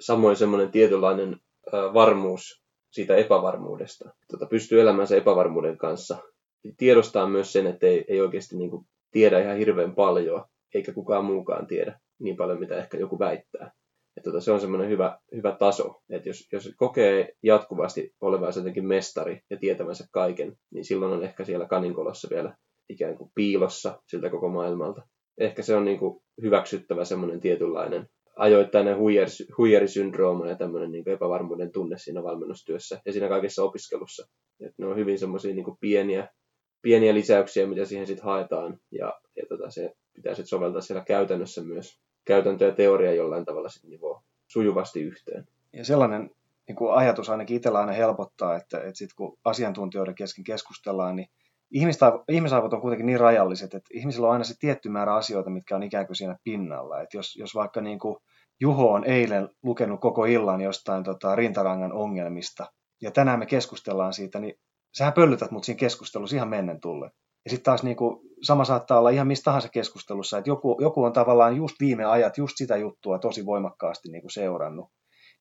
Samoin 0.00 0.36
semmoinen 0.36 0.70
tietynlainen 0.70 1.40
varmuus 1.72 2.62
siitä 2.90 3.16
epävarmuudesta. 3.16 4.14
Tota, 4.30 4.46
pystyy 4.46 4.80
elämään 4.80 5.08
sen 5.08 5.18
epävarmuuden 5.18 5.78
kanssa. 5.78 6.18
Tiedostaa 6.76 7.26
myös 7.28 7.52
sen, 7.52 7.66
että 7.66 7.86
ei, 7.86 8.04
ei 8.08 8.20
oikeasti 8.20 8.56
niin 8.56 8.70
kuin 8.70 8.86
tiedä 9.10 9.40
ihan 9.40 9.56
hirveän 9.56 9.94
paljon, 9.94 10.44
eikä 10.74 10.92
kukaan 10.92 11.24
muukaan 11.24 11.66
tiedä 11.66 12.00
niin 12.18 12.36
paljon, 12.36 12.60
mitä 12.60 12.76
ehkä 12.76 12.98
joku 12.98 13.18
väittää. 13.18 13.72
Et 14.16 14.22
tota, 14.22 14.40
se 14.40 14.52
on 14.52 14.60
semmoinen 14.60 14.88
hyvä, 14.88 15.18
hyvä 15.34 15.56
taso, 15.58 16.00
että 16.10 16.28
jos, 16.28 16.48
jos 16.52 16.70
kokee 16.76 17.32
jatkuvasti 17.42 18.14
olevansa 18.20 18.60
jotenkin 18.60 18.86
mestari 18.86 19.40
ja 19.50 19.56
tietävänsä 19.56 20.04
kaiken, 20.12 20.56
niin 20.70 20.84
silloin 20.84 21.12
on 21.12 21.24
ehkä 21.24 21.44
siellä 21.44 21.66
kaninkolossa 21.66 22.28
vielä 22.30 22.56
ikään 22.88 23.16
kuin 23.16 23.30
piilossa 23.34 24.02
siltä 24.06 24.30
koko 24.30 24.48
maailmalta. 24.48 25.02
Ehkä 25.38 25.62
se 25.62 25.76
on 25.76 25.84
niin 25.84 25.98
kuin 25.98 26.20
hyväksyttävä 26.42 27.04
semmoinen 27.04 27.40
tietynlainen 27.40 28.06
ajoittainen 28.36 28.98
huijers, 28.98 29.44
huijerisyndrooma 29.58 30.48
ja 30.48 30.56
tämmöinen 30.56 30.92
niin 30.92 31.08
epävarmuuden 31.08 31.72
tunne 31.72 31.98
siinä 31.98 32.22
valmennustyössä 32.22 33.00
ja 33.06 33.12
siinä 33.12 33.28
kaikessa 33.28 33.62
opiskelussa. 33.62 34.26
Et 34.60 34.72
ne 34.78 34.86
on 34.86 34.96
hyvin 34.96 35.18
semmoisia 35.18 35.54
niin 35.54 35.76
pieniä, 35.80 36.28
pieniä 36.82 37.14
lisäyksiä, 37.14 37.66
mitä 37.66 37.84
siihen 37.84 38.06
sitten 38.06 38.24
haetaan 38.24 38.78
ja, 38.90 39.20
ja 39.36 39.44
tota, 39.48 39.70
se 39.70 39.92
pitää 40.16 40.34
sitten 40.34 40.48
soveltaa 40.48 40.80
siellä 40.80 41.04
käytännössä 41.04 41.62
myös 41.62 42.00
käytäntö 42.24 42.64
ja 42.64 42.74
teoria 42.74 43.12
jollain 43.14 43.44
tavalla 43.44 43.68
sitten 43.68 43.90
nivoo 43.90 44.22
sujuvasti 44.46 45.02
yhteen. 45.02 45.48
Ja 45.72 45.84
sellainen 45.84 46.30
niin 46.68 46.76
kuin 46.76 46.94
ajatus 46.94 47.30
ainakin 47.30 47.56
itsellä 47.56 47.78
aina 47.78 47.92
helpottaa, 47.92 48.56
että, 48.56 48.78
että 48.78 48.94
sit 48.94 49.10
kun 49.16 49.38
asiantuntijoiden 49.44 50.14
kesken 50.14 50.44
keskustellaan, 50.44 51.16
niin 51.16 51.28
ihmisaivot 52.28 52.72
on 52.72 52.80
kuitenkin 52.80 53.06
niin 53.06 53.20
rajalliset, 53.20 53.74
että 53.74 53.88
ihmisillä 53.94 54.26
on 54.26 54.32
aina 54.32 54.44
se 54.44 54.54
tietty 54.58 54.88
määrä 54.88 55.14
asioita, 55.14 55.50
mitkä 55.50 55.76
on 55.76 55.82
ikään 55.82 56.06
kuin 56.06 56.16
siinä 56.16 56.36
pinnalla. 56.44 57.00
Että 57.00 57.16
jos, 57.16 57.36
jos 57.36 57.54
vaikka 57.54 57.80
niin 57.80 57.98
kuin 57.98 58.16
Juho 58.60 58.92
on 58.92 59.04
eilen 59.04 59.48
lukenut 59.62 60.00
koko 60.00 60.24
illan 60.24 60.60
jostain 60.60 61.04
tota, 61.04 61.36
rintarangan 61.36 61.92
ongelmista, 61.92 62.66
ja 63.02 63.10
tänään 63.10 63.38
me 63.38 63.46
keskustellaan 63.46 64.12
siitä, 64.12 64.40
niin 64.40 64.54
sähän 64.98 65.12
pöllytät 65.12 65.50
mut 65.50 65.64
siinä 65.64 65.78
keskustelussa 65.78 66.36
ihan 66.36 66.48
mennen 66.48 66.80
tulle. 66.80 67.10
Ja 67.44 67.50
sitten 67.50 67.64
taas 67.64 67.82
niin 67.82 67.96
kuin, 67.96 68.20
sama 68.42 68.64
saattaa 68.64 68.98
olla 68.98 69.10
ihan 69.10 69.26
missä 69.26 69.44
tahansa 69.44 69.68
keskustelussa, 69.68 70.38
että 70.38 70.50
joku, 70.50 70.76
joku 70.80 71.04
on 71.04 71.12
tavallaan 71.12 71.56
just 71.56 71.76
viime 71.80 72.04
ajat 72.04 72.38
just 72.38 72.56
sitä 72.56 72.76
juttua 72.76 73.18
tosi 73.18 73.46
voimakkaasti 73.46 74.08
niin 74.08 74.22
kuin 74.22 74.30
seurannut. 74.30 74.88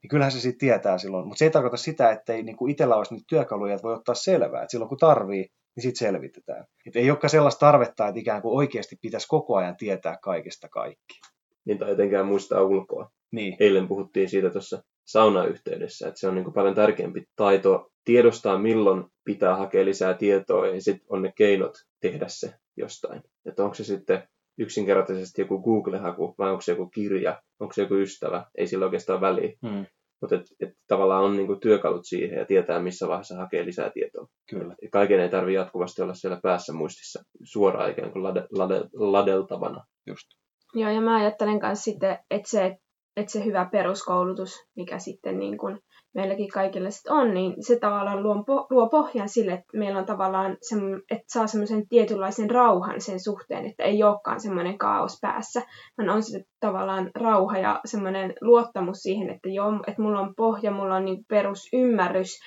Niin 0.01 0.09
kyllähän 0.09 0.31
se 0.31 0.39
sitten 0.39 0.59
tietää 0.59 0.97
silloin, 0.97 1.27
mutta 1.27 1.39
se 1.39 1.45
ei 1.45 1.51
tarkoita 1.51 1.77
sitä, 1.77 2.11
että 2.11 2.33
ei 2.33 2.43
niin 2.43 2.57
kuin 2.57 2.71
itsellä 2.71 2.95
olisi 2.95 3.13
niitä 3.13 3.25
työkaluja, 3.29 3.73
että 3.73 3.83
voi 3.83 3.93
ottaa 3.93 4.15
selvää. 4.15 4.61
Että 4.61 4.71
silloin 4.71 4.89
kun 4.89 4.97
tarvii, 4.97 5.47
niin 5.75 5.81
sitten 5.81 6.07
selvitetään. 6.07 6.65
Et 6.87 6.95
ei 6.95 7.09
olekaan 7.09 7.29
sellaista 7.29 7.59
tarvetta, 7.59 8.07
että 8.07 8.19
ikään 8.19 8.41
kuin 8.41 8.57
oikeasti 8.57 8.95
pitäisi 9.01 9.27
koko 9.27 9.55
ajan 9.55 9.77
tietää 9.77 10.17
kaikesta 10.23 10.69
kaikki. 10.69 11.19
Niin 11.65 11.77
tai 11.77 11.91
etenkään 11.91 12.27
muistaa 12.27 12.61
ulkoa. 12.61 13.09
Niin. 13.31 13.57
Eilen 13.59 13.87
puhuttiin 13.87 14.29
siitä 14.29 14.49
tuossa 14.49 14.83
saunayhteydessä, 15.05 16.07
että 16.07 16.19
se 16.19 16.27
on 16.27 16.35
niin 16.35 16.43
kuin 16.43 16.53
paljon 16.53 16.75
tärkeämpi 16.75 17.23
taito 17.35 17.91
tiedostaa, 18.05 18.57
milloin 18.57 19.03
pitää 19.23 19.55
hakea 19.55 19.85
lisää 19.85 20.13
tietoa 20.13 20.67
ja 20.67 20.81
sitten 20.81 21.07
on 21.09 21.21
ne 21.21 21.33
keinot 21.35 21.73
tehdä 22.01 22.25
se 22.27 22.53
jostain. 22.77 23.21
Että 23.45 23.63
onko 23.63 23.75
se 23.75 23.83
sitten 23.83 24.27
yksinkertaisesti 24.57 25.41
joku 25.41 25.61
Google-haku 25.61 26.35
vai 26.37 26.49
onko 26.49 26.61
se 26.61 26.71
joku 26.71 26.85
kirja, 26.85 27.41
onko 27.59 27.73
se 27.73 27.81
joku 27.81 27.95
ystävä, 27.95 28.45
ei 28.57 28.67
sillä 28.67 28.85
oikeastaan 28.85 29.21
väliä. 29.21 29.53
Hmm. 29.69 29.85
Mutta 30.21 30.35
et, 30.35 30.45
et 30.59 30.73
tavallaan 30.87 31.23
on 31.23 31.37
niinku 31.37 31.55
työkalut 31.55 32.05
siihen 32.05 32.39
ja 32.39 32.45
tietää, 32.45 32.79
missä 32.79 33.07
vaiheessa 33.07 33.35
hakee 33.35 33.65
lisää 33.65 33.91
tietoa. 33.93 34.27
Kyllä. 34.49 34.75
Ja 34.81 34.89
kaiken 34.91 35.19
ei 35.19 35.29
tarvitse 35.29 35.59
jatkuvasti 35.59 36.01
olla 36.01 36.13
siellä 36.13 36.39
päässä 36.43 36.73
muistissa 36.73 37.23
suoraan 37.43 37.91
ikään 37.91 38.11
kuin 38.11 38.23
lade, 38.23 38.47
lade, 38.51 38.81
ladeltavana. 38.93 39.85
Just. 40.07 40.27
Joo, 40.73 40.89
ja 40.89 41.01
mä 41.01 41.15
ajattelen 41.15 41.59
myös 41.61 41.83
sitten, 41.83 42.19
että 42.29 42.49
se, 42.49 42.65
että 42.65 42.80
se 43.27 43.45
hyvä 43.45 43.69
peruskoulutus, 43.71 44.55
mikä 44.75 44.99
sitten 44.99 45.39
niin 45.39 45.57
kuin 45.57 45.79
meilläkin 46.13 46.49
kaikille 46.49 46.91
sit 46.91 47.07
on, 47.07 47.33
niin 47.33 47.53
se 47.59 47.79
tavallaan 47.79 48.23
luo, 48.23 48.35
luo 48.69 48.89
pohjan 48.89 49.29
sille, 49.29 49.51
että 49.53 49.77
meillä 49.77 49.99
on 49.99 50.05
tavallaan, 50.05 50.57
se, 50.61 50.75
että 51.11 51.23
saa 51.27 51.47
semmoisen 51.47 51.87
tietynlaisen 51.87 52.49
rauhan 52.49 53.01
sen 53.01 53.19
suhteen, 53.19 53.65
että 53.65 53.83
ei 53.83 54.03
olekaan 54.03 54.41
semmoinen 54.41 54.77
kaos 54.77 55.17
päässä, 55.21 55.61
vaan 55.97 56.09
on 56.09 56.23
se 56.23 56.43
tavallaan 56.59 57.11
rauha 57.15 57.57
ja 57.57 57.81
semmoinen 57.85 58.33
luottamus 58.41 58.97
siihen, 58.97 59.29
että 59.29 59.49
joo, 59.49 59.73
että 59.87 60.01
mulla 60.01 60.19
on 60.19 60.35
pohja, 60.35 60.71
mulla 60.71 60.95
on 60.95 61.05
niin 61.05 61.25
perusymmärrys, 61.27 62.39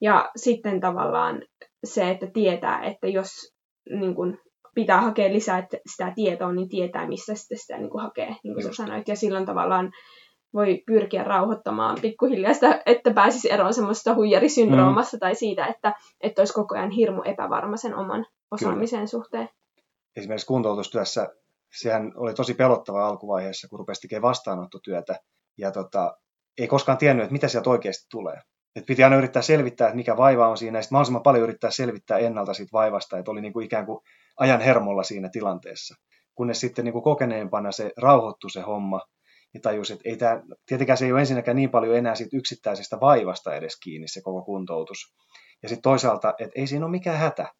ja 0.00 0.30
sitten 0.36 0.80
tavallaan 0.80 1.42
se, 1.84 2.10
että 2.10 2.26
tietää, 2.26 2.82
että 2.82 3.08
jos 3.08 3.54
niin 3.90 4.14
kuin, 4.14 4.38
pitää 4.76 5.00
hakea 5.00 5.32
lisää 5.32 5.66
sitä 5.92 6.12
tietoa, 6.14 6.52
niin 6.52 6.68
tietää, 6.68 7.08
missä 7.08 7.34
sitä, 7.34 7.54
sitä 7.58 7.78
niin 7.78 7.90
kuin 7.90 8.02
hakee, 8.02 8.36
niin 8.44 8.54
kuin 8.54 8.62
sä 8.62 8.72
sanoit. 8.72 9.08
Ja 9.08 9.16
silloin 9.16 9.46
tavallaan 9.46 9.92
voi 10.54 10.82
pyrkiä 10.86 11.24
rauhoittamaan 11.24 11.98
pikkuhiljaa 12.02 12.54
sitä, 12.54 12.82
että 12.86 13.10
pääsisi 13.10 13.52
eroon 13.52 13.74
semmoista 13.74 14.14
huijarisyndroomasta 14.14 15.16
mm. 15.16 15.20
tai 15.20 15.34
siitä, 15.34 15.66
että, 15.66 15.94
että 16.20 16.40
olisi 16.40 16.54
koko 16.54 16.74
ajan 16.74 16.90
hirmu 16.90 17.22
epävarma 17.24 17.76
sen 17.76 17.94
oman 17.94 18.26
osaamisen 18.50 18.98
Kyllä. 18.98 19.06
suhteen. 19.06 19.48
Esimerkiksi 20.16 20.46
kuntoutustyössä 20.46 21.28
sehän 21.80 22.12
oli 22.16 22.34
tosi 22.34 22.54
pelottava 22.54 23.06
alkuvaiheessa, 23.06 23.68
kun 23.68 23.78
rupesi 23.78 24.00
tekemään 24.00 24.22
vastaanottotyötä 24.22 25.20
ja 25.58 25.70
tota, 25.70 26.16
ei 26.58 26.66
koskaan 26.66 26.98
tiennyt, 26.98 27.24
että 27.24 27.32
mitä 27.32 27.48
sieltä 27.48 27.70
oikeasti 27.70 28.06
tulee. 28.10 28.40
Et 28.76 28.86
piti 28.86 29.04
aina 29.04 29.16
yrittää 29.16 29.42
selvittää, 29.42 29.86
että 29.86 29.96
mikä 29.96 30.16
vaiva 30.16 30.48
on 30.48 30.58
siinä, 30.58 30.78
ja 30.78 30.82
sitten 30.82 30.94
mahdollisimman 30.96 31.22
paljon 31.22 31.44
yrittää 31.44 31.70
selvittää 31.70 32.18
ennalta 32.18 32.54
siitä 32.54 32.72
vaivasta, 32.72 33.18
että 33.18 33.30
oli 33.30 33.40
niin 33.40 33.52
kuin 33.52 33.66
ikään 33.66 33.86
kuin 33.86 34.00
ajan 34.36 34.60
hermolla 34.60 35.02
siinä 35.02 35.28
tilanteessa. 35.32 35.94
Kunnes 36.34 36.60
sitten 36.60 36.84
niin 36.84 36.92
kuin 36.92 37.02
kokeneempana 37.02 37.72
se 37.72 37.92
rauhoittui 37.96 38.50
se 38.50 38.60
homma, 38.60 39.00
ja 39.54 39.60
tajusi, 39.60 39.92
että 39.92 40.08
ei 40.08 40.16
tämä, 40.16 40.42
tietenkään 40.66 40.96
se 40.96 41.04
ei 41.04 41.12
ole 41.12 41.20
ensinnäkään 41.20 41.56
niin 41.56 41.70
paljon 41.70 41.96
enää 41.96 42.14
siitä 42.14 42.36
yksittäisestä 42.36 43.00
vaivasta 43.00 43.54
edes 43.54 43.80
kiinni 43.80 44.08
se 44.08 44.20
koko 44.22 44.42
kuntoutus. 44.42 44.98
Ja 45.62 45.68
sitten 45.68 45.82
toisaalta, 45.82 46.34
että 46.38 46.60
ei 46.60 46.66
siinä 46.66 46.84
ole 46.84 46.90
mikään 46.90 47.18
hätä, 47.18 47.52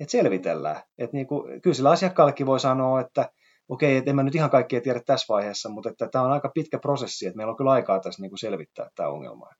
että 0.00 0.10
selvitellään. 0.10 0.82
Että 0.98 1.16
niin 1.16 1.26
kuin, 1.26 1.62
kyllä 1.62 1.74
sillä 1.74 1.90
asiakkaallekin 1.90 2.46
voi 2.46 2.60
sanoa, 2.60 3.00
että 3.00 3.30
okei, 3.68 3.96
että 3.96 4.10
en 4.10 4.16
mä 4.16 4.22
nyt 4.22 4.34
ihan 4.34 4.50
kaikkea 4.50 4.80
tiedä 4.80 5.00
tässä 5.06 5.26
vaiheessa, 5.28 5.68
mutta 5.68 5.90
että 5.90 6.08
tämä 6.08 6.24
on 6.24 6.32
aika 6.32 6.50
pitkä 6.54 6.78
prosessi, 6.78 7.26
että 7.26 7.36
meillä 7.36 7.50
on 7.50 7.56
kyllä 7.56 7.70
aikaa 7.70 8.00
tässä 8.00 8.22
niin 8.22 8.30
kuin 8.30 8.38
selvittää 8.38 8.90
tämä 8.94 9.08
ongelma. 9.08 9.50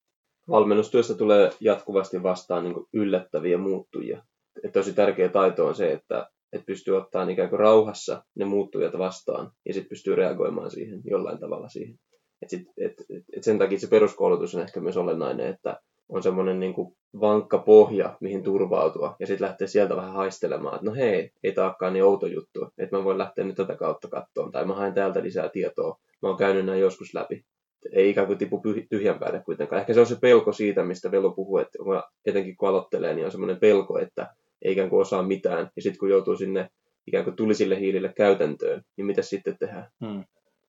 Valmennustyössä 0.50 1.14
tulee 1.14 1.50
jatkuvasti 1.60 2.22
vastaan 2.22 2.64
niin 2.64 2.74
kuin 2.74 2.86
yllättäviä 2.92 3.58
muuttujia. 3.58 4.22
Et 4.64 4.72
tosi 4.72 4.92
tärkeä 4.92 5.28
taito 5.28 5.66
on 5.66 5.74
se, 5.74 5.92
että 5.92 6.30
että 6.52 6.66
pystyy 6.66 6.96
ottaa 6.96 7.28
ikään 7.28 7.48
kuin 7.48 7.60
rauhassa 7.60 8.24
ne 8.34 8.44
muuttujat 8.44 8.98
vastaan 8.98 9.50
ja 9.66 9.74
sitten 9.74 9.88
pystyy 9.88 10.14
reagoimaan 10.14 10.70
siihen 10.70 11.00
jollain 11.04 11.38
tavalla 11.38 11.68
siihen. 11.68 11.98
Et 12.42 12.50
sit, 12.50 12.68
et, 12.78 12.92
et, 13.10 13.24
et 13.36 13.44
sen 13.44 13.58
takia 13.58 13.78
se 13.78 13.88
peruskoulutus 13.88 14.54
on 14.54 14.62
ehkä 14.62 14.80
myös 14.80 14.96
olennainen, 14.96 15.46
että 15.46 15.80
on 16.08 16.22
semmoinen 16.22 16.60
niin 16.60 16.74
vankka 17.20 17.58
pohja, 17.58 18.16
mihin 18.20 18.42
turvautua, 18.42 19.16
ja 19.20 19.26
sitten 19.26 19.46
lähtee 19.46 19.68
sieltä 19.68 19.96
vähän 19.96 20.12
haistelemaan, 20.12 20.74
että 20.74 20.86
no 20.86 20.94
hei, 20.94 21.30
ei 21.44 21.52
taakkaan 21.52 21.92
niin 21.92 22.04
outo 22.04 22.26
juttu, 22.26 22.68
että 22.78 22.96
mä 22.96 23.04
voin 23.04 23.18
lähteä 23.18 23.44
nyt 23.44 23.56
tätä 23.56 23.76
kautta 23.76 24.08
kattoon, 24.08 24.52
tai 24.52 24.64
mä 24.64 24.74
haen 24.74 24.94
täältä 24.94 25.22
lisää 25.22 25.48
tietoa, 25.48 25.98
mä 26.22 26.28
oon 26.28 26.38
käynyt 26.38 26.66
näin 26.66 26.80
joskus 26.80 27.14
läpi. 27.14 27.44
Ei 27.92 28.10
ikään 28.10 28.26
kuin 28.26 28.38
tipu 28.38 28.62
tyhjän 28.90 29.18
päälle 29.18 29.42
kuitenkaan. 29.44 29.80
Ehkä 29.80 29.94
se 29.94 30.00
on 30.00 30.06
se 30.06 30.16
pelko 30.20 30.52
siitä, 30.52 30.84
mistä 30.84 31.10
Velo 31.10 31.30
puhuu, 31.30 31.58
että 31.58 31.78
etenkin 32.26 32.56
kun 32.56 32.68
aloittelee, 32.68 33.14
niin 33.14 33.24
on 33.24 33.30
semmoinen 33.30 33.60
pelko, 33.60 33.98
että 33.98 34.34
ei 34.62 34.72
ikään 34.72 34.90
kuin 34.90 35.00
osaa 35.00 35.22
mitään. 35.22 35.70
Ja 35.76 35.82
sitten 35.82 35.98
kun 35.98 36.10
joutuu 36.10 36.36
sinne 36.36 36.68
ikään 37.06 37.24
kuin 37.24 37.36
tulisille 37.36 37.80
hiilille 37.80 38.12
käytäntöön, 38.16 38.82
niin 38.96 39.06
mitä 39.06 39.22
sitten 39.22 39.58
tehdään? 39.58 39.90
Hmm, 40.04 40.24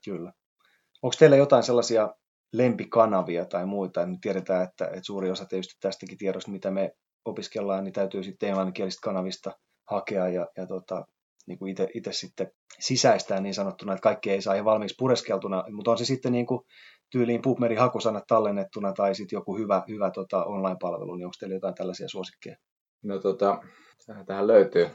kyllä. 0.05 0.33
Onko 1.01 1.15
teillä 1.19 1.35
jotain 1.35 1.63
sellaisia 1.63 2.09
lempikanavia 2.53 3.45
tai 3.45 3.65
muita, 3.65 4.05
niin 4.05 4.21
tiedetään, 4.21 4.63
että, 4.63 4.85
että 4.85 5.03
suuri 5.03 5.31
osa 5.31 5.45
tietysti 5.45 5.75
tästäkin 5.81 6.17
tiedosta, 6.17 6.51
mitä 6.51 6.71
me 6.71 6.91
opiskellaan, 7.25 7.83
niin 7.83 7.93
täytyy 7.93 8.23
sitten 8.23 8.49
englanninkielisistä 8.49 9.03
kanavista 9.03 9.51
hakea 9.89 10.27
ja, 10.27 10.47
ja 10.57 10.67
tota, 10.67 11.05
niin 11.47 11.59
kuin 11.59 11.75
itse 11.93 12.13
sitten 12.13 12.51
sisäistää 12.79 13.39
niin 13.39 13.53
sanottuna, 13.53 13.93
että 13.93 14.01
kaikki 14.01 14.31
ei 14.31 14.41
saa 14.41 14.53
ihan 14.53 14.65
valmiiksi 14.65 14.95
pureskeltuna, 14.99 15.63
mutta 15.71 15.91
on 15.91 15.97
se 15.97 16.05
sitten 16.05 16.31
niin 16.31 16.45
kuin 16.45 16.61
tyyliin 17.11 17.41
PubMedin 17.41 17.79
hakusanat 17.79 18.23
tallennettuna 18.27 18.93
tai 18.93 19.15
sitten 19.15 19.37
joku 19.37 19.57
hyvä, 19.57 19.83
hyvä 19.87 20.11
tota 20.11 20.45
online-palvelu, 20.45 21.15
niin 21.15 21.25
onko 21.25 21.35
teillä 21.39 21.55
jotain 21.55 21.75
tällaisia 21.75 22.09
suosikkeja? 22.09 22.57
No 23.07 23.19
tota, 23.19 23.61
tähän 24.25 24.47
löytyy. 24.47 24.87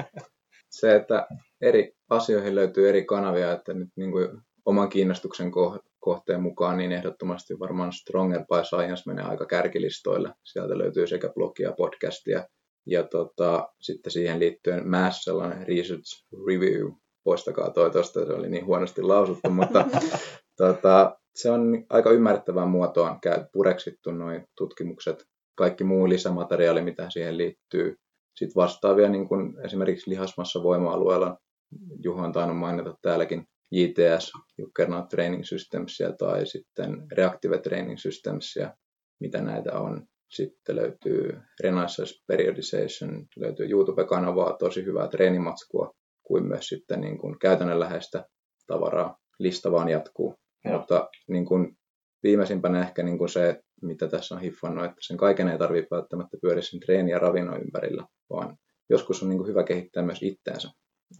se, 0.80 0.96
että 0.96 1.26
eri 1.60 1.92
asioihin 2.10 2.54
löytyy 2.54 2.88
eri 2.88 3.04
kanavia, 3.04 3.52
että 3.52 3.74
nyt 3.74 3.88
niin 3.96 4.12
kuin 4.12 4.28
oman 4.64 4.88
kiinnostuksen 4.88 5.50
kohteen 5.98 6.42
mukaan, 6.42 6.76
niin 6.76 6.92
ehdottomasti 6.92 7.58
varmaan 7.58 7.92
Stronger 7.92 8.40
by 8.40 8.64
Science 8.64 9.02
menee 9.06 9.24
aika 9.24 9.46
kärkilistoille. 9.46 10.32
Sieltä 10.44 10.78
löytyy 10.78 11.06
sekä 11.06 11.28
blogia, 11.28 11.72
podcastia, 11.72 12.44
ja 12.86 13.02
tota, 13.02 13.68
sitten 13.80 14.12
siihen 14.12 14.40
liittyen 14.40 14.88
Mass 14.88 15.24
sellainen 15.24 15.66
research 15.68 16.26
review, 16.46 16.90
poistakaa 17.24 17.70
toi 17.70 17.90
tosta, 17.90 18.26
se 18.26 18.32
oli 18.32 18.48
niin 18.48 18.66
huonosti 18.66 19.02
lausuttu, 19.02 19.50
mutta 19.50 19.84
tota, 20.56 21.16
se 21.34 21.50
on 21.50 21.84
aika 21.90 22.10
ymmärrettävään 22.10 22.68
muotoon 22.68 23.20
käy 23.20 23.44
pureksittu 23.52 24.10
noin 24.10 24.44
tutkimukset, 24.56 25.24
kaikki 25.56 25.84
muu 25.84 26.08
lisämateriaali, 26.08 26.82
mitä 26.82 27.10
siihen 27.10 27.38
liittyy. 27.38 27.96
Sitten 28.36 28.62
vastaavia 28.62 29.08
niin 29.08 29.28
kuin 29.28 29.64
esimerkiksi 29.64 30.10
lihasmassa 30.10 30.62
voima-alueella, 30.62 31.38
Juho 32.04 32.22
on 32.22 32.32
tainnut 32.32 32.58
mainita 32.58 32.94
täälläkin, 33.02 33.44
JTS, 33.70 34.32
Juggernaut 34.58 35.08
Training 35.08 35.44
Systemsia 35.44 36.12
tai 36.12 36.46
sitten 36.46 37.06
Reactive 37.12 37.58
Training 37.58 37.98
Systemsia, 37.98 38.76
mitä 39.20 39.42
näitä 39.42 39.78
on. 39.78 40.06
Sitten 40.30 40.76
löytyy 40.76 41.38
Renaissance 41.62 42.14
Periodization, 42.26 43.26
löytyy 43.36 43.66
YouTube-kanavaa, 43.70 44.56
tosi 44.58 44.84
hyvää 44.84 45.08
treenimatskua, 45.08 45.92
kuin 46.22 46.46
myös 46.46 46.66
sitten 46.66 47.00
niin 47.00 47.18
kuin 47.18 47.38
käytännönläheistä 47.38 48.24
tavaraa. 48.66 49.16
Lista 49.38 49.72
vaan 49.72 49.88
jatkuu. 49.88 50.34
Joo. 50.64 50.78
Mutta 50.78 51.08
niin 51.28 51.44
kuin 51.44 51.76
viimeisimpänä 52.22 52.80
ehkä 52.80 53.02
niin 53.02 53.18
kuin 53.18 53.28
se, 53.28 53.60
mitä 53.82 54.08
tässä 54.08 54.34
on 54.34 54.40
hiffannut, 54.40 54.84
että 54.84 54.96
sen 55.00 55.16
kaiken 55.16 55.48
ei 55.48 55.58
tarvitse 55.58 55.88
välttämättä 55.90 56.36
pyöriä 56.42 56.62
sen 56.62 56.80
treeni- 56.80 57.10
ja 57.10 57.18
ravinnon 57.18 57.60
ympärillä, 57.60 58.06
vaan 58.30 58.56
joskus 58.90 59.22
on 59.22 59.28
niin 59.28 59.38
kuin 59.38 59.48
hyvä 59.48 59.64
kehittää 59.64 60.02
myös 60.02 60.22
itteensä 60.22 60.68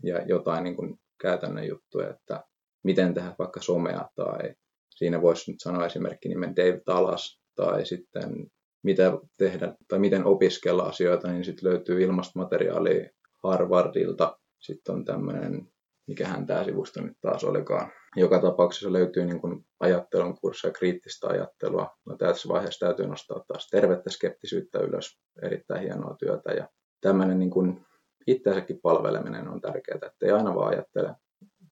ja 0.02 0.22
jotain 0.22 0.64
niin 0.64 0.76
kuin 0.76 0.98
käytännön 1.20 1.68
juttuja, 1.68 2.11
että 2.11 2.44
miten 2.84 3.14
tehdä 3.14 3.34
vaikka 3.38 3.62
somea 3.62 4.09
tai 4.14 4.54
siinä 4.90 5.22
voisi 5.22 5.50
nyt 5.50 5.61
sanoa 5.61 5.86
esimerkki 5.86 6.28
nimen 6.28 6.57
Dave 6.57 6.80
Talas 6.84 7.40
tai 7.54 7.86
sitten 7.86 8.46
mitä 8.82 9.12
tehdä 9.36 9.74
tai 9.88 9.98
miten 9.98 10.24
opiskella 10.24 10.82
asioita, 10.82 11.28
niin 11.28 11.44
sitten 11.44 11.70
löytyy 11.70 12.02
ilmastomateriaalia 12.02 13.11
Harvardilta. 13.42 14.38
Sitten 14.61 14.94
on 14.94 15.04
tämmöinen, 15.04 15.68
mikähän 16.07 16.46
tämä 16.46 16.64
sivusto 16.64 17.02
nyt 17.02 17.16
taas 17.20 17.44
olikaan. 17.44 17.92
Joka 18.16 18.40
tapauksessa 18.40 18.92
löytyy 18.92 19.24
niin 19.24 19.40
kuin 19.40 19.66
ajattelun 19.80 20.38
kursseja, 20.40 20.72
kriittistä 20.72 21.28
ajattelua. 21.28 21.96
No 22.07 22.16
tässä 22.16 22.48
vaiheessa 22.48 22.86
täytyy 22.86 23.07
nostaa 23.07 23.44
taas 23.48 23.68
tervettä 23.70 24.11
skeptisyyttä 24.11 24.78
ylös. 24.78 25.20
Erittäin 25.42 25.82
hienoa 25.82 26.16
työtä. 26.18 26.52
Ja 26.52 26.68
tämmöinen 27.00 27.38
niin 27.38 27.50
kuin 27.50 27.86
itseensäkin 28.26 28.80
palveleminen 28.82 29.48
on 29.48 29.61
tärkeää, 29.61 29.98
että 30.07 30.26
ei 30.26 30.30
aina 30.30 30.54
vaan 30.54 30.74
ajattele, 30.74 31.14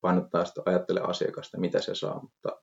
painottaa 0.01 0.45
sitä 0.45 0.63
ajattele 0.67 1.01
asiakasta, 1.01 1.61
mitä 1.61 1.81
se 1.81 1.95
saa, 1.95 2.21
mutta 2.23 2.61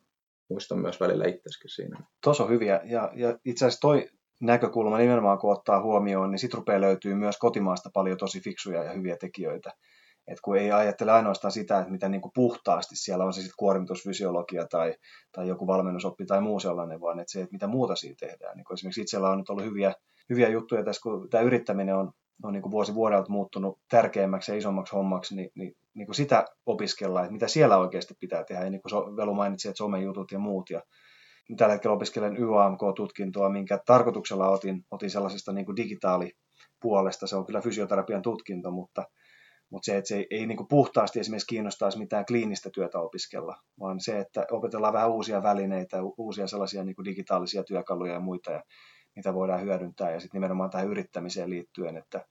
muista 0.49 0.75
myös 0.75 0.99
välillä 0.99 1.25
itseskin 1.25 1.69
siinä. 1.69 1.99
Tuossa 2.23 2.43
on 2.43 2.49
hyviä, 2.49 2.81
ja, 2.83 3.11
ja 3.15 3.39
itse 3.45 3.65
asiassa 3.65 3.81
toi 3.81 4.09
näkökulma 4.41 4.97
nimenomaan 4.97 5.37
kun 5.37 5.51
ottaa 5.51 5.81
huomioon, 5.81 6.31
niin 6.31 6.39
sitten 6.39 6.57
rupeaa 6.57 6.81
löytyy 6.81 7.15
myös 7.15 7.37
kotimaasta 7.37 7.89
paljon 7.93 8.17
tosi 8.17 8.41
fiksuja 8.41 8.83
ja 8.83 8.91
hyviä 8.91 9.17
tekijöitä. 9.17 9.71
Et 10.27 10.41
kun 10.41 10.57
ei 10.57 10.71
ajattele 10.71 11.11
ainoastaan 11.11 11.51
sitä, 11.51 11.79
että 11.79 11.91
mitä 11.91 12.09
niin 12.09 12.21
kuin 12.21 12.31
puhtaasti 12.35 12.95
siellä 12.95 13.25
on 13.25 13.33
se 13.33 13.41
sitten 13.41 13.55
kuormitusfysiologia 13.57 14.67
tai, 14.67 14.95
tai 15.31 15.47
joku 15.47 15.67
valmennusoppi 15.67 16.25
tai 16.25 16.41
muu 16.41 16.59
sellainen, 16.59 17.01
vaan 17.01 17.19
että 17.19 17.31
se, 17.31 17.41
että 17.41 17.51
mitä 17.51 17.67
muuta 17.67 17.95
siinä 17.95 18.15
tehdään. 18.19 18.57
Niin 18.57 18.65
esimerkiksi 18.73 19.01
itsellä 19.01 19.29
on 19.29 19.37
nyt 19.37 19.49
ollut 19.49 19.65
hyviä, 19.65 19.93
hyviä 20.29 20.49
juttuja 20.49 20.83
tässä, 20.83 21.01
kun 21.01 21.29
tämä 21.29 21.43
yrittäminen 21.43 21.95
on, 21.95 22.11
on 22.43 22.53
niin 22.53 22.61
kuin 22.61 22.71
vuosi 22.71 22.93
vuodelta 22.95 23.31
muuttunut 23.31 23.79
tärkeämmäksi 23.89 24.51
ja 24.51 24.57
isommaksi 24.57 24.95
hommaksi, 24.95 25.35
niin, 25.35 25.49
niin, 25.55 25.73
niin 25.93 26.05
kuin 26.07 26.15
sitä 26.15 26.45
opiskellaan, 26.65 27.25
että 27.25 27.33
mitä 27.33 27.47
siellä 27.47 27.77
oikeasti 27.77 28.13
pitää 28.19 28.43
tehdä. 28.43 28.63
Ja 28.63 28.69
niin 28.69 28.81
kuin 28.81 29.15
Velu 29.15 29.33
mainitsi, 29.33 29.67
että 29.67 29.77
somejutut 29.77 30.31
ja 30.31 30.39
muut. 30.39 30.69
Ja 30.69 30.81
tällä 31.57 31.73
hetkellä 31.73 31.95
opiskelen 31.95 32.37
YAMK-tutkintoa, 32.37 33.49
minkä 33.49 33.79
tarkoituksella 33.85 34.49
otin, 34.49 34.85
otin 34.91 35.09
sellaisesta 35.09 35.53
niin 35.53 35.65
kuin 35.65 35.75
digitaalipuolesta. 35.75 37.27
Se 37.27 37.35
on 37.35 37.45
kyllä 37.45 37.61
fysioterapian 37.61 38.21
tutkinto, 38.21 38.71
mutta, 38.71 39.03
mutta 39.71 39.85
se, 39.85 39.97
että 39.97 40.07
se 40.07 40.15
ei, 40.15 40.27
ei 40.31 40.45
niin 40.45 40.67
puhtaasti 40.69 41.19
esimerkiksi 41.19 41.47
kiinnostaisi 41.47 41.97
mitään 41.97 42.25
kliinistä 42.25 42.69
työtä 42.69 42.99
opiskella, 42.99 43.55
vaan 43.79 43.99
se, 43.99 44.19
että 44.19 44.45
opetellaan 44.51 44.93
vähän 44.93 45.11
uusia 45.11 45.43
välineitä, 45.43 45.97
uusia 46.17 46.47
sellaisia 46.47 46.83
niin 46.83 46.95
digitaalisia 47.05 47.63
työkaluja 47.63 48.13
ja 48.13 48.19
muita, 48.19 48.51
ja 48.51 48.63
mitä 49.15 49.33
voidaan 49.33 49.61
hyödyntää, 49.61 50.11
ja 50.11 50.19
sitten 50.19 50.39
nimenomaan 50.39 50.69
tähän 50.69 50.87
yrittämiseen 50.87 51.49
liittyen, 51.49 51.97
että 51.97 52.25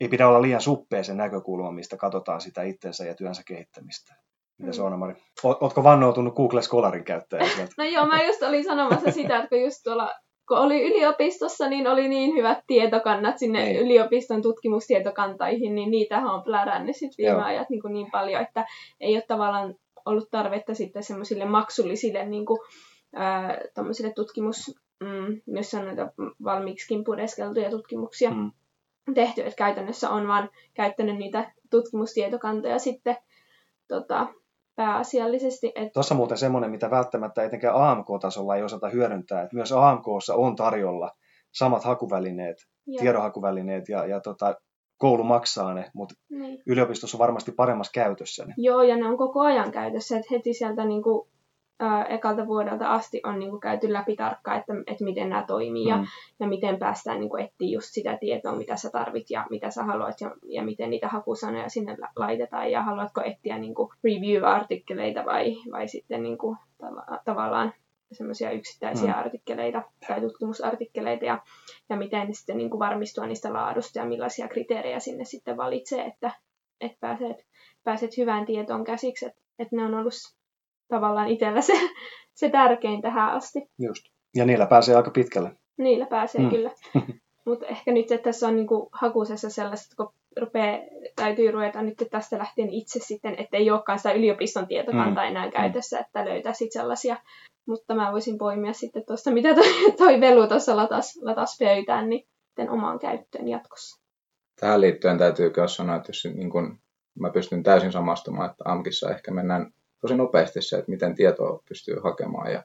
ei 0.00 0.08
pidä 0.08 0.28
olla 0.28 0.42
liian 0.42 0.60
suppea 0.60 1.04
se 1.04 1.14
näkökulma, 1.14 1.72
mistä 1.72 1.96
katsotaan 1.96 2.40
sitä 2.40 2.62
itsensä 2.62 3.04
ja 3.04 3.14
työnsä 3.14 3.42
kehittämistä. 3.46 4.14
Mitä 4.58 4.72
se 4.72 4.80
mm. 4.82 4.86
on, 4.86 4.98
Mari? 4.98 5.14
Ootko 5.44 5.84
vannoutunut 5.84 6.34
Google 6.34 6.62
Scholarin 6.62 7.04
käyttäjä? 7.04 7.46
no 7.78 7.84
joo, 7.84 8.06
mä 8.06 8.22
just 8.22 8.42
olin 8.42 8.64
sanomassa 8.64 9.10
sitä, 9.10 9.36
että 9.36 9.48
kun 9.48 9.60
just 9.60 9.80
tuolla 9.84 10.12
kun 10.48 10.58
oli 10.58 10.82
yliopistossa, 10.86 11.68
niin 11.68 11.86
oli 11.86 12.08
niin 12.08 12.34
hyvät 12.34 12.58
tietokannat 12.66 13.38
sinne. 13.38 13.64
Niin. 13.64 13.76
yliopiston 13.76 14.42
tutkimustietokantaihin, 14.42 15.74
niin 15.74 15.90
niitä 15.90 16.18
on 16.18 16.42
plärännyt 16.42 16.96
sit 16.96 17.18
viime 17.18 17.32
Joo. 17.32 17.42
ajat 17.42 17.70
niin, 17.70 17.82
kuin 17.82 17.92
niin 17.94 18.10
paljon, 18.10 18.42
että 18.42 18.66
ei 19.00 19.14
ole 19.14 19.24
tavallaan 19.28 19.74
ollut 20.06 20.30
tarvetta 20.30 20.74
sitten 20.74 21.02
semmoisille 21.02 21.44
maksullisille 21.44 22.24
niin 22.24 22.46
kuin, 22.46 22.58
ää, 23.14 23.58
tutkimus, 24.14 24.74
mm, 25.00 25.40
jossa 25.46 25.78
on 25.78 25.86
näitä 25.86 26.12
valmiiksikin 26.44 27.04
pureskeltuja 27.04 27.70
tutkimuksia 27.70 28.30
mm. 28.30 28.50
tehty, 29.14 29.40
että 29.40 29.56
käytännössä 29.56 30.10
on 30.10 30.28
vaan 30.28 30.50
käyttänyt 30.74 31.16
niitä 31.16 31.52
tutkimustietokantoja 31.70 32.78
sitten 32.78 33.16
tota, 33.88 34.26
pääasiallisesti. 34.76 35.72
Että... 35.74 35.92
Tuossa 35.92 36.14
muuten 36.14 36.38
semmoinen, 36.38 36.70
mitä 36.70 36.90
välttämättä 36.90 37.44
etenkään 37.44 37.74
AMK-tasolla 37.74 38.56
ei 38.56 38.62
osata 38.62 38.88
hyödyntää, 38.88 39.42
että 39.42 39.56
myös 39.56 39.72
AMKssa 39.72 40.34
on 40.34 40.56
tarjolla 40.56 41.10
samat 41.54 41.84
hakuvälineet, 41.84 42.56
Joo. 42.86 43.00
tiedonhakuvälineet 43.00 43.88
ja, 43.88 44.06
ja 44.06 44.20
tota, 44.20 44.54
koulu 44.98 45.24
maksaa 45.24 45.74
ne, 45.74 45.90
mutta 45.94 46.14
niin. 46.30 46.62
yliopistossa 46.66 47.16
on 47.16 47.18
varmasti 47.18 47.52
paremmassa 47.52 47.92
käytössä 47.94 48.44
ne. 48.44 48.54
Joo, 48.56 48.82
ja 48.82 48.96
ne 48.96 49.08
on 49.08 49.16
koko 49.16 49.40
ajan 49.40 49.72
käytössä, 49.72 50.16
että 50.16 50.28
heti 50.30 50.54
sieltä 50.54 50.84
niin 50.84 51.02
kuin 51.02 51.28
ää, 51.80 52.04
ekalta 52.04 52.46
vuodelta 52.46 52.92
asti 52.92 53.20
on 53.24 53.38
niin 53.38 53.50
kuin 53.50 53.60
käyty 53.60 53.92
läpi 53.92 54.16
tarkkaan, 54.16 54.58
että, 54.58 54.72
että 54.86 55.04
miten 55.04 55.28
nämä 55.28 55.44
toimii 55.46 55.84
mm. 55.84 55.90
ja, 55.90 56.04
ja 56.40 56.48
miten 56.48 56.78
päästään 56.78 57.20
niin 57.20 57.30
kuin 57.30 57.44
etsiä 57.44 57.68
just 57.68 57.88
sitä 57.90 58.16
tietoa, 58.20 58.56
mitä 58.56 58.76
sä 58.76 58.90
tarvit 58.90 59.30
ja 59.30 59.46
mitä 59.50 59.70
sä 59.70 59.84
haluat 59.84 60.20
ja, 60.20 60.30
ja 60.42 60.62
miten 60.62 60.90
niitä 60.90 61.08
hakusanoja 61.08 61.68
sinne 61.68 61.96
laitetaan 62.16 62.70
ja 62.70 62.82
haluatko 62.82 63.22
etsiä 63.24 63.58
niin 63.58 63.74
kuin 63.74 63.90
review-artikkeleita 64.04 65.24
vai, 65.24 65.56
vai 65.72 65.88
sitten 65.88 66.22
niin 66.22 66.38
kuin 66.38 66.56
tav- 66.82 67.18
tavallaan 67.24 67.72
semmoisia 68.12 68.50
yksittäisiä 68.50 69.12
mm. 69.12 69.18
artikkeleita 69.18 69.82
tai 70.08 70.20
tutkimusartikkeleita 70.20 71.24
ja, 71.24 71.42
ja 71.88 71.96
miten 71.96 72.34
sitten 72.34 72.56
niin 72.56 72.70
kuin 72.70 72.78
varmistua 72.78 73.26
niistä 73.26 73.52
laadusta 73.52 73.98
ja 73.98 74.04
millaisia 74.04 74.48
kriteerejä 74.48 74.98
sinne 74.98 75.24
sitten 75.24 75.56
valitsee, 75.56 76.04
että, 76.04 76.30
että 76.80 76.96
pääset, 77.00 77.46
pääset 77.84 78.16
hyvään 78.16 78.46
tietoon 78.46 78.84
käsiksi, 78.84 79.26
että, 79.26 79.40
että 79.58 79.76
ne 79.76 79.84
on 79.84 79.94
ollut 79.94 80.14
tavallaan 80.94 81.28
itsellä 81.28 81.60
se, 81.60 81.72
se 82.40 82.48
tärkein 82.50 83.02
tähän 83.02 83.30
asti. 83.30 83.60
Just. 83.78 84.04
Ja 84.36 84.44
niillä 84.44 84.66
pääsee 84.66 84.96
aika 84.96 85.10
pitkälle. 85.10 85.50
Niillä 85.78 86.06
pääsee 86.06 86.40
mm. 86.40 86.50
kyllä. 86.50 86.70
Mutta 87.46 87.66
ehkä 87.66 87.92
nyt 87.92 88.12
että 88.12 88.24
tässä 88.24 88.48
on 88.48 88.56
niinku 88.56 88.88
hakusessa 88.92 89.50
sellaiset, 89.50 89.94
kun 89.96 90.12
rupeaa, 90.40 90.78
täytyy 91.16 91.50
ruveta 91.50 91.82
nyt 91.82 91.94
tästä 92.10 92.38
lähtien 92.38 92.70
itse 92.70 93.00
sitten, 93.02 93.34
ettei 93.38 93.70
olekaan 93.70 93.98
sitä 93.98 94.12
yliopiston 94.12 94.66
tietokantaa 94.66 95.24
mm. 95.24 95.30
enää 95.30 95.46
mm. 95.46 95.52
käytössä, 95.52 95.98
että 95.98 96.24
löytää 96.24 96.52
sitten 96.52 96.82
sellaisia. 96.82 97.16
Mutta 97.66 97.94
mä 97.94 98.12
voisin 98.12 98.38
poimia 98.38 98.72
sitten 98.72 99.06
tuosta, 99.06 99.30
mitä 99.30 99.54
toi, 99.54 99.66
toi 99.98 100.20
Velu 100.20 100.48
tuossa 100.48 100.76
latas, 100.76 101.20
latas 101.22 101.56
pöytään, 101.58 102.08
niin 102.08 102.26
omaan 102.70 102.98
käyttöön 102.98 103.48
jatkossa. 103.48 104.04
Tähän 104.60 104.80
liittyen 104.80 105.18
täytyy 105.18 105.52
myös 105.56 105.76
sanoa, 105.76 105.96
että 105.96 106.10
jos 106.10 106.24
niin 106.34 106.50
kun 106.50 106.78
mä 107.20 107.30
pystyn 107.30 107.62
täysin 107.62 107.92
samastumaan, 107.92 108.50
että 108.50 108.64
AMKissa 108.64 109.10
ehkä 109.10 109.30
mennään 109.30 109.72
tosi 110.04 110.16
nopeasti 110.16 110.62
se, 110.62 110.76
että 110.76 110.90
miten 110.90 111.14
tietoa 111.14 111.62
pystyy 111.68 111.96
hakemaan 112.04 112.52
ja 112.52 112.64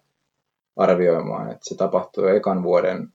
arvioimaan. 0.76 1.52
Että 1.52 1.70
se 1.70 1.76
tapahtuu 1.76 2.24
jo 2.24 2.36
ekan 2.36 2.64
vuoden 2.64 3.08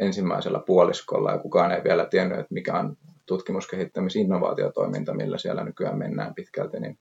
ensimmäisellä 0.00 0.62
puoliskolla 0.66 1.32
ja 1.32 1.38
kukaan 1.38 1.72
ei 1.72 1.84
vielä 1.84 2.04
tiennyt, 2.04 2.38
että 2.38 2.54
mikä 2.54 2.78
on 2.78 2.96
tutkimuskehittämis-innovaatiotoiminta, 3.26 5.14
millä 5.14 5.38
siellä 5.38 5.64
nykyään 5.64 5.98
mennään 5.98 6.34
pitkälti, 6.34 6.80
niin 6.80 6.98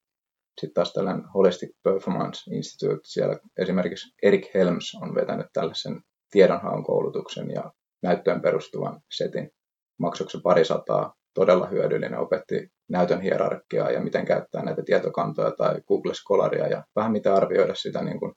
sitten 0.61 0.73
taas 0.73 0.93
tällainen 0.93 1.25
Holistic 1.25 1.69
Performance 1.83 2.55
Institute, 2.55 3.01
siellä 3.03 3.39
esimerkiksi 3.57 4.15
Erik 4.23 4.53
Helms 4.53 4.97
on 5.01 5.15
vetänyt 5.15 5.47
tällaisen 5.53 6.01
tiedonhaun 6.31 6.83
koulutuksen 6.83 7.51
ja 7.51 7.71
näyttöön 8.01 8.41
perustuvan 8.41 9.01
setin. 9.11 9.51
Maksuksi 9.97 10.37
pari 10.43 10.65
sataa, 10.65 11.15
todella 11.33 11.67
hyödyllinen, 11.67 12.19
opetti 12.19 12.71
näytön 12.89 13.21
hierarkiaa 13.21 13.91
ja 13.91 14.01
miten 14.01 14.25
käyttää 14.25 14.63
näitä 14.63 14.83
tietokantoja 14.83 15.51
tai 15.51 15.81
Google 15.87 16.13
Scholaria 16.13 16.67
ja 16.67 16.83
vähän 16.95 17.11
mitä 17.11 17.35
arvioida 17.35 17.75
sitä 17.75 18.03
niin 18.03 18.19
kuin 18.19 18.33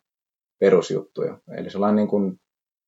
perusjuttuja. 0.60 1.38
Eli 1.56 1.70
sellainen 1.70 1.96
niin 1.96 2.08
kuin 2.08 2.40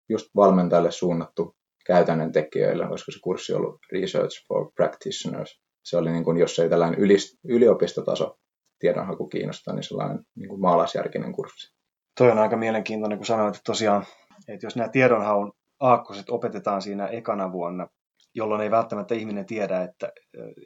just 0.09 0.27
valmentajalle 0.37 0.91
suunnattu 0.91 1.57
käytännön 1.87 2.33
tekijöille, 2.33 2.89
olisiko 2.89 3.13
se 3.13 3.19
kurssi 3.23 3.53
ollut 3.53 3.79
Research 3.93 4.47
for 4.49 4.73
Practitioners. 4.77 5.61
Se 5.85 5.97
oli, 5.97 6.13
niin 6.13 6.25
kuin, 6.25 6.37
jos 6.37 6.59
ei 6.59 6.69
tällainen 6.69 7.01
yliopistotaso 7.45 8.37
tiedonhaku 8.79 9.29
kiinnostaa, 9.29 9.75
niin 9.75 9.83
sellainen 9.83 10.19
niin 10.37 10.49
kuin 10.49 10.61
maalaisjärkinen 10.61 11.33
kurssi. 11.33 11.77
Toi 12.19 12.31
on 12.31 12.39
aika 12.39 12.57
mielenkiintoinen, 12.57 13.19
kun 13.19 13.27
sanoit, 13.27 13.57
että 13.57 13.65
tosiaan, 13.67 14.07
että 14.49 14.67
jos 14.67 14.77
nämä 14.77 14.89
tiedonhaun 14.89 15.53
aakkoset 15.81 16.31
opetetaan 16.31 16.83
siinä 16.83 17.07
ekana 17.07 17.53
vuonna, 17.53 17.89
jolloin 18.37 18.61
ei 18.61 18.71
välttämättä 18.71 19.15
ihminen 19.15 19.47
tiedä, 19.47 19.83
että 19.83 20.13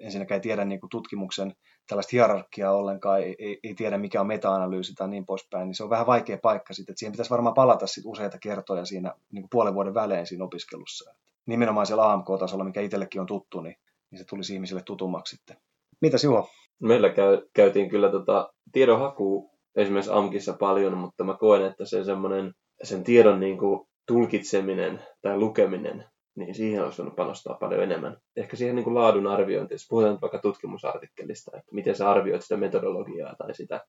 ensinnäkään 0.01 0.37
ei 0.37 0.43
tiedä 0.43 0.65
niin 0.65 0.81
kuin 0.81 0.91
tutkimuksen 0.91 1.55
tällaista 1.89 2.11
hierarkiaa 2.13 2.73
ollenkaan, 2.73 3.21
ei, 3.21 3.37
ei, 3.39 3.59
ei 3.65 3.75
tiedä 3.75 3.99
mikä 3.99 4.21
on 4.21 4.27
meta-analyysi 4.27 4.95
tai 4.95 5.09
niin 5.09 5.27
poispäin, 5.27 5.67
niin 5.67 5.75
se 5.75 5.85
on 5.85 5.91
vähän 5.91 6.07
vaikea 6.07 6.39
paikka 6.43 6.75
sitten, 6.75 6.93
että 6.93 6.99
siihen 6.99 7.13
pitäisi 7.13 7.31
varmaan 7.31 7.55
palata 7.55 7.87
sitten 7.87 8.11
useita 8.11 8.39
kertoja 8.39 8.85
siinä 8.85 9.15
niin 9.33 9.43
kuin 9.43 9.51
puolen 9.51 9.75
vuoden 9.75 9.95
välein 9.95 10.27
siinä 10.27 10.45
opiskelussa. 10.45 11.15
Nimenomaan 11.47 11.87
siellä 11.87 12.13
AMK-tasolla, 12.13 12.65
mikä 12.65 12.81
itsellekin 12.81 13.21
on 13.21 13.27
tuttu, 13.27 13.61
niin, 13.61 13.77
niin 14.11 14.19
se 14.19 14.25
tulisi 14.25 14.55
ihmisille 14.55 14.83
tutummaksi 14.83 15.37
sitten. 15.37 15.57
Mitä 16.01 16.17
Juho? 16.25 16.51
Meillä 16.83 17.09
käy, 17.09 17.43
käytiin 17.55 17.89
kyllä 17.89 18.11
tota 18.11 18.53
tiedonhaku 18.73 19.51
esimerkiksi 19.77 20.13
AMKissa 20.15 20.53
paljon, 20.53 20.97
mutta 20.97 21.25
mä 21.25 21.37
koen, 21.37 21.65
että 21.65 21.85
se 21.85 22.05
semmoinen 22.05 22.55
sen 22.83 23.05
tiedon 23.05 23.41
niin 23.41 23.59
kuin 23.59 23.89
tulkitseminen 24.07 25.03
tai 25.23 25.39
lukeminen 25.39 26.05
niin 26.41 26.55
siihen 26.55 26.85
olisi 26.85 26.99
voinut 26.99 27.17
panostaa 27.17 27.55
paljon 27.55 27.83
enemmän. 27.83 28.17
Ehkä 28.37 28.57
siihen 28.57 28.77
niin 28.77 28.85
kuin 28.85 28.95
laadun 28.95 29.27
arviointiin, 29.27 29.75
jos 29.75 29.87
puhutaan 29.89 30.19
vaikka 30.23 30.39
tutkimusartikkelista, 30.39 31.51
että 31.55 31.75
miten 31.75 31.97
sä 31.97 32.11
arvioit 32.11 32.43
sitä 32.43 32.57
metodologiaa 32.57 33.35
tai 33.39 33.55
sitä, 33.55 33.87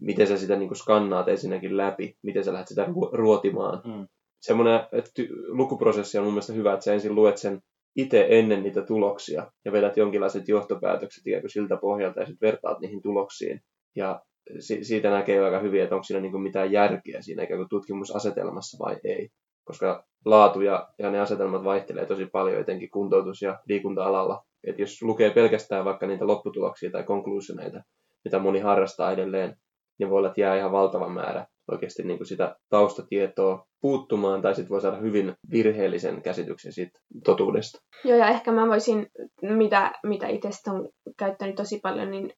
miten 0.00 0.26
sä 0.26 0.38
sitä 0.38 0.56
niin 0.56 0.68
kuin 0.68 0.78
skannaat 0.78 1.28
ensinnäkin 1.28 1.76
läpi, 1.76 2.16
miten 2.22 2.44
sä 2.44 2.52
lähdet 2.52 2.68
sitä 2.68 2.86
ruotimaan. 3.12 3.82
Mm. 3.84 4.06
Semmoinen 4.40 4.80
että 4.92 5.10
lukuprosessi 5.48 6.18
on 6.18 6.24
mun 6.24 6.32
mielestä 6.32 6.52
hyvä, 6.52 6.72
että 6.72 6.84
sä 6.84 6.94
ensin 6.94 7.14
luet 7.14 7.36
sen 7.36 7.60
itse 7.96 8.26
ennen 8.30 8.62
niitä 8.62 8.82
tuloksia 8.82 9.52
ja 9.64 9.72
vedät 9.72 9.96
jonkinlaiset 9.96 10.48
johtopäätökset 10.48 11.26
ikään 11.26 11.42
kuin 11.42 11.50
siltä 11.50 11.76
pohjalta 11.76 12.20
ja 12.20 12.26
sitten 12.26 12.46
vertaat 12.46 12.80
niihin 12.80 13.02
tuloksiin. 13.02 13.60
Ja 13.96 14.20
siitä 14.60 15.10
näkee 15.10 15.44
aika 15.44 15.58
hyvin, 15.58 15.82
että 15.82 15.94
onko 15.94 16.04
siinä 16.04 16.20
niin 16.20 16.32
kuin 16.32 16.42
mitään 16.42 16.72
järkeä 16.72 17.22
siinä 17.22 17.42
ikään 17.42 17.58
kuin 17.58 17.68
tutkimusasetelmassa 17.68 18.84
vai 18.84 18.96
ei 19.04 19.28
koska 19.70 20.04
laatu 20.24 20.60
ja, 20.60 20.88
ja 20.98 21.10
ne 21.10 21.20
asetelmat 21.20 21.64
vaihtelee 21.64 22.06
tosi 22.06 22.26
paljon, 22.26 22.60
etenkin 22.60 22.90
kuntoutus- 22.90 23.42
ja 23.42 23.58
liikunta-alalla. 23.68 24.44
Et 24.64 24.78
jos 24.78 25.02
lukee 25.02 25.30
pelkästään 25.30 25.84
vaikka 25.84 26.06
niitä 26.06 26.26
lopputuloksia 26.26 26.90
tai 26.90 27.02
konklusioneita, 27.02 27.82
mitä 28.24 28.38
moni 28.38 28.60
harrastaa 28.60 29.12
edelleen, 29.12 29.56
niin 29.98 30.10
voi 30.10 30.18
olla, 30.18 30.28
että 30.28 30.40
jää 30.40 30.56
ihan 30.56 30.72
valtava 30.72 31.08
määrä 31.08 31.46
oikeasti 31.70 32.02
niin 32.02 32.18
kuin 32.18 32.26
sitä 32.26 32.56
taustatietoa 32.68 33.66
puuttumaan, 33.80 34.42
tai 34.42 34.54
sitten 34.54 34.70
voi 34.70 34.80
saada 34.80 34.96
hyvin 34.96 35.34
virheellisen 35.50 36.22
käsityksen 36.22 36.72
siitä 36.72 37.00
totuudesta. 37.24 37.80
Joo, 38.04 38.18
ja 38.18 38.28
ehkä 38.28 38.52
mä 38.52 38.68
voisin, 38.68 39.06
mitä, 39.42 39.92
mitä 40.02 40.26
itse 40.26 40.48
on 40.70 40.88
käyttänyt 41.18 41.56
tosi 41.56 41.80
paljon, 41.80 42.10
niin, 42.10 42.32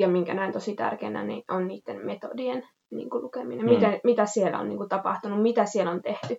ja 0.00 0.08
minkä 0.08 0.34
näen 0.34 0.52
tosi 0.52 0.74
tärkeänä, 0.74 1.24
niin 1.24 1.44
on 1.50 1.68
niiden 1.68 2.06
metodien 2.06 2.68
niin 2.90 3.10
kuin 3.10 3.22
lukeminen. 3.22 3.66
Mm. 3.66 3.70
Mitä, 3.72 4.00
mitä 4.04 4.26
siellä 4.26 4.58
on 4.58 4.68
niin 4.68 4.78
kuin 4.78 4.88
tapahtunut, 4.88 5.42
mitä 5.42 5.64
siellä 5.64 5.92
on 5.92 6.02
tehty 6.02 6.36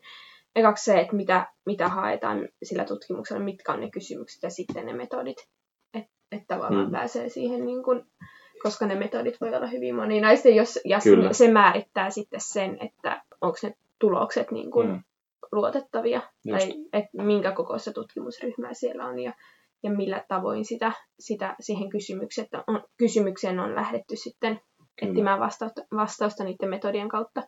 ekaksi 0.55 0.83
se, 0.83 0.99
että 0.99 1.15
mitä, 1.15 1.47
mitä 1.65 1.87
haetaan 1.87 2.47
sillä 2.63 2.85
tutkimuksella, 2.85 3.43
mitkä 3.43 3.73
on 3.73 3.79
ne 3.79 3.89
kysymykset 3.89 4.43
ja 4.43 4.49
sitten 4.49 4.85
ne 4.85 4.93
metodit. 4.93 5.47
Että 5.93 6.11
et 6.31 6.43
tavallaan 6.47 6.85
mm. 6.85 6.91
pääsee 6.91 7.29
siihen, 7.29 7.65
niin 7.65 7.83
kun, 7.83 8.05
koska 8.63 8.85
ne 8.85 8.95
metodit 8.95 9.41
voi 9.41 9.55
olla 9.55 9.67
hyvin 9.67 9.95
moninaisia, 9.95 10.55
jos, 10.55 10.79
ja 10.85 10.99
Kyllä. 11.03 11.33
se 11.33 11.51
määrittää 11.51 12.09
sitten 12.09 12.41
sen, 12.41 12.77
että 12.81 13.23
onko 13.41 13.57
ne 13.63 13.73
tulokset 13.99 14.51
niin 14.51 14.71
kun, 14.71 14.87
mm. 14.87 15.03
luotettavia, 15.51 16.21
Just. 16.45 16.59
tai 16.59 16.73
että 16.93 17.23
minkä 17.23 17.51
kokoista 17.51 17.93
tutkimusryhmää 17.93 18.73
siellä 18.73 19.05
on, 19.05 19.19
ja, 19.19 19.33
ja 19.83 19.91
millä 19.91 20.25
tavoin 20.27 20.65
sitä, 20.65 20.91
sitä 21.19 21.55
siihen 21.59 21.89
kysymykseen 21.89 22.47
on, 22.67 22.83
kysymykseen 22.97 23.59
on 23.59 23.75
lähdetty 23.75 24.15
sitten 24.15 24.61
Kyllä. 24.99 25.11
etsimään 25.11 25.39
vastausta, 25.39 25.81
vastausta 25.95 26.43
niiden 26.43 26.69
metodien 26.69 27.09
kautta 27.09 27.43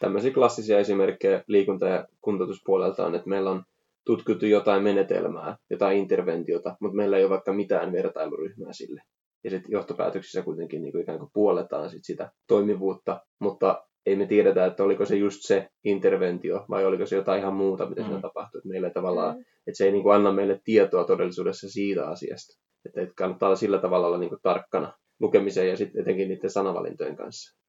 tämmöisiä 0.00 0.34
klassisia 0.34 0.78
esimerkkejä 0.78 1.44
liikunta- 1.46 1.88
ja 1.88 2.08
kuntoutuspuolelta 2.20 3.06
on, 3.06 3.14
että 3.14 3.28
meillä 3.28 3.50
on 3.50 3.62
tutkittu 4.06 4.46
jotain 4.46 4.82
menetelmää, 4.82 5.56
jotain 5.70 5.98
interventiota, 5.98 6.76
mutta 6.80 6.96
meillä 6.96 7.16
ei 7.16 7.24
ole 7.24 7.30
vaikka 7.30 7.52
mitään 7.52 7.92
vertailuryhmää 7.92 8.72
sille. 8.72 9.02
Ja 9.44 9.50
sitten 9.50 9.72
johtopäätöksissä 9.72 10.42
kuitenkin 10.42 10.82
niin 10.82 10.92
kuin 10.92 11.02
ikään 11.02 11.18
kuin 11.18 11.30
puoletaan 11.34 11.90
sit 11.90 12.04
sitä 12.04 12.30
toimivuutta, 12.46 13.20
mutta 13.38 13.84
ei 14.06 14.16
me 14.16 14.26
tiedetä, 14.26 14.66
että 14.66 14.84
oliko 14.84 15.04
se 15.04 15.16
just 15.16 15.38
se 15.42 15.68
interventio 15.84 16.64
vai 16.70 16.84
oliko 16.84 17.06
se 17.06 17.16
jotain 17.16 17.40
ihan 17.40 17.54
muuta, 17.54 17.88
mitä 17.88 18.00
mm. 18.00 18.06
siinä 18.06 18.20
tapahtui. 18.20 18.58
Että 18.58 18.68
meillä 18.68 18.90
tavallaan, 18.90 19.36
mm. 19.36 19.40
että 19.40 19.76
se 19.78 19.84
ei 19.84 19.92
niin 19.92 20.02
kuin 20.02 20.14
anna 20.14 20.32
meille 20.32 20.60
tietoa 20.64 21.04
todellisuudessa 21.04 21.68
siitä 21.68 22.08
asiasta. 22.08 22.60
Että 22.84 23.12
kannattaa 23.16 23.48
olla 23.48 23.56
sillä 23.56 23.78
tavalla 23.78 24.06
olla 24.06 24.18
niin 24.18 24.28
kuin 24.28 24.40
tarkkana 24.42 24.92
lukemiseen 25.20 25.68
ja 25.68 25.76
sitten 25.76 26.00
etenkin 26.00 26.28
niiden 26.28 26.50
sanavalintojen 26.50 27.16
kanssa. 27.16 27.59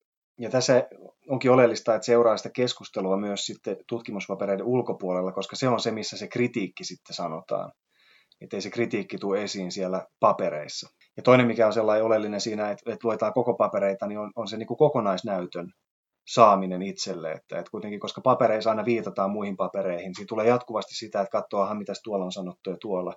Ja 0.42 0.50
tässä 0.50 0.88
onkin 1.30 1.52
oleellista, 1.52 1.96
että 1.96 2.06
seuraa 2.06 2.38
sitä 2.38 2.50
keskustelua 2.50 3.18
myös 3.18 3.46
sitten 3.46 3.78
tutkimuspapereiden 3.88 4.66
ulkopuolella, 4.66 5.32
koska 5.32 5.56
se 5.56 5.68
on 5.68 5.80
se, 5.80 5.92
missä 5.92 6.18
se 6.18 6.28
kritiikki 6.28 6.84
sitten 6.84 7.16
sanotaan. 7.16 7.72
Että 8.42 8.58
ei 8.58 8.62
se 8.62 8.70
kritiikki 8.70 9.18
tule 9.18 9.44
esiin 9.44 9.72
siellä 9.72 10.08
papereissa. 10.20 10.90
Ja 11.18 11.24
toinen, 11.24 11.48
mikä 11.48 11.68
on 11.68 11.74
sellainen 11.74 12.06
oleellinen 12.06 12.42
siinä, 12.42 12.72
että, 12.72 12.94
että 12.94 13.08
luetaan 13.08 13.34
koko 13.34 13.54
papereita, 13.54 14.08
niin 14.08 14.20
on, 14.20 14.32
on 14.36 14.48
se 14.48 14.58
niin 14.58 14.68
kuin 14.68 14.78
kokonaisnäytön 14.78 15.72
saaminen 16.28 16.82
itselle. 16.82 17.32
Että, 17.32 17.60
että 17.60 17.72
kuitenkin, 17.72 18.00
koska 18.00 18.22
papereissa 18.22 18.70
aina 18.70 18.86
viitataan 18.86 19.32
muihin 19.32 19.58
papereihin, 19.58 20.16
siinä 20.16 20.28
tulee 20.30 20.48
jatkuvasti 20.48 20.96
sitä, 20.96 21.22
että 21.22 21.32
katsoahan, 21.32 21.78
mitä 21.78 21.94
tuolla 22.04 22.26
on 22.26 22.32
sanottu 22.32 22.70
ja 22.70 22.78
tuolla. 22.82 23.14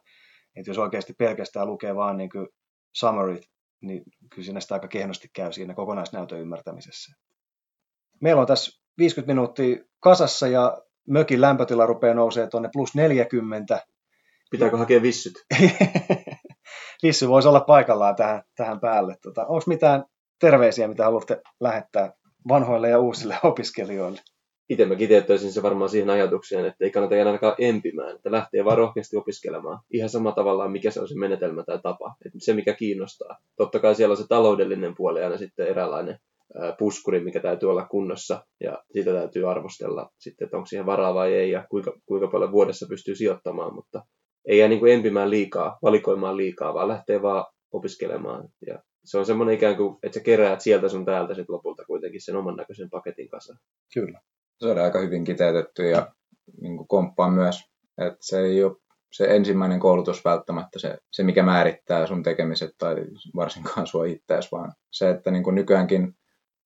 Että 0.56 0.70
jos 0.70 0.78
oikeasti 0.78 1.12
pelkästään 1.18 1.66
lukee 1.66 1.94
vaan 1.94 2.16
niin 2.16 2.30
kuin 2.30 2.48
summaryt 2.94 3.53
niin 3.86 4.02
kyllä 4.30 4.44
siinä 4.44 4.60
sitä 4.60 4.74
aika 4.74 4.88
kehnosti 4.88 5.28
käy 5.32 5.52
siinä 5.52 5.74
kokonaisnäytön 5.74 6.40
ymmärtämisessä. 6.40 7.14
Meillä 8.20 8.40
on 8.40 8.46
tässä 8.46 8.82
50 8.98 9.34
minuuttia 9.34 9.76
kasassa 10.00 10.48
ja 10.48 10.82
mökin 11.08 11.40
lämpötila 11.40 11.86
rupeaa 11.86 12.14
nousee 12.14 12.46
tuonne 12.46 12.68
plus 12.72 12.94
40. 12.94 13.80
Pitääkö 14.50 14.76
hakea 14.76 15.02
vissyt? 15.02 15.34
Vissy 17.02 17.28
voisi 17.28 17.48
olla 17.48 17.60
paikallaan 17.60 18.16
tähän, 18.16 18.42
tähän 18.56 18.80
päälle. 18.80 19.16
Tota, 19.22 19.46
Onko 19.46 19.64
mitään 19.66 20.04
terveisiä, 20.40 20.88
mitä 20.88 21.04
haluatte 21.04 21.40
lähettää 21.60 22.12
vanhoille 22.48 22.88
ja 22.88 22.98
uusille 22.98 23.38
opiskelijoille? 23.42 24.20
Itse 24.68 24.84
mä 24.84 24.96
kiteyttäisin 24.96 25.52
se 25.52 25.62
varmaan 25.62 25.90
siihen 25.90 26.10
ajatukseen, 26.10 26.64
että 26.64 26.84
ei 26.84 26.90
kannata 26.90 27.14
jäädä 27.14 27.30
ainakaan 27.30 27.54
empimään, 27.58 28.16
että 28.16 28.32
lähtee 28.32 28.64
vaan 28.64 28.78
rohkeasti 28.78 29.16
opiskelemaan. 29.16 29.78
Ihan 29.90 30.08
sama 30.08 30.32
tavallaan, 30.32 30.72
mikä 30.72 30.90
se 30.90 31.00
on 31.00 31.08
se 31.08 31.18
menetelmä 31.18 31.64
tai 31.64 31.78
tapa, 31.82 32.14
että 32.26 32.38
se 32.38 32.54
mikä 32.54 32.74
kiinnostaa. 32.74 33.38
Totta 33.56 33.78
kai 33.78 33.94
siellä 33.94 34.12
on 34.12 34.16
se 34.16 34.28
taloudellinen 34.28 34.94
puoli 34.96 35.22
aina 35.22 35.38
sitten 35.38 35.66
eräänlainen 35.66 36.18
puskuri, 36.78 37.20
mikä 37.20 37.40
täytyy 37.40 37.70
olla 37.70 37.86
kunnossa, 37.86 38.46
ja 38.60 38.84
sitä 38.90 39.12
täytyy 39.12 39.50
arvostella 39.50 40.10
sitten, 40.18 40.44
että 40.44 40.56
onko 40.56 40.66
siihen 40.66 40.86
varaa 40.86 41.14
vai 41.14 41.34
ei, 41.34 41.50
ja 41.50 41.66
kuinka, 41.70 41.92
kuinka 42.06 42.28
paljon 42.28 42.52
vuodessa 42.52 42.86
pystyy 42.88 43.14
sijoittamaan, 43.14 43.74
mutta 43.74 44.02
ei 44.44 44.58
jää 44.58 44.68
niin 44.68 44.80
kuin 44.80 44.92
empimään 44.92 45.30
liikaa, 45.30 45.78
valikoimaan 45.82 46.36
liikaa, 46.36 46.74
vaan 46.74 46.88
lähtee 46.88 47.22
vaan 47.22 47.44
opiskelemaan. 47.72 48.48
Ja 48.66 48.82
se 49.04 49.18
on 49.18 49.26
semmoinen 49.26 49.54
ikään 49.54 49.76
kuin, 49.76 49.98
että 50.02 50.18
sä 50.18 50.24
keräät 50.24 50.60
sieltä 50.60 50.88
sun 50.88 51.04
täältä 51.04 51.34
sitten 51.34 51.54
lopulta 51.54 51.84
kuitenkin 51.84 52.20
sen 52.20 52.36
oman 52.36 52.56
näköisen 52.56 52.90
paketin 52.90 53.28
kanssa. 53.28 53.56
Kyllä 53.94 54.20
se 54.60 54.68
on 54.68 54.78
aika 54.78 54.98
hyvin 54.98 55.24
kiteytetty 55.24 55.88
ja 55.88 56.12
niin 56.60 56.76
kuin 56.76 56.88
komppaan 56.88 57.32
myös, 57.32 57.60
että 57.98 58.18
se 58.20 58.40
ei 58.40 58.64
ole 58.64 58.76
se 59.12 59.24
ensimmäinen 59.24 59.80
koulutus 59.80 60.24
välttämättä 60.24 60.78
se, 60.78 60.98
se, 61.10 61.22
mikä 61.22 61.42
määrittää 61.42 62.06
sun 62.06 62.22
tekemiset 62.22 62.70
tai 62.78 62.96
varsinkaan 63.36 63.86
sua 63.86 64.04
itseäsi, 64.04 64.48
vaan 64.52 64.72
se, 64.90 65.10
että 65.10 65.30
niin 65.30 65.44
kuin 65.44 65.54
nykyäänkin 65.54 66.16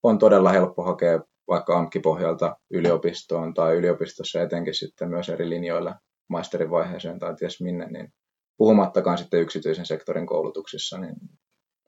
on 0.02 0.18
todella 0.18 0.52
helppo 0.52 0.82
hakea 0.82 1.20
vaikka 1.48 1.78
AMKI-pohjalta 1.78 2.56
yliopistoon 2.70 3.54
tai 3.54 3.76
yliopistossa 3.76 4.42
etenkin 4.42 4.74
sitten 4.74 5.08
myös 5.08 5.28
eri 5.28 5.50
linjoilla 5.50 5.94
maisterin 6.28 6.70
vaiheeseen 6.70 7.18
tai 7.18 7.34
ties 7.34 7.60
minne, 7.60 7.86
niin 7.86 8.12
puhumattakaan 8.56 9.18
sitten 9.18 9.40
yksityisen 9.40 9.86
sektorin 9.86 10.26
koulutuksissa, 10.26 10.98
niin 10.98 11.16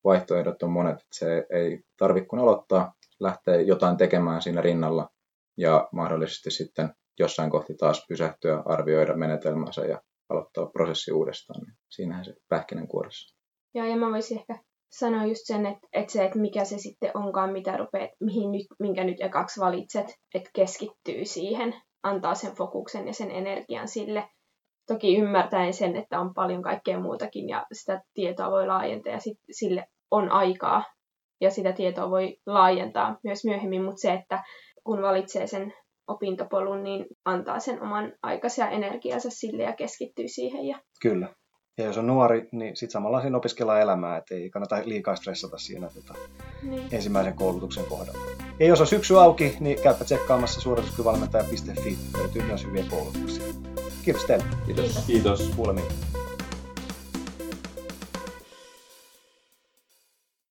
vaihtoehdot 0.05 0.63
on 0.63 0.71
monet. 0.71 0.99
Se 1.13 1.47
ei 1.51 1.81
tarvitse 1.97 2.29
kun 2.29 2.39
aloittaa, 2.39 2.95
lähteä 3.21 3.61
jotain 3.61 3.97
tekemään 3.97 4.43
siinä 4.43 4.61
rinnalla 4.61 5.09
ja 5.57 5.89
mahdollisesti 5.93 6.51
sitten 6.51 6.95
jossain 7.19 7.51
kohti 7.51 7.75
taas 7.75 8.05
pysähtyä, 8.09 8.63
arvioida 8.67 9.17
menetelmänsä 9.17 9.87
ja 9.87 10.03
aloittaa 10.29 10.67
prosessi 10.67 11.13
uudestaan, 11.13 11.63
niin 11.63 11.77
siinähän 11.89 12.25
se 12.25 12.35
pähkinänkuoressa. 12.49 13.37
Joo, 13.75 13.87
ja 13.87 13.97
mä 13.97 14.11
voisin 14.11 14.39
ehkä 14.39 14.59
sanoa 14.91 15.25
just 15.25 15.41
sen, 15.45 15.67
että, 15.67 15.89
että 15.93 16.13
se, 16.13 16.25
että 16.25 16.39
mikä 16.39 16.65
se 16.65 16.79
sitten 16.79 17.11
onkaan, 17.15 17.53
mitä 17.53 17.77
rupeat, 17.77 18.11
mihin 18.21 18.53
nyt, 18.53 18.67
minkä 18.79 19.05
nyt 19.05 19.21
ekaksi 19.21 19.61
valitset, 19.61 20.07
että 20.35 20.51
keskittyy 20.55 21.25
siihen, 21.25 21.75
antaa 22.03 22.35
sen 22.35 22.55
fokuksen 22.55 23.07
ja 23.07 23.15
sen 23.15 23.31
energian 23.31 23.89
sille. 23.89 24.29
Toki 24.87 25.17
ymmärtäen 25.17 25.75
sen, 25.75 25.97
että 25.97 26.21
on 26.21 26.35
paljon 26.35 26.63
kaikkea 26.63 27.01
muutakin 27.01 27.49
ja 27.49 27.67
sitä 27.73 28.03
tietoa 28.15 28.51
voi 28.51 28.67
laajentaa 28.67 29.13
ja 29.13 29.21
sit, 29.21 29.39
sille 29.51 29.87
on 30.11 30.31
aikaa 30.31 30.85
ja 31.41 31.51
sitä 31.51 31.73
tietoa 31.73 32.11
voi 32.11 32.37
laajentaa 32.47 33.19
myös 33.25 33.45
myöhemmin, 33.45 33.85
mutta 33.85 34.01
se, 34.01 34.13
että 34.13 34.43
kun 34.91 35.03
valitsee 35.03 35.47
sen 35.47 35.75
opintopolun, 36.07 36.83
niin 36.83 37.07
antaa 37.25 37.59
sen 37.59 37.83
oman 37.83 38.13
aikansa 38.23 38.63
ja 38.63 38.71
energiansa 38.71 39.31
sille 39.31 39.63
ja 39.63 39.73
keskittyy 39.73 40.29
siihen. 40.29 40.67
Ja... 40.67 40.81
Kyllä. 41.03 41.35
Ja 41.79 41.85
jos 41.85 41.99
on 41.99 42.07
nuori, 42.07 42.49
niin 42.53 42.77
sitten 42.77 42.93
samalla 42.93 43.21
siinä 43.21 43.37
opiskellaan 43.37 43.81
elämää, 43.81 44.17
että 44.17 44.35
ei 44.35 44.51
kannata 44.51 44.83
liikaa 44.85 45.17
stressata 45.17 45.59
siinä 45.59 45.89
tota, 45.95 46.15
niin. 46.63 46.83
ensimmäisen 46.93 47.35
koulutuksen 47.35 47.85
kohdalla. 47.85 48.21
Ja 48.61 48.67
jos 48.67 48.81
on 48.81 48.87
syksy 48.87 49.19
auki, 49.19 49.57
niin 49.61 49.83
käypä 49.83 50.05
tsekkaamassa 50.05 50.61
suorituskyvalmentaja.fi. 50.61 51.99
Löytyy 52.19 52.43
myös 52.43 52.67
hyviä 52.67 52.85
koulutuksia. 52.91 53.45
Kiitos 54.05 54.25
teille. 54.25 54.45
Kiitos. 54.67 55.07
Kiitos. 55.07 55.53
Kuulemiin. 55.57 55.87